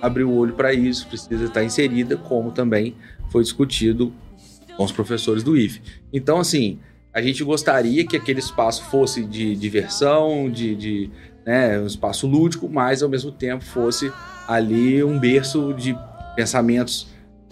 abrir 0.00 0.24
o 0.24 0.32
olho 0.32 0.54
para 0.54 0.72
isso, 0.72 1.06
precisa 1.06 1.44
estar 1.44 1.64
inserida, 1.64 2.16
como 2.16 2.50
também 2.50 2.94
foi 3.30 3.42
discutido 3.42 4.12
com 4.76 4.84
os 4.84 4.92
professores 4.92 5.42
do 5.42 5.56
IFE. 5.56 5.80
Então, 6.12 6.38
assim, 6.38 6.78
a 7.12 7.22
gente 7.22 7.42
gostaria 7.42 8.06
que 8.06 8.16
aquele 8.16 8.40
espaço 8.40 8.84
fosse 8.84 9.24
de 9.24 9.56
diversão, 9.56 10.50
de, 10.50 10.74
de 10.74 11.10
né, 11.44 11.78
um 11.78 11.86
espaço 11.86 12.26
lúdico, 12.26 12.68
mas 12.68 13.02
ao 13.02 13.08
mesmo 13.08 13.32
tempo 13.32 13.64
fosse 13.64 14.12
ali 14.46 15.02
um 15.02 15.18
berço 15.18 15.72
de 15.74 15.96
pensamentos 16.34 17.08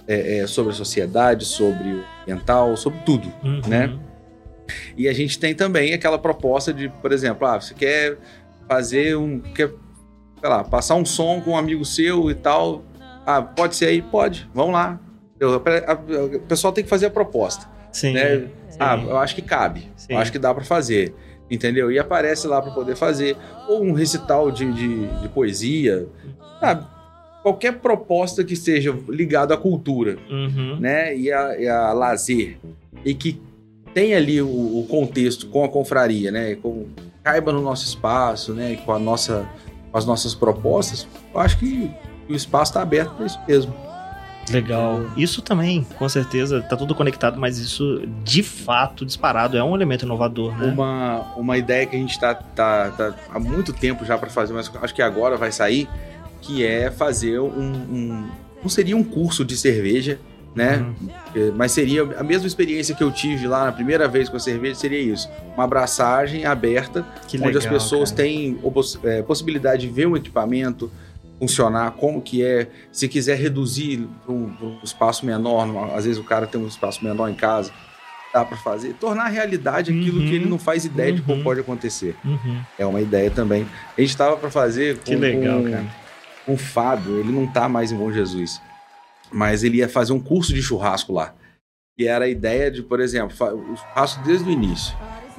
é, 0.06 0.38
é, 0.38 0.46
sobre 0.46 0.72
a 0.72 0.74
sociedade, 0.74 1.44
sobre 1.44 1.88
o 1.88 2.04
ambiental, 2.22 2.76
sobre 2.76 3.00
tudo, 3.00 3.32
uhum. 3.42 3.62
né? 3.66 3.98
E 4.96 5.08
a 5.08 5.12
gente 5.12 5.38
tem 5.38 5.54
também 5.54 5.92
aquela 5.92 6.18
proposta 6.18 6.72
de, 6.72 6.88
por 6.88 7.12
exemplo, 7.12 7.46
ah, 7.46 7.60
você 7.60 7.74
quer 7.74 8.18
fazer 8.68 9.16
um, 9.16 9.40
quer, 9.40 9.70
sei 10.44 10.50
lá, 10.50 10.62
passar 10.62 10.94
um 10.96 11.06
som 11.06 11.40
com 11.40 11.52
um 11.52 11.56
amigo 11.56 11.86
seu 11.86 12.30
e 12.30 12.34
tal, 12.34 12.84
ah, 13.24 13.40
pode 13.40 13.76
ser 13.76 13.86
aí, 13.86 14.02
pode, 14.02 14.46
vamos 14.52 14.74
lá, 14.74 15.00
o 15.40 16.40
pessoal 16.40 16.70
tem 16.70 16.84
que 16.84 16.90
fazer 16.90 17.06
a 17.06 17.10
proposta. 17.10 17.66
Sim. 17.90 18.12
Né? 18.12 18.40
sim. 18.68 18.76
Ah, 18.78 19.02
eu 19.02 19.16
acho 19.16 19.34
que 19.34 19.40
cabe. 19.40 19.90
Sim. 19.96 20.12
Eu 20.12 20.18
acho 20.18 20.30
que 20.30 20.38
dá 20.38 20.52
para 20.52 20.62
fazer. 20.64 21.14
Entendeu? 21.50 21.90
E 21.90 21.98
aparece 21.98 22.46
lá 22.46 22.60
para 22.60 22.72
poder 22.72 22.94
fazer. 22.94 23.36
Ou 23.68 23.82
um 23.84 23.92
recital 23.92 24.50
de, 24.50 24.70
de, 24.72 25.06
de 25.06 25.28
poesia. 25.28 26.06
Ah, 26.60 26.76
qualquer 27.42 27.78
proposta 27.78 28.44
que 28.44 28.52
esteja 28.52 28.94
ligada 29.08 29.54
à 29.54 29.56
cultura 29.56 30.18
uhum. 30.30 30.76
né? 30.78 31.16
e, 31.16 31.32
a, 31.32 31.58
e 31.58 31.68
a 31.68 31.92
lazer. 31.92 32.58
E 33.04 33.14
que 33.14 33.40
tem 33.94 34.14
ali 34.14 34.42
o, 34.42 34.46
o, 34.46 34.86
contexto 34.90 35.46
com 35.48 35.64
a 35.64 35.68
confraria, 35.68 36.30
né? 36.30 36.56
Com, 36.56 36.86
caiba 37.22 37.52
no 37.52 37.62
nosso 37.62 37.86
espaço, 37.86 38.52
né? 38.52 38.76
Com, 38.84 38.92
a 38.92 38.98
nossa, 38.98 39.48
com 39.94 39.98
as 39.98 40.04
nossas 40.04 40.34
propostas. 40.34 41.06
Eu 41.32 41.40
acho 41.40 41.56
que 41.56 41.88
o 42.28 42.34
espaço 42.34 42.72
está 42.72 42.82
aberto 42.82 43.14
para 43.14 43.26
isso 43.26 43.38
mesmo. 43.46 43.72
Legal. 44.50 45.02
Isso 45.16 45.40
também, 45.40 45.84
com 45.96 46.08
certeza, 46.08 46.60
tá 46.62 46.76
tudo 46.76 46.96
conectado, 46.96 47.38
mas 47.38 47.58
isso, 47.58 48.02
de 48.24 48.42
fato, 48.42 49.06
disparado, 49.06 49.56
é 49.56 49.62
um 49.62 49.72
elemento 49.72 50.04
inovador, 50.04 50.52
né? 50.58 50.66
Uma, 50.66 51.32
uma 51.36 51.56
ideia 51.56 51.86
que 51.86 51.94
a 51.94 51.98
gente 51.98 52.18
tá, 52.18 52.34
tá, 52.34 52.90
tá 52.90 53.14
há 53.30 53.38
muito 53.38 53.72
tempo 53.72 54.04
já 54.04 54.18
para 54.18 54.28
fazer, 54.28 54.52
mas 54.52 54.68
acho 54.82 54.92
que 54.92 55.00
agora 55.00 55.36
vai 55.36 55.52
sair, 55.52 55.88
que 56.42 56.66
é 56.66 56.90
fazer 56.90 57.38
um, 57.38 57.46
um 57.48 58.28
não 58.60 58.68
seria 58.68 58.96
um 58.96 59.04
curso 59.04 59.44
de 59.44 59.56
cerveja, 59.56 60.18
né? 60.54 60.76
Uhum. 60.76 61.08
É, 61.34 61.50
mas 61.50 61.72
seria 61.72 62.02
a 62.02 62.22
mesma 62.22 62.46
experiência 62.46 62.94
que 62.94 63.02
eu 63.02 63.10
tive 63.10 63.46
lá 63.46 63.64
na 63.64 63.72
primeira 63.72 64.06
vez 64.06 64.28
com 64.28 64.36
a 64.36 64.40
cerveja, 64.40 64.76
seria 64.76 65.00
isso. 65.00 65.28
Uma 65.54 65.64
abraçagem 65.64 66.44
aberta, 66.44 67.04
que 67.26 67.36
onde 67.36 67.46
legal, 67.46 67.58
as 67.58 67.66
pessoas 67.66 68.10
cara. 68.10 68.22
têm 68.22 68.58
é, 69.02 69.22
possibilidade 69.22 69.86
de 69.86 69.92
ver 69.92 70.06
um 70.06 70.16
equipamento, 70.16 70.90
funcionar, 71.38 71.92
como 71.92 72.22
que 72.22 72.44
é, 72.44 72.68
se 72.92 73.08
quiser 73.08 73.36
reduzir 73.36 74.08
para 74.24 74.32
um, 74.32 74.52
um, 74.62 74.78
espaço 74.82 75.26
menor, 75.26 75.92
às 75.94 76.04
vezes 76.04 76.18
o 76.18 76.24
cara 76.24 76.46
tem 76.46 76.60
um 76.60 76.66
espaço 76.66 77.04
menor 77.04 77.28
em 77.28 77.34
casa, 77.34 77.72
dá 78.32 78.44
para 78.44 78.56
fazer, 78.56 78.94
tornar 78.94 79.28
realidade 79.28 79.92
aquilo 79.92 80.20
uhum, 80.20 80.26
que 80.26 80.34
ele 80.34 80.46
não 80.46 80.58
faz 80.58 80.84
ideia 80.84 81.10
uhum, 81.10 81.16
de 81.16 81.22
como 81.22 81.42
pode 81.42 81.60
acontecer. 81.60 82.16
Uhum. 82.24 82.60
É 82.78 82.86
uma 82.86 83.00
ideia 83.00 83.30
também. 83.30 83.66
A 83.96 84.00
gente 84.00 84.10
estava 84.10 84.36
para 84.36 84.50
fazer 84.50 84.98
com, 84.98 85.04
que 85.04 85.16
legal, 85.16 85.62
com, 85.62 85.70
cara. 85.70 85.86
com 86.46 86.54
o 86.54 86.56
Fábio, 86.56 87.18
ele 87.18 87.32
não 87.32 87.46
tá 87.46 87.68
mais 87.68 87.92
em 87.92 87.96
Bom 87.96 88.12
Jesus, 88.12 88.60
mas 89.32 89.64
ele 89.64 89.78
ia 89.78 89.88
fazer 89.88 90.12
um 90.12 90.20
curso 90.20 90.52
de 90.52 90.62
churrasco 90.62 91.12
lá. 91.12 91.34
E 91.98 92.06
era 92.06 92.24
a 92.24 92.28
ideia 92.28 92.70
de, 92.70 92.82
por 92.82 93.00
exemplo, 93.00 93.34
o 93.34 93.76
churrasco 93.76 94.24
desde 94.24 94.48
o 94.48 94.52
início. 94.52 94.96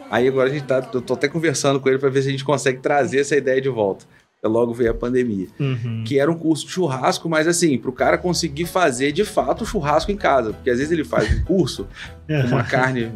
Aí 0.10 0.28
agora 0.28 0.50
a 0.50 0.54
gente 0.54 0.66
tá, 0.66 0.88
eu 0.94 1.02
tô 1.02 1.14
até 1.14 1.28
conversando 1.28 1.80
com 1.80 1.90
ele 1.90 1.98
para 1.98 2.10
ver 2.10 2.22
se 2.22 2.30
a 2.30 2.32
gente 2.32 2.46
consegue 2.46 2.80
trazer 2.80 3.20
essa 3.20 3.36
ideia 3.36 3.62
de 3.62 3.70
volta 3.70 4.06
logo 4.48 4.74
veio 4.74 4.92
a 4.92 4.94
pandemia. 4.94 5.48
Uhum. 5.60 6.04
Que 6.06 6.20
era 6.20 6.32
um 6.32 6.38
curso 6.38 6.66
de 6.66 6.72
churrasco, 6.72 7.30
mas 7.30 7.48
assim, 7.48 7.78
para 7.78 7.90
o 7.90 7.94
cara 7.94 8.18
conseguir 8.18 8.66
fazer 8.66 9.12
de 9.12 9.26
fato 9.26 9.64
o 9.64 9.66
churrasco 9.66 10.12
em 10.12 10.18
casa. 10.18 10.54
Porque 10.54 10.70
às 10.70 10.78
vezes 10.78 10.92
ele 10.92 11.04
faz 11.04 11.32
um 11.32 11.44
curso 11.44 11.88
com 12.28 12.48
uma 12.48 12.64
carne 12.66 13.12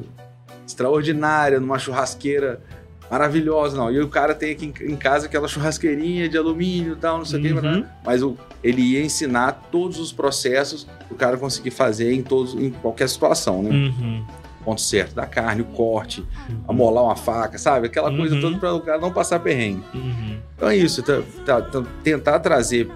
extraordinária, 0.65 1.59
numa 1.59 1.79
churrasqueira 1.79 2.61
maravilhosa, 3.09 3.75
não. 3.77 3.91
E 3.91 3.99
o 3.99 4.07
cara 4.07 4.33
tem 4.35 4.51
aqui 4.51 4.73
em, 4.81 4.95
casa 4.95 5.25
aquela 5.25 5.47
churrasqueirinha 5.47 6.27
de 6.29 6.37
alumínio 6.37 6.93
e 6.93 6.95
tal, 6.95 7.17
não 7.19 7.25
sei 7.25 7.39
o 7.51 7.55
Uhum. 7.55 7.81
que, 7.81 7.85
mas 8.05 8.21
o, 8.21 8.37
ele 8.63 8.81
ia 8.81 9.03
ensinar 9.03 9.67
todos 9.71 9.99
os 9.99 10.11
processos 10.11 10.87
que 11.07 11.13
o 11.13 11.17
cara 11.17 11.37
conseguir 11.37 11.71
fazer 11.71 12.13
em, 12.13 12.21
todos, 12.21 12.53
em 12.53 12.69
qualquer 12.69 13.09
situação, 13.09 13.63
né? 13.63 13.69
Uhum. 13.71 14.25
Ponto 14.63 14.81
certo 14.81 15.15
da 15.15 15.25
carne, 15.25 15.61
o 15.61 15.65
corte, 15.65 16.23
amolar 16.67 17.03
uma 17.05 17.15
faca, 17.15 17.57
sabe? 17.57 17.87
Aquela 17.87 18.15
coisa 18.15 18.35
Uhum. 18.35 18.41
toda 18.41 18.57
para 18.59 18.73
o 18.73 18.81
cara 18.81 18.99
não 18.99 19.11
passar 19.11 19.39
perrengue. 19.39 19.81
Uhum. 19.93 20.37
Então 20.55 20.69
é 20.69 20.75
isso, 20.75 21.01
tá- 21.01 21.21
tá- 21.45 21.61
tá- 21.61 21.83
tentar 22.03 22.39
trazer 22.39 22.89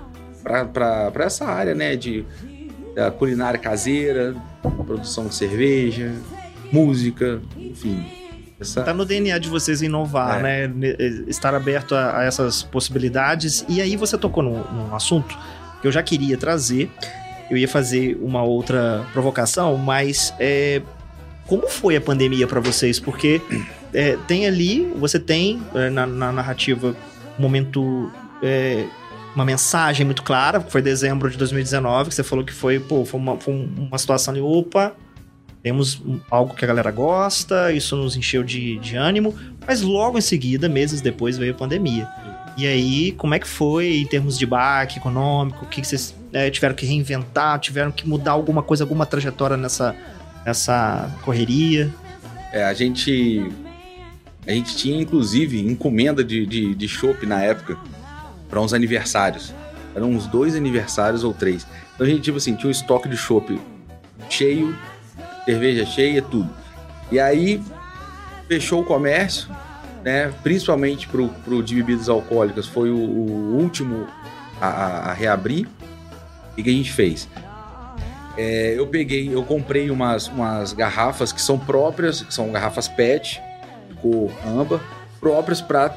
para 0.43 1.11
essa 1.24 1.45
área, 1.45 1.74
né, 1.74 1.95
de 1.95 2.26
da 2.93 3.09
culinária 3.09 3.59
caseira, 3.59 4.36
produção 4.86 5.26
de 5.26 5.34
cerveja, 5.34 6.14
música, 6.72 7.41
enfim. 7.57 8.05
Tá 8.84 8.93
no 8.93 9.05
DNA 9.05 9.38
de 9.39 9.49
vocês 9.49 9.82
inovar, 9.82 10.39
É. 10.39 10.41
né? 10.41 10.68
Ne- 10.68 10.95
Estar 11.28 11.53
aberto 11.53 11.93
a, 11.95 12.20
a 12.20 12.24
essas 12.24 12.64
possibilidades. 12.64 13.66
E 13.68 13.82
aí 13.82 13.95
você 13.95 14.18
tocou 14.18 14.43
num, 14.43 14.64
num 14.72 14.95
assunto 14.95 15.38
que 15.82 15.88
eu 15.88 15.91
já 15.91 16.01
queria 16.03 16.38
trazer. 16.38 16.89
Eu 17.51 17.57
ia 17.57 17.68
fazer 17.68 18.18
uma 18.22 18.41
outra 18.43 19.05
provocação, 19.14 19.78
mas 19.78 20.34
é, 20.39 20.82
como 21.45 21.68
foi 21.68 21.95
a 21.95 22.01
pandemia 22.01 22.47
para 22.47 22.59
vocês? 22.59 22.99
Porque 22.99 23.41
é, 23.93 24.18
tem 24.28 24.45
ali, 24.47 24.91
você 24.97 25.20
tem 25.20 25.61
é, 25.76 25.89
na, 25.89 26.05
na 26.07 26.32
narrativa 26.32 26.95
um 27.38 27.41
momento. 27.41 28.11
é, 28.41 28.86
uma 29.36 29.43
mensagem 29.45 30.05
muito 30.05 30.22
clara, 30.22 30.59
que 30.59 30.72
foi 30.72 30.80
dezembro 30.80 31.28
de 31.28 31.36
2019, 31.39 32.09
que 32.09 32.14
você 32.16 32.22
falou 32.24 32.45
que 32.45 32.53
foi, 32.53 32.80
pô, 32.80 33.03
foi 33.03 33.20
uma, 33.20 33.36
foi 33.39 33.51
uma 33.78 33.97
situação 33.97 34.32
de 34.32 34.39
opa, 34.39 34.93
temos 35.64 36.01
algo 36.30 36.53
que 36.53 36.64
a 36.64 36.68
galera 36.68 36.91
gosta, 36.91 37.72
isso 37.72 37.95
nos 37.95 38.16
encheu 38.16 38.43
de, 38.43 38.78
de 38.80 38.95
ânimo, 38.95 39.34
mas 39.66 39.82
logo 39.82 40.18
em 40.18 40.22
seguida, 40.22 40.70
meses 40.70 41.01
depois, 41.01 41.38
veio 41.38 41.53
a 41.53 41.57
pandemia. 41.57 42.07
E 42.55 42.68
aí, 42.68 43.14
como 43.14 43.34
é 43.34 43.39
que 43.39 43.47
foi 43.47 43.97
em 43.97 44.05
termos 44.05 44.38
de 44.38 44.45
baque 44.45 44.99
econômico? 44.99 45.66
O 45.66 45.68
que, 45.68 45.82
que 45.82 45.88
vocês 45.88 46.14
é, 46.32 46.51
tiveram 46.51 46.76
que 46.76 46.86
reinventar? 46.86 47.57
Tiveram 47.59 47.91
que 47.91 48.07
mudar 48.07 48.34
alguma 48.34 48.61
coisa, 48.61 48.84
alguma 48.84 49.05
trajetória 49.07 49.57
nessa, 49.57 49.95
nessa 50.45 51.09
correria? 51.24 51.91
é, 52.53 52.64
a 52.64 52.74
gente 52.74 53.51
a 54.47 54.51
gente 54.51 54.78
tinha 54.78 55.01
inclusive 55.01 55.59
encomenda 55.59 56.24
de 56.24 56.45
de, 56.45 56.76
de 56.76 56.88
na 57.26 57.41
época 57.41 57.78
para 58.47 58.61
uns 58.61 58.74
aniversários. 58.74 59.51
Eram 59.95 60.11
uns 60.11 60.28
dois 60.28 60.55
aniversários 60.55 61.24
ou 61.24 61.34
três. 61.34 61.66
Então 61.95 62.05
a 62.05 62.09
gente 62.09 62.22
tipo 62.22 62.38
assim 62.38 62.55
tinha 62.55 62.68
um 62.68 62.72
estoque 62.72 63.09
de 63.09 63.18
chopp 63.18 63.59
cheio, 64.30 64.78
cerveja 65.45 65.85
cheia, 65.85 66.21
tudo. 66.21 66.49
E 67.11 67.19
aí 67.19 67.61
fechou 68.47 68.81
o 68.81 68.85
comércio, 68.85 69.49
né? 70.03 70.33
Principalmente 70.43 71.07
pro, 71.07 71.29
pro 71.29 71.61
de 71.63 71.75
bebidas 71.75 72.09
alcoólicas 72.09 72.67
foi 72.67 72.89
o, 72.89 72.95
o 72.97 73.57
último 73.61 74.07
a, 74.61 74.67
a- 75.09 75.13
reabrir. 75.13 75.67
O 76.57 76.61
que 76.63 76.69
a 76.69 76.73
gente 76.73 76.91
fez? 76.91 77.27
É, 78.37 78.73
eu 78.77 78.87
peguei, 78.87 79.33
eu 79.33 79.43
comprei 79.43 79.91
umas, 79.91 80.27
umas 80.27 80.73
garrafas 80.73 81.31
que 81.31 81.41
são 81.41 81.57
próprias, 81.57 82.21
que 82.23 82.33
são 82.33 82.51
garrafas 82.51 82.87
PET, 82.87 83.39
de 83.89 83.95
cor 83.95 84.31
âmbar, 84.45 84.79
próprias 85.19 85.61
para 85.61 85.93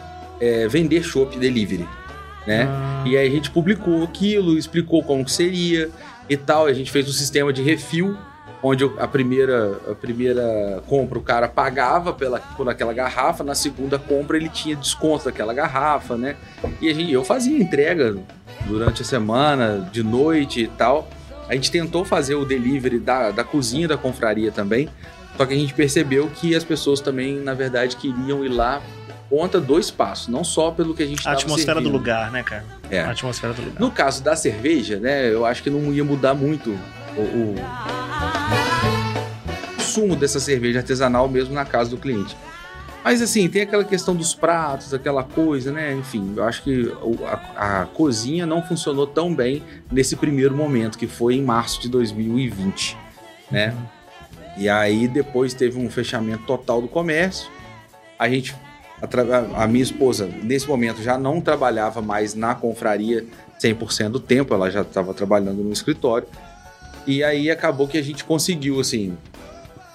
vender 0.68 1.02
chopp 1.02 1.38
delivery, 1.38 1.88
né? 2.46 2.66
Ah, 2.68 3.04
E 3.06 3.16
aí 3.16 3.26
a 3.26 3.30
gente 3.30 3.50
publicou 3.50 4.02
aquilo, 4.04 4.58
explicou 4.58 5.02
como 5.02 5.24
que 5.24 5.32
seria 5.32 5.90
e 6.28 6.36
tal. 6.36 6.66
A 6.66 6.72
gente 6.74 6.90
fez 6.90 7.08
um 7.08 7.12
sistema 7.12 7.52
de 7.52 7.62
refil, 7.62 8.16
onde 8.62 8.84
a 8.98 9.06
primeira, 9.06 9.78
a 9.90 9.94
primeira 9.94 10.82
compra 10.86 11.18
o 11.18 11.22
cara 11.22 11.48
pagava 11.48 12.12
pela, 12.12 12.40
por 12.40 12.68
aquela 12.68 12.92
garrafa, 12.92 13.44
na 13.44 13.54
segunda 13.54 13.98
compra 13.98 14.36
ele 14.36 14.48
tinha 14.48 14.74
desconto 14.74 15.26
daquela 15.26 15.52
garrafa, 15.52 16.16
né? 16.16 16.36
E 16.80 16.88
a 16.88 16.94
gente, 16.94 17.12
eu 17.12 17.24
fazia 17.24 17.58
entrega 17.58 18.16
durante 18.66 19.02
a 19.02 19.04
semana, 19.04 19.88
de 19.92 20.02
noite 20.02 20.62
e 20.62 20.68
tal. 20.68 21.08
A 21.48 21.54
gente 21.54 21.70
tentou 21.70 22.04
fazer 22.04 22.34
o 22.34 22.44
delivery 22.44 22.98
da, 22.98 23.30
da 23.30 23.44
cozinha 23.44 23.86
da 23.86 23.96
confraria 23.96 24.50
também, 24.50 24.88
só 25.36 25.46
que 25.46 25.54
a 25.54 25.56
gente 25.56 25.74
percebeu 25.74 26.28
que 26.28 26.54
as 26.54 26.64
pessoas 26.64 27.00
também, 27.00 27.36
na 27.36 27.54
verdade, 27.54 27.96
queriam 27.96 28.44
ir 28.44 28.48
lá 28.48 28.80
por 29.28 29.38
conta 29.38 29.60
do 29.60 29.78
espaço, 29.78 30.30
não 30.30 30.42
só 30.42 30.70
pelo 30.70 30.94
que 30.94 31.02
a 31.02 31.06
gente 31.06 31.26
a 31.28 31.32
atmosfera 31.32 31.74
do 31.74 31.84
servindo. 31.84 31.92
lugar, 31.92 32.30
né, 32.32 32.42
cara? 32.42 32.64
É. 32.90 33.00
A 33.00 33.10
atmosfera 33.10 33.52
do 33.52 33.62
lugar. 33.62 33.80
No 33.80 33.90
caso 33.90 34.24
da 34.24 34.34
cerveja, 34.34 34.98
né, 34.98 35.32
eu 35.32 35.44
acho 35.44 35.62
que 35.62 35.70
não 35.70 35.92
ia 35.92 36.04
mudar 36.04 36.34
muito 36.34 36.76
o, 37.16 37.20
o- 37.22 37.54
sumo 39.80 40.14
dessa 40.16 40.38
cerveja 40.40 40.80
artesanal 40.80 41.28
mesmo 41.28 41.54
na 41.54 41.64
casa 41.64 41.90
do 41.90 41.96
cliente. 41.96 42.36
Mas 43.02 43.22
assim, 43.22 43.48
tem 43.48 43.62
aquela 43.62 43.84
questão 43.84 44.16
dos 44.16 44.34
pratos, 44.34 44.92
aquela 44.92 45.22
coisa, 45.22 45.70
né? 45.70 45.94
Enfim, 45.94 46.34
eu 46.36 46.42
acho 46.44 46.62
que 46.64 46.92
a, 47.56 47.82
a 47.82 47.86
cozinha 47.86 48.44
não 48.44 48.60
funcionou 48.62 49.06
tão 49.06 49.32
bem 49.32 49.62
nesse 49.90 50.16
primeiro 50.16 50.56
momento, 50.56 50.98
que 50.98 51.06
foi 51.06 51.36
em 51.36 51.42
março 51.42 51.80
de 51.80 51.88
2020, 51.88 52.96
né? 53.50 53.72
E 54.58 54.68
aí 54.68 55.06
depois 55.06 55.54
teve 55.54 55.78
um 55.78 55.88
fechamento 55.88 56.42
total 56.44 56.82
do 56.82 56.88
comércio. 56.88 57.48
A 58.18 58.28
gente, 58.28 58.56
atra- 59.00 59.46
a 59.54 59.66
minha 59.68 59.84
esposa, 59.84 60.26
nesse 60.42 60.66
momento 60.66 61.00
já 61.00 61.16
não 61.16 61.40
trabalhava 61.40 62.02
mais 62.02 62.34
na 62.34 62.54
confraria 62.56 63.24
100% 63.62 64.08
do 64.08 64.18
tempo, 64.20 64.52
ela 64.52 64.68
já 64.68 64.80
estava 64.80 65.14
trabalhando 65.14 65.62
no 65.62 65.72
escritório. 65.72 66.26
E 67.06 67.22
aí 67.22 67.50
acabou 67.50 67.86
que 67.86 67.96
a 67.96 68.02
gente 68.02 68.24
conseguiu, 68.24 68.80
assim, 68.80 69.16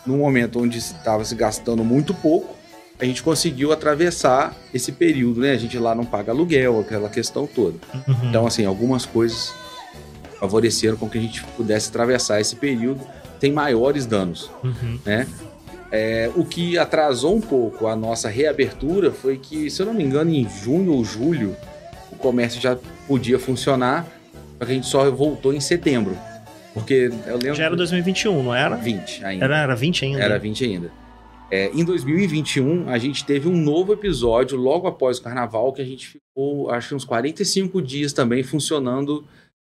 num 0.06 0.18
momento 0.18 0.60
onde 0.60 0.78
estava 0.78 1.24
se 1.26 1.36
gastando 1.36 1.84
muito 1.84 2.14
pouco, 2.14 2.56
a 3.00 3.06
gente 3.06 3.24
conseguiu 3.24 3.72
atravessar 3.72 4.56
esse 4.74 4.92
período, 4.92 5.42
né? 5.42 5.52
A 5.52 5.58
gente 5.58 5.78
lá 5.78 5.96
não 5.96 6.06
paga 6.06 6.32
aluguel, 6.32 6.80
aquela 6.80 7.10
questão 7.10 7.48
toda. 7.48 7.78
Uhum. 8.08 8.30
Então, 8.30 8.46
assim, 8.46 8.66
algumas 8.66 9.06
coisas 9.06 9.54
favoreceram 10.40 10.98
com 10.98 11.10
que 11.10 11.18
a 11.18 11.22
gente 11.22 11.44
pudesse 11.58 11.90
atravessar 11.90 12.40
esse 12.40 12.56
período 12.56 13.02
sem 13.40 13.52
maiores 13.52 14.06
danos 14.06 14.52
Uhum. 14.64 15.00
né? 15.04 15.28
É, 15.92 16.32
o 16.36 16.46
que 16.46 16.78
atrasou 16.78 17.36
um 17.36 17.42
pouco 17.42 17.86
a 17.88 17.96
nossa 17.98 18.30
reabertura 18.30 19.12
foi 19.12 19.38
que, 19.38 19.70
se 19.70 19.82
eu 19.82 19.86
não 19.86 19.94
me 19.94 20.04
engano, 20.04 20.32
em 20.32 20.48
junho 20.48 20.94
ou 20.94 21.04
julho, 21.04 21.56
o 22.12 22.16
comércio 22.16 22.62
já 22.62 22.78
podia 23.08 23.38
funcionar, 23.38 24.08
só 24.58 24.66
que 24.66 24.72
a 24.72 24.76
gente 24.76 24.88
só 24.88 25.12
voltou 25.12 25.54
em 25.54 25.60
setembro. 25.60 26.18
Porque 26.74 27.12
eu 27.28 27.38
lembro. 27.38 27.56
Já 27.56 27.66
era 27.66 27.76
2021, 27.76 28.44
não 28.44 28.56
era? 28.56 28.76
20 28.76 29.26
ainda. 29.26 29.46
Era, 29.46 29.58
era 29.58 29.76
20 29.76 30.06
ainda? 30.06 30.20
Era 30.24 30.40
20 30.40 30.64
ainda. 30.66 30.92
É, 31.52 31.70
em 31.74 31.84
2021, 31.84 32.88
a 32.90 32.98
gente 32.98 33.26
teve 33.26 33.50
um 33.50 33.58
novo 33.58 33.92
episódio 33.92 34.58
logo 34.58 34.88
após 34.88 35.18
o 35.18 35.22
carnaval, 35.22 35.74
que 35.74 35.82
a 35.82 35.86
gente 35.86 36.08
ficou, 36.08 36.72
acho 36.72 36.90
que 36.90 36.96
uns 36.96 37.04
45 37.04 37.82
dias 37.82 38.14
também 38.14 38.42
funcionando, 38.42 39.26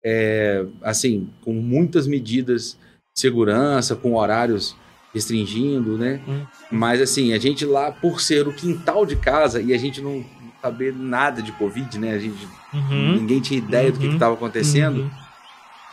é, 0.04 0.66
assim, 0.82 1.30
com 1.42 1.54
muitas 1.54 2.06
medidas 2.06 2.78
de 3.16 3.22
segurança, 3.22 3.96
com 3.96 4.16
horários 4.16 4.76
restringindo, 5.14 5.98
né? 5.98 6.20
Hum. 6.28 6.42
Mas, 6.70 7.02
assim, 7.02 7.32
a 7.34 7.40
gente 7.40 7.64
lá, 7.66 7.92
por 7.94 8.20
ser 8.20 8.46
o 8.48 8.54
quintal 8.54 9.06
de 9.06 9.16
casa 9.16 9.62
e 9.62 9.74
a 9.74 9.78
gente 9.78 10.02
não 10.02 10.24
saber 10.62 10.94
nada 10.94 11.42
de 11.42 11.52
Covid, 11.54 11.98
né? 11.98 12.12
A 12.14 12.20
gente, 12.20 12.46
Uhum. 12.74 13.16
ninguém 13.16 13.40
tinha 13.40 13.58
ideia 13.58 13.90
do 13.92 13.98
que 14.00 14.06
Uhum. 14.08 14.14
estava 14.14 14.34
acontecendo 14.36 15.00
Uhum. 15.04 15.10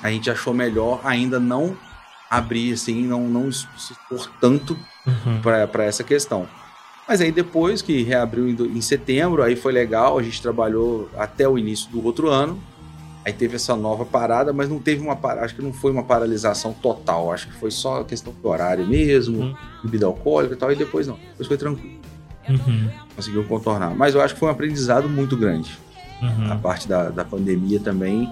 A 0.02 0.10
gente 0.10 0.30
achou 0.30 0.52
melhor 0.54 1.00
ainda 1.04 1.38
não 1.40 1.76
abrir 2.30 2.72
assim, 2.72 3.06
não, 3.06 3.28
não 3.28 3.50
se 3.52 3.66
expor 3.76 4.30
tanto 4.40 4.76
Uhum. 5.06 5.40
para 5.40 5.84
essa 5.84 6.02
questão. 6.02 6.48
Mas 7.08 7.20
aí 7.20 7.30
depois 7.30 7.80
que 7.80 8.02
reabriu 8.02 8.48
em, 8.48 8.80
setembro, 8.80 9.40
aí 9.44 9.54
foi 9.54 9.72
legal, 9.72 10.18
a 10.18 10.22
gente 10.22 10.42
trabalhou 10.42 11.08
até 11.16 11.48
o 11.48 11.56
início 11.56 11.88
do 11.92 12.04
outro 12.04 12.28
ano. 12.28 12.60
Aí 13.24 13.32
teve 13.32 13.54
essa 13.54 13.76
nova 13.76 14.04
parada, 14.04 14.52
mas 14.52 14.68
não 14.68 14.80
teve 14.80 15.00
uma 15.02 15.14
parada, 15.14 15.44
acho 15.46 15.54
que 15.54 15.62
não 15.62 15.72
foi 15.72 15.92
uma 15.92 16.02
paralisação 16.02 16.72
total, 16.72 17.32
acho 17.32 17.46
que 17.48 17.54
foi 17.54 17.70
só 17.70 18.02
questão 18.02 18.32
do 18.32 18.48
horário 18.48 18.84
mesmo, 18.86 19.38
Uhum. 19.38 19.54
bebida 19.84 20.06
alcoólica 20.06 20.54
e 20.54 20.56
tal, 20.56 20.72
e 20.72 20.76
depois 20.76 21.06
não. 21.06 21.16
Depois 21.30 21.46
foi 21.46 21.56
tranquilo, 21.56 22.00
Uhum. 22.48 22.88
conseguiu 23.14 23.44
contornar. 23.44 23.94
Mas 23.96 24.14
eu 24.16 24.20
acho 24.20 24.34
que 24.34 24.40
foi 24.40 24.48
um 24.48 24.52
aprendizado 24.52 25.08
muito 25.08 25.36
grande. 25.36 25.76
Uhum. 26.22 26.52
A 26.52 26.56
parte 26.56 26.88
da, 26.88 27.10
da 27.10 27.24
pandemia 27.24 27.78
também, 27.78 28.28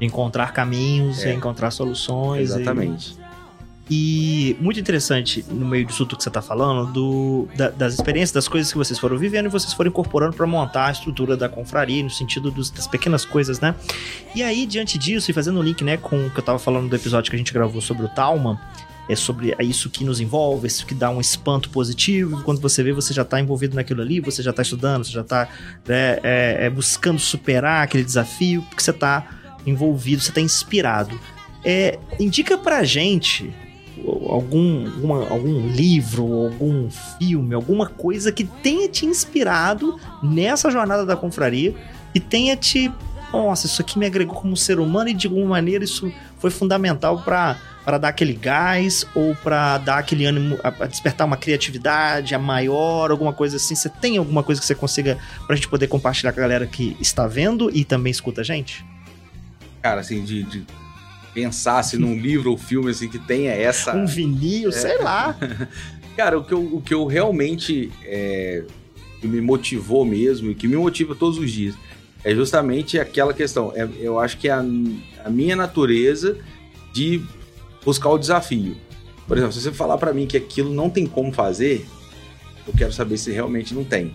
Encontrar 0.00 0.52
caminhos, 0.52 1.24
É. 1.24 1.32
encontrar 1.34 1.70
soluções. 1.70 2.50
e- 2.50 2.54
exatamente. 2.54 3.16
E 3.90 4.54
muito 4.60 4.78
interessante 4.78 5.42
no 5.50 5.64
meio 5.64 5.86
disso 5.86 6.04
tudo 6.04 6.18
que 6.18 6.22
você 6.24 6.28
tá 6.30 6.42
falando, 6.42 6.92
do, 6.92 7.48
da- 7.56 7.70
das 7.70 7.94
experiências, 7.94 8.32
das 8.32 8.46
coisas 8.46 8.70
que 8.70 8.76
vocês 8.76 8.98
foram 8.98 9.16
vivendo 9.16 9.46
e 9.46 9.48
vocês 9.48 9.72
foram 9.72 9.88
incorporando 9.88 10.36
para 10.36 10.46
montar 10.46 10.88
a 10.88 10.92
estrutura 10.92 11.38
da 11.38 11.48
confraria, 11.48 12.02
no 12.04 12.10
sentido 12.10 12.50
dos- 12.50 12.68
das 12.70 12.86
pequenas 12.86 13.24
coisas, 13.24 13.60
né? 13.60 13.74
E 14.34 14.42
aí, 14.42 14.66
diante 14.66 14.98
disso, 14.98 15.30
e 15.30 15.34
fazendo 15.34 15.58
o 15.58 15.62
link, 15.62 15.82
né, 15.82 15.96
com 15.96 16.26
o 16.26 16.30
que 16.30 16.38
eu 16.38 16.44
tava 16.44 16.58
falando 16.58 16.86
do 16.90 16.94
episódio 16.94 17.30
que 17.30 17.36
a 17.36 17.38
gente 17.38 17.52
gravou 17.54 17.80
sobre 17.80 18.04
o 18.04 18.08
Talma, 18.10 18.60
é 19.08 19.16
sobre 19.16 19.56
isso 19.60 19.88
que 19.88 20.04
nos 20.04 20.20
envolve, 20.20 20.66
isso 20.66 20.84
que 20.84 20.94
dá 20.94 21.08
um 21.08 21.18
espanto 21.18 21.70
positivo. 21.70 22.42
Quando 22.42 22.60
você 22.60 22.82
vê, 22.82 22.92
você 22.92 23.14
já 23.14 23.24
tá 23.24 23.40
envolvido 23.40 23.74
naquilo 23.74 24.02
ali, 24.02 24.20
você 24.20 24.42
já 24.42 24.52
tá 24.52 24.60
estudando, 24.60 25.02
você 25.06 25.12
já 25.12 25.24
tá 25.24 25.48
né, 25.86 26.18
é, 26.22 26.66
é, 26.66 26.68
buscando 26.70 27.18
superar 27.18 27.84
aquele 27.84 28.04
desafio, 28.04 28.60
porque 28.68 28.82
você 28.82 28.92
tá 28.92 29.26
envolvido, 29.66 30.22
você 30.22 30.32
tá 30.32 30.40
inspirado. 30.40 31.18
É, 31.64 31.98
indica 32.18 32.56
pra 32.56 32.84
gente 32.84 33.52
algum, 34.28 34.86
algum 35.28 35.68
livro, 35.68 36.24
algum 36.46 36.88
filme, 37.18 37.54
alguma 37.54 37.86
coisa 37.86 38.30
que 38.30 38.44
tenha 38.44 38.88
te 38.88 39.06
inspirado 39.06 39.98
nessa 40.22 40.70
jornada 40.70 41.04
da 41.04 41.16
confraria 41.16 41.74
e 42.14 42.20
tenha 42.20 42.56
te. 42.56 42.92
Nossa, 43.32 43.66
isso 43.66 43.82
aqui 43.82 43.98
me 43.98 44.06
agregou 44.06 44.34
como 44.34 44.56
ser 44.56 44.78
humano 44.80 45.10
e 45.10 45.14
de 45.14 45.26
alguma 45.26 45.46
maneira 45.46 45.84
isso 45.84 46.10
foi 46.38 46.50
fundamental 46.50 47.22
para 47.22 47.58
para 47.84 47.96
dar 47.96 48.08
aquele 48.08 48.34
gás 48.34 49.06
ou 49.14 49.34
para 49.36 49.78
dar 49.78 49.96
aquele 49.96 50.26
ânimo, 50.26 50.58
a, 50.62 50.68
a 50.68 50.86
despertar 50.86 51.26
uma 51.26 51.38
criatividade 51.38 52.34
a 52.34 52.38
maior, 52.38 53.10
alguma 53.10 53.32
coisa 53.32 53.56
assim? 53.56 53.74
Você 53.74 53.88
tem 53.88 54.18
alguma 54.18 54.42
coisa 54.42 54.60
que 54.60 54.66
você 54.66 54.74
consiga 54.74 55.16
pra 55.46 55.56
gente 55.56 55.68
poder 55.68 55.86
compartilhar 55.86 56.32
com 56.34 56.38
a 56.38 56.42
galera 56.42 56.66
que 56.66 56.98
está 57.00 57.26
vendo 57.26 57.70
e 57.74 57.86
também 57.86 58.10
escuta 58.10 58.42
a 58.42 58.44
gente? 58.44 58.84
Cara, 59.82 60.00
assim, 60.00 60.22
de, 60.24 60.42
de 60.42 60.64
pensar 61.32 61.82
se 61.82 61.96
num 61.96 62.16
livro 62.20 62.50
ou 62.50 62.58
filme 62.58 62.90
assim 62.90 63.08
que 63.08 63.18
tenha 63.18 63.52
essa. 63.52 63.94
Um 63.94 64.06
vinil, 64.06 64.72
sei 64.72 64.98
lá. 64.98 65.36
Cara, 66.16 66.38
o 66.38 66.44
que 66.44 66.52
eu, 66.52 66.74
o 66.74 66.80
que 66.80 66.92
eu 66.92 67.06
realmente 67.06 67.92
é, 68.04 68.64
que 69.20 69.28
me 69.28 69.40
motivou 69.40 70.04
mesmo 70.04 70.50
e 70.50 70.54
que 70.54 70.66
me 70.66 70.76
motiva 70.76 71.14
todos 71.14 71.38
os 71.38 71.50
dias 71.50 71.76
é 72.24 72.34
justamente 72.34 72.98
aquela 72.98 73.32
questão. 73.32 73.72
É, 73.74 73.88
eu 74.00 74.18
acho 74.18 74.36
que 74.38 74.48
é 74.48 74.52
a, 74.52 74.64
a 75.24 75.30
minha 75.30 75.54
natureza 75.54 76.36
de 76.92 77.22
buscar 77.84 78.10
o 78.10 78.18
desafio. 78.18 78.76
Por 79.26 79.36
exemplo, 79.36 79.52
se 79.52 79.60
você 79.60 79.72
falar 79.72 79.98
para 79.98 80.12
mim 80.12 80.26
que 80.26 80.36
aquilo 80.36 80.72
não 80.72 80.90
tem 80.90 81.06
como 81.06 81.32
fazer, 81.32 81.86
eu 82.66 82.72
quero 82.76 82.92
saber 82.92 83.16
se 83.16 83.30
realmente 83.30 83.74
não 83.74 83.84
tem. 83.84 84.12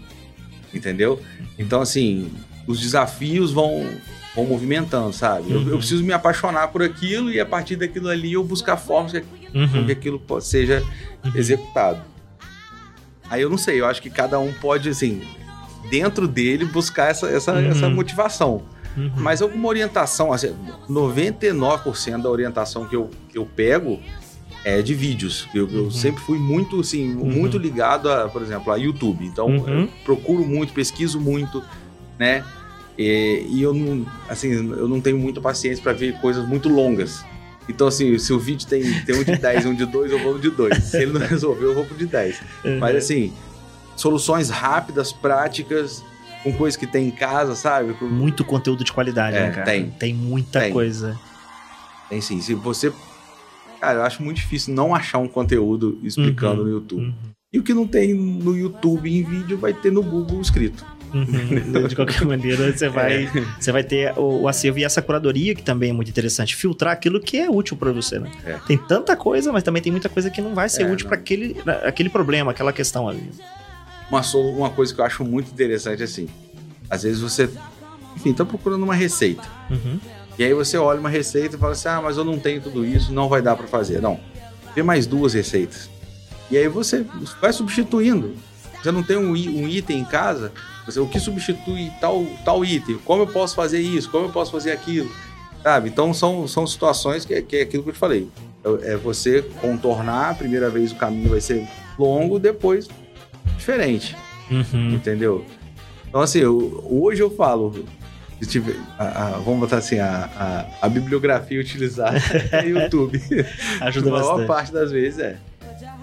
Entendeu? 0.74 1.22
Então, 1.58 1.82
assim, 1.82 2.32
os 2.68 2.80
desafios 2.80 3.52
vão, 3.52 3.88
vão 4.36 4.46
movimentando, 4.46 5.14
sabe? 5.14 5.54
Uhum. 5.54 5.62
Eu, 5.62 5.70
eu, 5.72 5.78
preciso 5.78 6.04
me 6.04 6.14
apaixonar 6.14 6.70
por 6.70 6.82
aquilo 6.82 7.32
e 7.32 7.40
a 7.40 7.46
partir 7.46 7.76
daquilo 7.76 8.10
ali 8.10 8.34
eu 8.34 8.44
buscar 8.44 8.78
formas 8.78 9.12
que, 9.12 9.24
uhum. 9.54 9.86
que 9.86 9.92
aquilo 9.92 10.22
seja 10.42 10.84
uhum. 11.24 11.32
executado. 11.36 12.02
Aí 13.30 13.42
eu 13.42 13.50
não 13.50 13.58
sei, 13.58 13.82
eu 13.82 13.86
acho 13.86 14.02
que 14.02 14.10
cada 14.10 14.40
um 14.40 14.54
pode, 14.54 14.90
assim, 14.90 15.22
dentro 15.90 16.28
dele 16.28 16.66
buscar 16.66 17.10
essa, 17.10 17.28
essa, 17.28 17.54
uhum. 17.54 17.72
essa 17.72 17.90
motivação. 17.90 18.64
Uhum. 18.96 19.12
Mas 19.18 19.42
alguma 19.42 19.68
orientação, 19.68 20.32
assim, 20.32 20.54
99% 20.90 22.22
da 22.22 22.30
orientação 22.30 22.86
que 22.86 22.96
eu, 22.96 23.10
que 23.30 23.38
eu 23.38 23.46
pego 23.46 24.00
é 24.64 24.82
de 24.82 24.94
vídeos. 24.94 25.48
Eu, 25.54 25.66
uhum. 25.66 25.86
eu 25.86 25.92
sempre 25.92 26.22
fui 26.22 26.38
muito, 26.38 26.80
assim, 26.80 27.16
uhum. 27.16 27.26
muito 27.26 27.58
ligado 27.58 28.10
a, 28.10 28.30
por 28.30 28.42
exemplo, 28.42 28.72
a 28.72 28.76
YouTube. 28.76 29.26
Então, 29.26 29.48
uhum. 29.48 29.88
procuro 30.06 30.46
muito, 30.46 30.74
pesquiso 30.74 31.20
muito, 31.20 31.64
né? 32.24 32.44
E, 32.98 33.46
e, 33.50 33.62
eu 33.62 33.74
não, 33.74 34.06
assim, 34.30 34.52
eu 34.54 34.88
não 34.88 35.02
tenho 35.02 35.18
muita 35.18 35.42
paciência 35.42 35.84
para 35.84 35.94
ver 35.94 36.14
coisas 36.22 36.48
muito 36.48 36.70
longas. 36.70 37.26
Então, 37.68 37.88
assim, 37.88 38.18
se 38.18 38.32
o 38.32 38.40
vídeo 38.40 38.68
tem, 38.68 38.82
tem 39.02 39.16
um 39.16 39.24
de 39.24 39.36
10 39.36 39.66
e 39.66 39.68
um 39.68 39.76
de 39.76 39.86
2, 39.86 40.12
eu 40.12 40.20
vou 40.20 40.34
no 40.34 40.40
de 40.40 40.50
2. 40.50 40.84
Se 40.84 40.98
ele 41.02 41.12
não 41.12 41.20
resolver, 41.26 41.66
eu 41.66 41.74
vou 41.74 41.86
pro 41.86 41.98
de 41.98 42.06
10. 42.06 42.42
Uhum. 42.64 42.80
Mas, 42.80 42.96
assim, 42.96 43.34
soluções 43.96 44.50
rápidas, 44.50 45.12
práticas, 45.12 46.04
com 46.44 46.54
coisas 46.54 46.78
que 46.78 46.86
tem 46.86 47.08
em 47.08 47.12
casa, 47.12 47.56
sabe? 47.56 47.94
Com... 47.94 48.06
Muito 48.06 48.46
conteúdo 48.46 48.84
de 48.84 48.92
qualidade, 48.92 49.38
é, 49.38 49.48
né, 49.48 49.52
cara? 49.52 49.66
Tem. 49.66 49.90
Tem 49.92 50.14
muita 50.14 50.62
tem. 50.62 50.74
coisa. 50.74 51.20
Tem 52.10 52.22
sim. 52.22 52.42
Se 52.42 52.54
você. 52.54 52.92
Cara, 53.80 54.00
eu 54.00 54.04
acho 54.04 54.22
muito 54.24 54.38
difícil 54.38 54.74
não 54.74 54.94
achar 54.94 55.18
um 55.18 55.28
conteúdo 55.28 56.00
explicando 56.04 56.62
uhum, 56.62 56.68
no 56.68 56.74
YouTube. 56.74 57.02
Uhum. 57.02 57.14
E 57.52 57.60
o 57.60 57.64
que 57.64 57.74
não 57.74 57.86
tem 57.86 58.14
no 58.14 58.58
YouTube 58.58 59.12
em 59.12 59.24
vídeo 59.24 59.58
vai 59.58 59.74
ter 59.74 59.92
no 59.92 60.02
Google 60.02 60.42
escrito. 60.42 60.86
Uhum. 61.14 61.86
de 61.88 61.96
qualquer 61.96 62.26
maneira, 62.26 62.72
você 62.72 62.90
vai, 62.90 63.26
é. 63.26 63.30
você 63.60 63.72
vai 63.72 63.84
ter 63.84 64.18
o, 64.18 64.42
o, 64.42 64.48
acervo 64.48 64.80
e 64.80 64.84
essa 64.84 65.02
curadoria, 65.02 65.54
que 65.54 65.62
também 65.62 65.92
é 65.92 65.94
muito 65.94 66.10
interessante. 66.10 66.56
Filtrar 66.56 66.94
aquilo 66.94 67.20
que 67.20 67.38
é 67.38 67.50
útil 67.50 67.78
para 67.78 67.92
você, 67.92 68.18
né? 68.18 68.32
É. 68.44 68.54
Tem 68.66 68.78
tanta 68.78 69.16
coisa, 69.16 69.52
mas 69.52 69.62
também 69.62 69.82
tem 69.82 69.92
muita 69.92 70.10
coisa 70.10 70.30
que 70.30 70.42
não 70.42 70.56
vai 70.56 70.68
ser 70.70 70.84
é, 70.84 70.92
útil 70.92 71.08
para 71.08 71.18
aquele, 71.18 71.56
aquele 71.84 72.10
problema, 72.10 72.52
aquela 72.52 72.74
questão 72.74 73.08
ali 73.08 73.30
uma, 74.10 74.22
uma 74.52 74.70
coisa 74.70 74.94
que 74.94 75.02
eu 75.02 75.06
acho 75.06 75.24
muito 75.24 75.52
interessante 75.52 76.04
assim. 76.04 76.28
Às 76.90 77.04
vezes 77.04 77.22
você, 77.22 77.50
enfim, 78.16 78.34
tá 78.34 78.46
procurando 78.46 78.84
uma 78.84 78.96
receita. 78.96 79.44
Uhum. 79.70 80.00
E 80.38 80.44
aí 80.44 80.54
você 80.54 80.78
olha 80.78 81.00
uma 81.00 81.10
receita 81.10 81.56
e 81.56 81.60
fala 81.60 81.74
assim: 81.74 81.88
ah, 81.88 82.02
mas 82.02 82.18
eu 82.18 82.24
não 82.24 82.38
tenho 82.38 82.62
tudo 82.62 82.86
isso, 82.86 83.12
não 83.12 83.28
vai 83.28 83.42
dar 83.42 83.56
para 83.56 83.68
fazer. 83.68 84.02
Não. 84.02 84.20
Vê 84.76 84.84
mais 84.84 85.08
duas 85.08 85.34
receitas. 85.34 85.90
E 86.52 86.58
aí 86.58 86.68
você 86.68 87.06
vai 87.42 87.54
substituindo. 87.54 88.36
Você 88.82 88.92
não 88.92 89.02
tem 89.02 89.18
um, 89.18 89.32
um 89.32 89.68
item 89.68 90.00
em 90.00 90.06
casa, 90.06 90.52
o 90.98 91.08
que 91.08 91.20
substitui 91.20 91.92
tal, 92.00 92.26
tal 92.44 92.64
item? 92.66 92.98
Como 93.06 93.24
eu 93.24 93.28
posso 93.28 93.56
fazer 93.56 93.80
isso? 93.80 94.10
Como 94.10 94.26
eu 94.26 94.32
posso 94.32 94.52
fazer 94.52 94.72
aquilo? 94.72 95.10
Sabe? 95.62 95.90
Então 95.90 96.14
são, 96.14 96.48
são 96.48 96.68
situações 96.68 97.26
que, 97.26 97.42
que 97.42 97.58
é 97.58 97.62
aquilo 97.62 97.84
que 97.84 97.90
eu 97.90 97.94
te 97.94 98.00
falei. 98.00 98.28
É, 98.64 98.94
é 98.94 98.98
você 98.98 99.42
contornar, 99.62 100.32
a 100.32 100.36
primeira 100.36 100.70
vez 100.70 100.92
o 100.92 100.96
caminho 100.96 101.30
vai 101.30 101.42
ser 101.42 101.68
longo, 101.98 102.40
depois 102.40 102.88
diferente. 103.58 104.16
Uhum. 104.52 104.92
Entendeu? 104.92 105.46
Então, 106.08 106.22
assim, 106.22 106.40
eu, 106.40 106.86
hoje 106.90 107.22
eu 107.22 107.32
falo. 107.32 107.86
Tiver, 108.46 108.76
a, 109.00 109.06
a, 109.06 109.30
vamos 109.38 109.62
botar 109.62 109.78
assim, 109.78 110.00
a, 110.00 110.68
a, 110.82 110.90
bibliografia 110.90 111.62
utilizada 111.62 112.18
é 112.52 112.68
YouTube. 112.68 113.18
Ajuda 113.80 114.12
bastante. 114.12 114.32
A 114.32 114.36
maior 114.36 114.48
parte 114.48 114.74
das 114.74 114.92
vezes 114.92 115.20
é. 115.20 115.38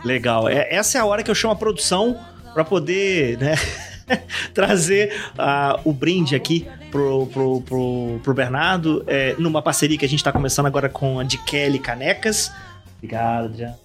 Legal. 0.03 0.49
É, 0.49 0.75
essa 0.75 0.97
é 0.97 1.01
a 1.03 1.05
hora 1.05 1.23
que 1.23 1.31
eu 1.31 1.35
chamo 1.35 1.53
a 1.53 1.57
produção 1.57 2.19
para 2.55 2.65
poder, 2.65 3.37
né? 3.37 3.55
trazer 4.55 5.13
uh, 5.33 5.81
o 5.85 5.93
brinde 5.93 6.35
aqui 6.35 6.67
pro, 6.91 7.27
pro, 7.27 7.61
pro, 7.63 8.21
pro 8.23 8.35
Bernardo, 8.35 9.05
é, 9.07 9.35
numa 9.39 9.63
parceria 9.63 9.97
que 9.97 10.05
a 10.05 10.09
gente 10.09 10.23
tá 10.23 10.33
começando 10.33 10.67
agora 10.67 10.89
com 10.89 11.19
a 11.19 11.25
de 11.25 11.39
Kelly 11.39 11.79
Canecas. 11.79 12.53
Obrigado, 12.97 13.47
Adriano. 13.47 13.77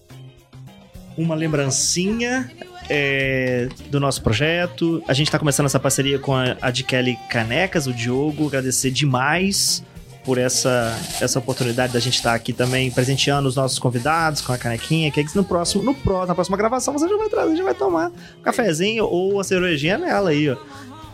Uma 1.17 1.35
lembrancinha 1.35 2.51
é, 2.89 3.69
do 3.89 3.99
nosso 3.99 4.21
projeto. 4.21 5.01
A 5.07 5.13
gente 5.13 5.27
está 5.27 5.39
começando 5.39 5.67
essa 5.67 5.79
parceria 5.79 6.19
com 6.19 6.35
a, 6.35 6.57
a 6.61 6.71
de 6.71 6.83
Kelly 6.83 7.17
Canecas, 7.29 7.87
o 7.87 7.93
Diogo. 7.93 8.47
Agradecer 8.47 8.91
demais 8.91 9.83
por 10.25 10.37
essa, 10.37 10.97
essa 11.21 11.37
oportunidade 11.37 11.93
da 11.93 11.99
gente 11.99 12.15
estar 12.15 12.31
tá 12.31 12.35
aqui 12.35 12.51
também 12.51 12.89
presenteando 12.89 13.47
os 13.47 13.55
nossos 13.55 13.77
convidados 13.77 14.41
com 14.41 14.51
a 14.51 14.57
canequinha, 14.57 15.11
que 15.11 15.23
no 15.35 15.43
próximo, 15.43 15.83
no 15.83 15.93
próximo, 15.93 16.27
na 16.27 16.35
próxima 16.35 16.57
gravação 16.57 16.93
você 16.93 17.07
já 17.07 17.15
vai 17.15 17.29
trazer, 17.29 17.55
já 17.55 17.63
vai 17.63 17.75
tomar 17.75 18.09
um 18.09 18.41
cafezinho 18.41 19.05
ou 19.05 19.39
a 19.39 19.43
cervejinha 19.43 19.97
nela 19.97 20.31
aí, 20.31 20.49
ó. 20.49 20.57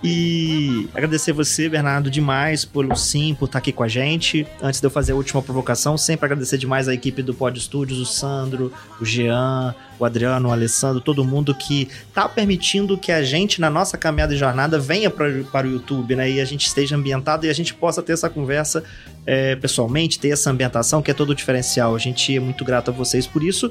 E 0.04 0.89
agradecer 0.95 1.32
você, 1.32 1.70
Bernardo, 1.70 2.10
demais 2.10 2.66
pelo 2.66 2.95
sim, 2.95 3.36
por 3.36 3.45
estar 3.45 3.60
aqui 3.60 3.72
com 3.72 3.84
a 3.84 3.88
gente. 3.88 4.47
Antes 4.60 4.82
de 4.82 4.88
eu 4.88 4.89
fazer 4.89 5.12
a 5.12 5.16
última 5.16 5.43
provocação, 5.43 5.95
sempre 5.95 6.26
agradecer 6.26 6.58
demais 6.58 6.88
a 6.88 6.93
equipe 6.93 7.22
do 7.22 7.36
Pod 7.36 7.60
Studios, 7.60 7.99
o 7.99 8.06
Sandro, 8.06 8.74
o 8.99 9.06
Jean, 9.06 9.76
o 9.99 10.06
Adriano, 10.06 10.49
o 10.49 10.52
Alessandro, 10.52 10.99
todo 10.99 11.24
mundo 11.24 11.54
que 11.54 11.88
está 12.08 12.28
permitindo 12.28 12.97
que 12.97 13.12
a 13.12 13.22
gente, 13.22 13.62
na 13.62 13.70
nossa 13.70 13.95
caminhada 13.95 14.34
e 14.34 14.38
jornada, 14.38 14.80
venha 14.80 15.12
pra, 15.12 15.28
para 15.52 15.68
o 15.68 15.72
YouTube, 15.72 16.16
né? 16.16 16.32
E 16.32 16.41
a 16.41 16.45
gente 16.45 16.66
esteja 16.66 16.95
ambientado 16.95 17.45
e 17.45 17.49
a 17.49 17.54
gente 17.54 17.72
possa 17.72 18.02
ter 18.02 18.14
essa 18.14 18.28
conversa 18.28 18.84
é, 19.28 19.56
pessoalmente, 19.56 20.18
ter 20.18 20.30
essa 20.30 20.49
ambientação 20.49 21.04
que 21.04 21.12
é 21.12 21.14
todo 21.14 21.30
o 21.30 21.36
diferencial. 21.36 21.95
A 21.95 21.99
gente 21.99 22.36
é 22.36 22.39
muito 22.39 22.66
grato 22.66 22.89
a 22.89 22.93
vocês 22.93 23.28
por 23.28 23.43
isso. 23.43 23.70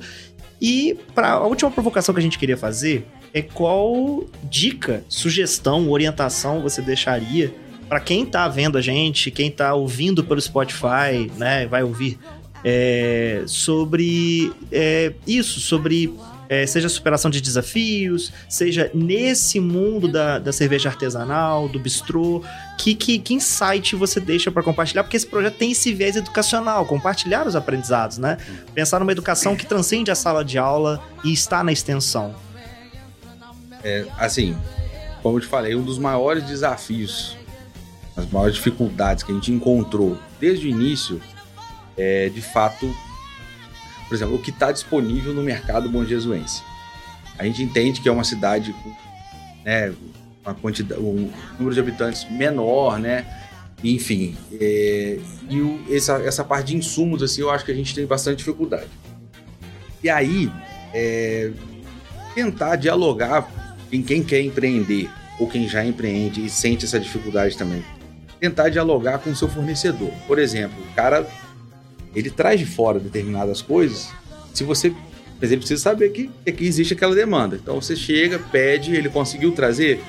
E 0.61 0.97
para 1.13 1.33
a 1.33 1.45
última 1.45 1.73
provocação 1.73 2.15
que 2.15 2.21
a 2.21 2.23
gente 2.23 2.39
queria 2.39 2.57
fazer 2.57 3.05
é 3.33 3.43
qual 3.43 4.25
dica, 4.45 5.05
sugestão, 5.09 5.89
orientação 5.91 6.61
você 6.61 6.83
deixaria 6.83 7.55
para 7.89 7.99
quem 7.99 8.25
tá 8.25 8.47
vendo 8.47 8.79
a 8.79 8.81
gente, 8.81 9.33
quem 9.33 9.51
tá 9.51 9.75
ouvindo 9.75 10.23
pelo 10.23 10.41
Spotify, 10.41 11.29
né, 11.37 11.67
vai 11.67 11.83
ouvir 11.83 12.21
é, 12.65 13.43
sobre 13.47 14.53
é, 14.71 15.13
isso, 15.27 15.59
sobre 15.59 16.15
é, 16.49 16.65
seja 16.67 16.89
superação 16.89 17.29
de 17.29 17.41
desafios, 17.41 18.33
seja 18.49 18.91
nesse 18.95 19.59
mundo 19.59 20.07
da, 20.07 20.39
da 20.39 20.53
cerveja 20.53 20.89
artesanal, 20.89 21.69
do 21.69 21.81
bistrô, 21.81 22.45
que, 22.79 22.95
que, 22.95 23.19
que 23.19 23.35
insight 23.35 23.97
você 23.97 24.21
deixa 24.21 24.53
para 24.53 24.63
compartilhar? 24.63 25.03
Porque 25.03 25.17
esse 25.17 25.27
projeto 25.27 25.57
tem 25.57 25.73
esse 25.73 25.93
viés 25.93 26.15
educacional, 26.15 26.87
compartilhar 26.87 27.47
os 27.47 27.57
aprendizados, 27.57 28.19
né? 28.19 28.37
Pensar 28.75 29.01
numa 29.01 29.13
educação 29.13 29.57
que 29.57 29.67
transcende 29.67 30.11
a 30.11 30.15
sala 30.15 30.45
de 30.45 30.59
aula 30.59 31.03
e 31.25 31.33
está 31.33 31.63
na 31.63 31.73
extensão. 31.73 32.35
É, 33.83 34.07
assim, 34.19 34.57
como 35.23 35.37
eu 35.37 35.41
te 35.41 35.47
falei, 35.47 35.75
um 35.75 35.83
dos 35.83 35.99
maiores 35.99 36.45
desafios, 36.45 37.37
as 38.17 38.31
maiores 38.31 38.57
dificuldades 38.57 39.23
que 39.23 39.33
a 39.33 39.35
gente 39.35 39.53
encontrou 39.53 40.19
desde 40.39 40.67
o 40.67 40.71
início 40.71 41.21
é, 41.97 42.29
de 42.29 42.41
fato, 42.41 42.95
por 44.09 44.15
exemplo, 44.15 44.35
o 44.35 44.39
que 44.39 44.51
está 44.51 44.73
disponível 44.73 45.33
no 45.35 45.43
mercado 45.43 45.89
bonjesuense. 45.89 46.63
A 47.39 47.45
gente 47.45 47.63
entende 47.63 48.01
que 48.01 48.09
é 48.09 48.13
uma 48.13 48.25
cidade 48.25 48.73
com 48.73 48.95
né, 49.65 49.95
uma 50.45 50.55
quantidade, 50.55 51.01
um 51.01 51.31
número 51.59 51.75
de 51.75 51.81
habitantes 51.81 52.31
menor, 52.31 52.99
né? 52.99 53.27
Enfim, 53.83 54.37
é, 54.61 55.19
e 55.49 55.61
o, 55.61 55.81
essa, 55.91 56.19
essa 56.19 56.45
parte 56.45 56.69
de 56.69 56.77
insumos, 56.77 57.23
assim, 57.23 57.41
eu 57.41 57.51
acho 57.51 57.65
que 57.65 57.73
a 57.73 57.75
gente 57.75 57.95
tem 57.95 58.05
bastante 58.05 58.39
dificuldade. 58.39 58.89
E 60.03 60.11
aí, 60.11 60.53
é, 60.93 61.51
tentar 62.35 62.77
dialogar 62.77 63.60
em 63.93 64.03
quem 64.03 64.23
quer 64.23 64.41
empreender 64.41 65.11
ou 65.39 65.49
quem 65.49 65.69
já 65.69 65.85
empreende 65.85 66.45
e 66.45 66.51
sente 66.51 66.85
essa 66.85 67.01
dificuldade 67.01 67.57
também, 67.57 67.85
tentar 68.39 68.69
dialogar 68.69 69.19
com 69.19 69.31
o 69.31 69.37
seu 69.37 69.49
fornecedor. 69.49 70.13
Por 70.27 70.39
exemplo, 70.39 70.79
o 70.83 70.95
cara 70.95 71.27
ele 72.15 72.31
traz 72.31 72.59
de 72.59 72.67
fora 72.67 72.99
determinadas 72.99 73.63
coisas 73.63 74.11
se 74.53 74.65
você. 74.65 74.93
Mas 75.41 75.51
ele 75.51 75.61
precisa 75.61 75.81
saber 75.81 76.11
que, 76.11 76.29
que 76.53 76.67
existe 76.67 76.93
aquela 76.93 77.15
demanda. 77.15 77.57
Então 77.57 77.81
você 77.81 77.97
chega, 77.97 78.39
pede, 78.39 78.95
ele 78.95 79.09
conseguiu 79.09 79.53
trazer, 79.53 80.03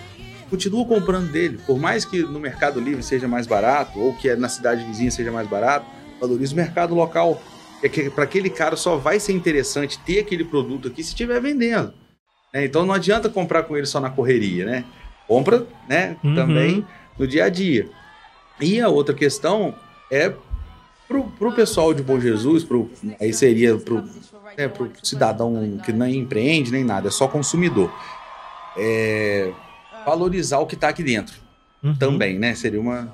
continua 0.49 0.85
comprando 0.85 1.31
dele. 1.31 1.57
Por 1.65 1.79
mais 1.79 2.03
que 2.03 2.21
no 2.21 2.37
Mercado 2.37 2.81
Livre 2.81 3.01
seja 3.01 3.29
mais 3.29 3.47
barato, 3.47 3.97
ou 3.97 4.13
que 4.13 4.33
na 4.35 4.49
cidade 4.49 4.83
vizinha 4.83 5.09
seja 5.09 5.31
mais 5.31 5.47
barato, 5.47 5.85
valorize 6.19 6.53
o 6.53 6.57
mercado 6.57 6.93
local. 6.93 7.41
É 7.81 7.87
que 7.87 8.09
para 8.09 8.25
aquele 8.25 8.49
cara 8.49 8.75
só 8.75 8.97
vai 8.97 9.21
ser 9.21 9.31
interessante 9.31 9.97
ter 9.99 10.19
aquele 10.19 10.43
produto 10.43 10.89
aqui 10.89 11.01
se 11.01 11.09
estiver 11.11 11.39
vendendo. 11.39 11.93
Né? 12.53 12.65
Então 12.65 12.85
não 12.85 12.93
adianta 12.93 13.29
comprar 13.29 13.63
com 13.63 13.75
ele 13.75 13.85
só 13.85 13.99
na 13.99 14.09
correria, 14.09 14.65
né? 14.65 14.85
Compra, 15.27 15.65
né? 15.87 16.17
Uhum. 16.23 16.35
Também 16.35 16.85
no 17.17 17.27
dia 17.27 17.45
a 17.45 17.49
dia. 17.49 17.89
E 18.59 18.79
a 18.79 18.89
outra 18.89 19.13
questão 19.15 19.73
é 20.11 20.33
pro, 21.07 21.23
pro 21.23 21.51
pessoal 21.53 21.93
de 21.93 22.03
Bom 22.03 22.19
Jesus, 22.19 22.63
pro, 22.63 22.89
aí 23.19 23.33
seria 23.33 23.77
pro, 23.77 24.03
é, 24.57 24.67
pro 24.67 24.91
cidadão 25.01 25.79
que 25.83 25.91
nem 25.91 26.17
empreende 26.17 26.71
nem 26.71 26.83
nada, 26.83 27.07
é 27.07 27.11
só 27.11 27.27
consumidor. 27.27 27.91
É, 28.77 29.51
valorizar 30.05 30.59
o 30.59 30.65
que 30.65 30.75
está 30.75 30.89
aqui 30.89 31.03
dentro 31.03 31.41
Uhum. 31.83 31.95
também, 31.95 32.37
né? 32.37 32.53
Seria 32.53 32.79
uma 32.79 33.11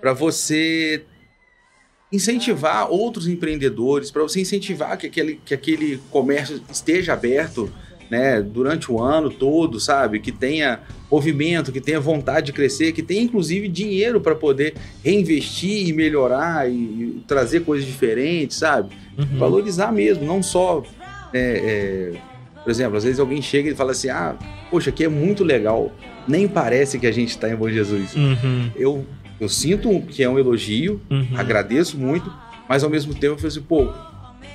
para 0.00 0.14
você 0.14 1.04
incentivar 2.10 2.90
outros 2.90 3.28
empreendedores, 3.28 4.10
para 4.10 4.22
você 4.22 4.40
incentivar 4.40 4.96
que 4.96 5.06
aquele, 5.06 5.40
que 5.44 5.52
aquele 5.52 5.98
comércio 6.10 6.62
esteja 6.70 7.12
aberto, 7.12 7.70
né, 8.10 8.42
durante 8.42 8.90
o 8.90 9.00
ano 9.00 9.30
todo, 9.30 9.78
sabe? 9.78 10.18
Que 10.18 10.32
tenha 10.32 10.80
movimento, 11.10 11.70
que 11.72 11.80
tenha 11.80 12.00
vontade 12.00 12.46
de 12.46 12.52
crescer, 12.52 12.92
que 12.92 13.02
tenha 13.02 13.22
inclusive 13.22 13.68
dinheiro 13.68 14.20
para 14.20 14.34
poder 14.34 14.74
reinvestir 15.04 15.88
e 15.88 15.92
melhorar 15.92 16.68
e, 16.70 16.72
e 16.74 17.24
trazer 17.26 17.60
coisas 17.60 17.86
diferentes, 17.86 18.56
sabe? 18.58 18.94
Uhum. 19.16 19.38
Valorizar 19.38 19.92
mesmo, 19.92 20.24
não 20.24 20.42
só 20.42 20.82
é, 21.32 21.38
é, 22.14 22.20
por 22.64 22.70
exemplo, 22.70 22.96
às 22.96 23.04
vezes 23.04 23.18
alguém 23.20 23.40
chega 23.40 23.70
e 23.70 23.74
fala 23.74 23.92
assim: 23.92 24.08
ah, 24.08 24.34
poxa, 24.70 24.90
aqui 24.90 25.04
é 25.04 25.08
muito 25.08 25.44
legal. 25.44 25.92
Nem 26.28 26.46
parece 26.46 26.98
que 26.98 27.06
a 27.06 27.12
gente 27.12 27.30
está 27.30 27.48
em 27.48 27.56
Bom 27.56 27.68
Jesus. 27.70 28.14
Uhum. 28.14 28.70
Eu, 28.76 29.06
eu 29.40 29.48
sinto 29.48 30.00
que 30.02 30.22
é 30.22 30.28
um 30.28 30.38
elogio, 30.38 31.00
Uhum. 31.10 31.26
agradeço 31.34 31.96
muito, 31.96 32.30
mas 32.68 32.84
ao 32.84 32.90
mesmo 32.90 33.14
tempo 33.14 33.34
eu 33.34 33.36
falo 33.38 33.48
assim, 33.48 33.62
pô, 33.62 33.88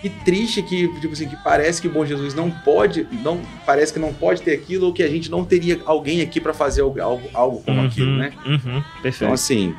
que 0.01 0.09
triste 0.09 0.61
que, 0.61 0.87
tipo 0.99 1.13
assim, 1.13 1.27
que 1.27 1.35
parece 1.37 1.81
que 1.81 1.87
Bom 1.89 2.05
Jesus 2.05 2.33
não 2.33 2.51
pode, 2.51 3.07
não 3.23 3.41
parece 3.65 3.91
que 3.93 3.99
não 3.99 4.13
pode 4.13 4.41
ter 4.41 4.53
aquilo 4.53 4.87
ou 4.87 4.93
que 4.93 5.01
a 5.01 5.07
gente 5.07 5.31
não 5.31 5.43
teria 5.43 5.81
alguém 5.85 6.21
aqui 6.21 6.39
para 6.39 6.53
fazer 6.53 6.81
algo, 6.81 6.99
algo, 7.33 7.61
como 7.63 7.79
Uhum. 7.79 7.85
aquilo, 7.87 8.17
né? 8.17 8.31
Uhum. 8.45 8.83
Perfeito. 9.01 9.23
Então, 9.23 9.33
assim, 9.33 9.73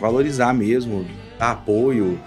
valorizar 0.00 0.52
mesmo, 0.52 1.06
dar 1.38 1.52
apoio, 1.52 2.18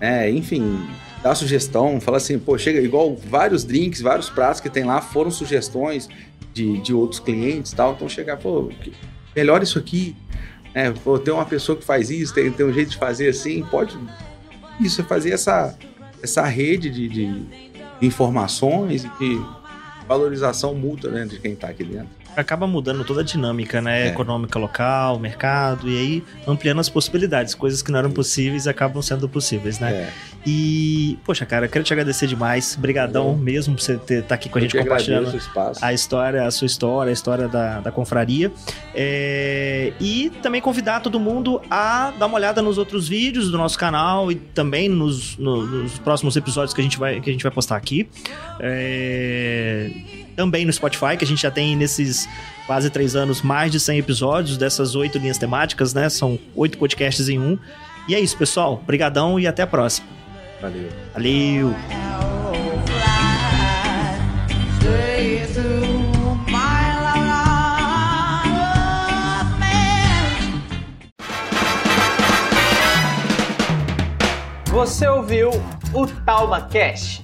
né? 0.00 0.30
enfim, 0.30 0.88
dar 1.22 1.34
sugestão, 1.34 2.00
falar 2.00 2.16
assim, 2.18 2.38
pô, 2.38 2.58
chega 2.58 2.80
igual 2.80 3.14
vários 3.16 3.64
drinks, 3.64 4.00
vários 4.00 4.28
pratos 4.28 4.60
que 4.60 4.68
tem 4.68 4.84
lá 4.84 5.00
foram 5.00 5.30
sugestões 5.30 6.08
de, 6.52 6.78
de 6.80 6.92
outros 6.92 7.20
clientes 7.20 7.72
e 7.72 7.76
tal. 7.76 7.92
Então, 7.92 8.08
chegar, 8.08 8.36
pô, 8.36 8.70
melhora 9.34 9.62
isso 9.64 9.78
aqui, 9.78 10.14
né? 10.74 10.92
Pô, 11.04 11.18
tem 11.18 11.32
uma 11.32 11.44
pessoa 11.46 11.78
que 11.78 11.84
faz 11.84 12.10
isso, 12.10 12.34
tem, 12.34 12.50
tem 12.50 12.66
um 12.66 12.72
jeito 12.72 12.90
de 12.90 12.96
fazer 12.96 13.28
assim, 13.28 13.62
pode. 13.70 13.96
Isso, 14.80 15.00
é 15.00 15.04
fazer 15.04 15.30
essa, 15.30 15.76
essa 16.24 16.42
rede 16.44 16.90
de, 16.90 17.08
de, 17.08 17.42
informações 18.02 19.04
e 19.04 19.08
de 19.18 19.40
valorização 20.08 20.74
mútua 20.74 21.10
né, 21.10 21.24
de 21.24 21.38
quem 21.38 21.54
tá 21.54 21.68
aqui 21.68 21.84
dentro. 21.84 22.23
Acaba 22.36 22.66
mudando 22.66 23.04
toda 23.04 23.20
a 23.20 23.24
dinâmica, 23.24 23.80
né? 23.80 24.06
É. 24.06 24.08
Econômica 24.08 24.58
local, 24.58 25.18
mercado, 25.18 25.88
e 25.88 25.96
aí 25.98 26.24
ampliando 26.46 26.80
as 26.80 26.88
possibilidades. 26.88 27.54
Coisas 27.54 27.82
que 27.82 27.90
não 27.92 27.98
eram 27.98 28.10
possíveis 28.10 28.66
acabam 28.66 29.02
sendo 29.02 29.28
possíveis, 29.28 29.78
né? 29.78 29.92
É. 29.92 30.12
E, 30.46 31.18
poxa, 31.24 31.46
cara, 31.46 31.64
eu 31.66 31.70
quero 31.70 31.84
te 31.84 31.92
agradecer 31.92 32.26
demais. 32.26 32.76
Brigadão 32.76 33.34
mesmo 33.34 33.74
por 33.74 33.80
você 33.82 33.98
estar 34.10 34.34
aqui 34.34 34.48
com 34.48 34.58
a 34.58 34.60
Eu 34.60 34.62
gente 34.64 34.72
que 34.72 34.82
compartilhando 34.82 35.32
a 35.80 35.92
história, 35.92 36.44
a 36.46 36.50
sua 36.50 36.66
história, 36.66 37.10
a 37.10 37.12
história 37.12 37.48
da, 37.48 37.80
da 37.80 37.90
confraria. 37.90 38.52
É, 38.94 39.92
e 39.98 40.30
também 40.42 40.60
convidar 40.60 41.00
todo 41.00 41.18
mundo 41.18 41.60
a 41.70 42.12
dar 42.18 42.26
uma 42.26 42.36
olhada 42.36 42.60
nos 42.60 42.76
outros 42.78 43.08
vídeos 43.08 43.50
do 43.50 43.56
nosso 43.56 43.78
canal 43.78 44.30
e 44.30 44.34
também 44.34 44.88
nos, 44.88 45.38
no- 45.38 45.64
nos 45.66 45.98
próximos 45.98 46.36
episódios 46.36 46.74
que 46.74 46.80
a 46.80 46.84
gente 46.84 46.98
vai, 46.98 47.20
que 47.20 47.30
a 47.30 47.32
gente 47.32 47.42
vai 47.42 47.52
postar 47.52 47.76
aqui. 47.76 48.06
É, 48.60 49.90
também 50.34 50.64
no 50.64 50.72
Spotify, 50.72 51.16
que 51.16 51.24
a 51.24 51.26
gente 51.26 51.42
já 51.42 51.50
tem 51.50 51.76
nesses 51.76 52.28
quase 52.66 52.90
três 52.90 53.14
anos 53.14 53.42
mais 53.42 53.70
de 53.72 53.80
100 53.80 53.98
episódios 53.98 54.56
dessas 54.56 54.94
oito 54.94 55.18
linhas 55.18 55.38
temáticas, 55.38 55.94
né? 55.94 56.08
São 56.08 56.38
oito 56.54 56.78
podcasts 56.78 57.28
em 57.28 57.38
um. 57.38 57.58
E 58.08 58.14
é 58.14 58.20
isso, 58.20 58.36
pessoal. 58.36 58.74
Obrigadão 58.74 59.40
e 59.40 59.46
até 59.46 59.62
a 59.62 59.66
próxima. 59.66 60.06
Valeu. 60.60 60.88
Valeu! 61.12 61.74
Você 74.84 75.06
ouviu 75.08 75.50
o 75.94 76.06
Talma 76.26 76.60
Cast, 76.60 77.23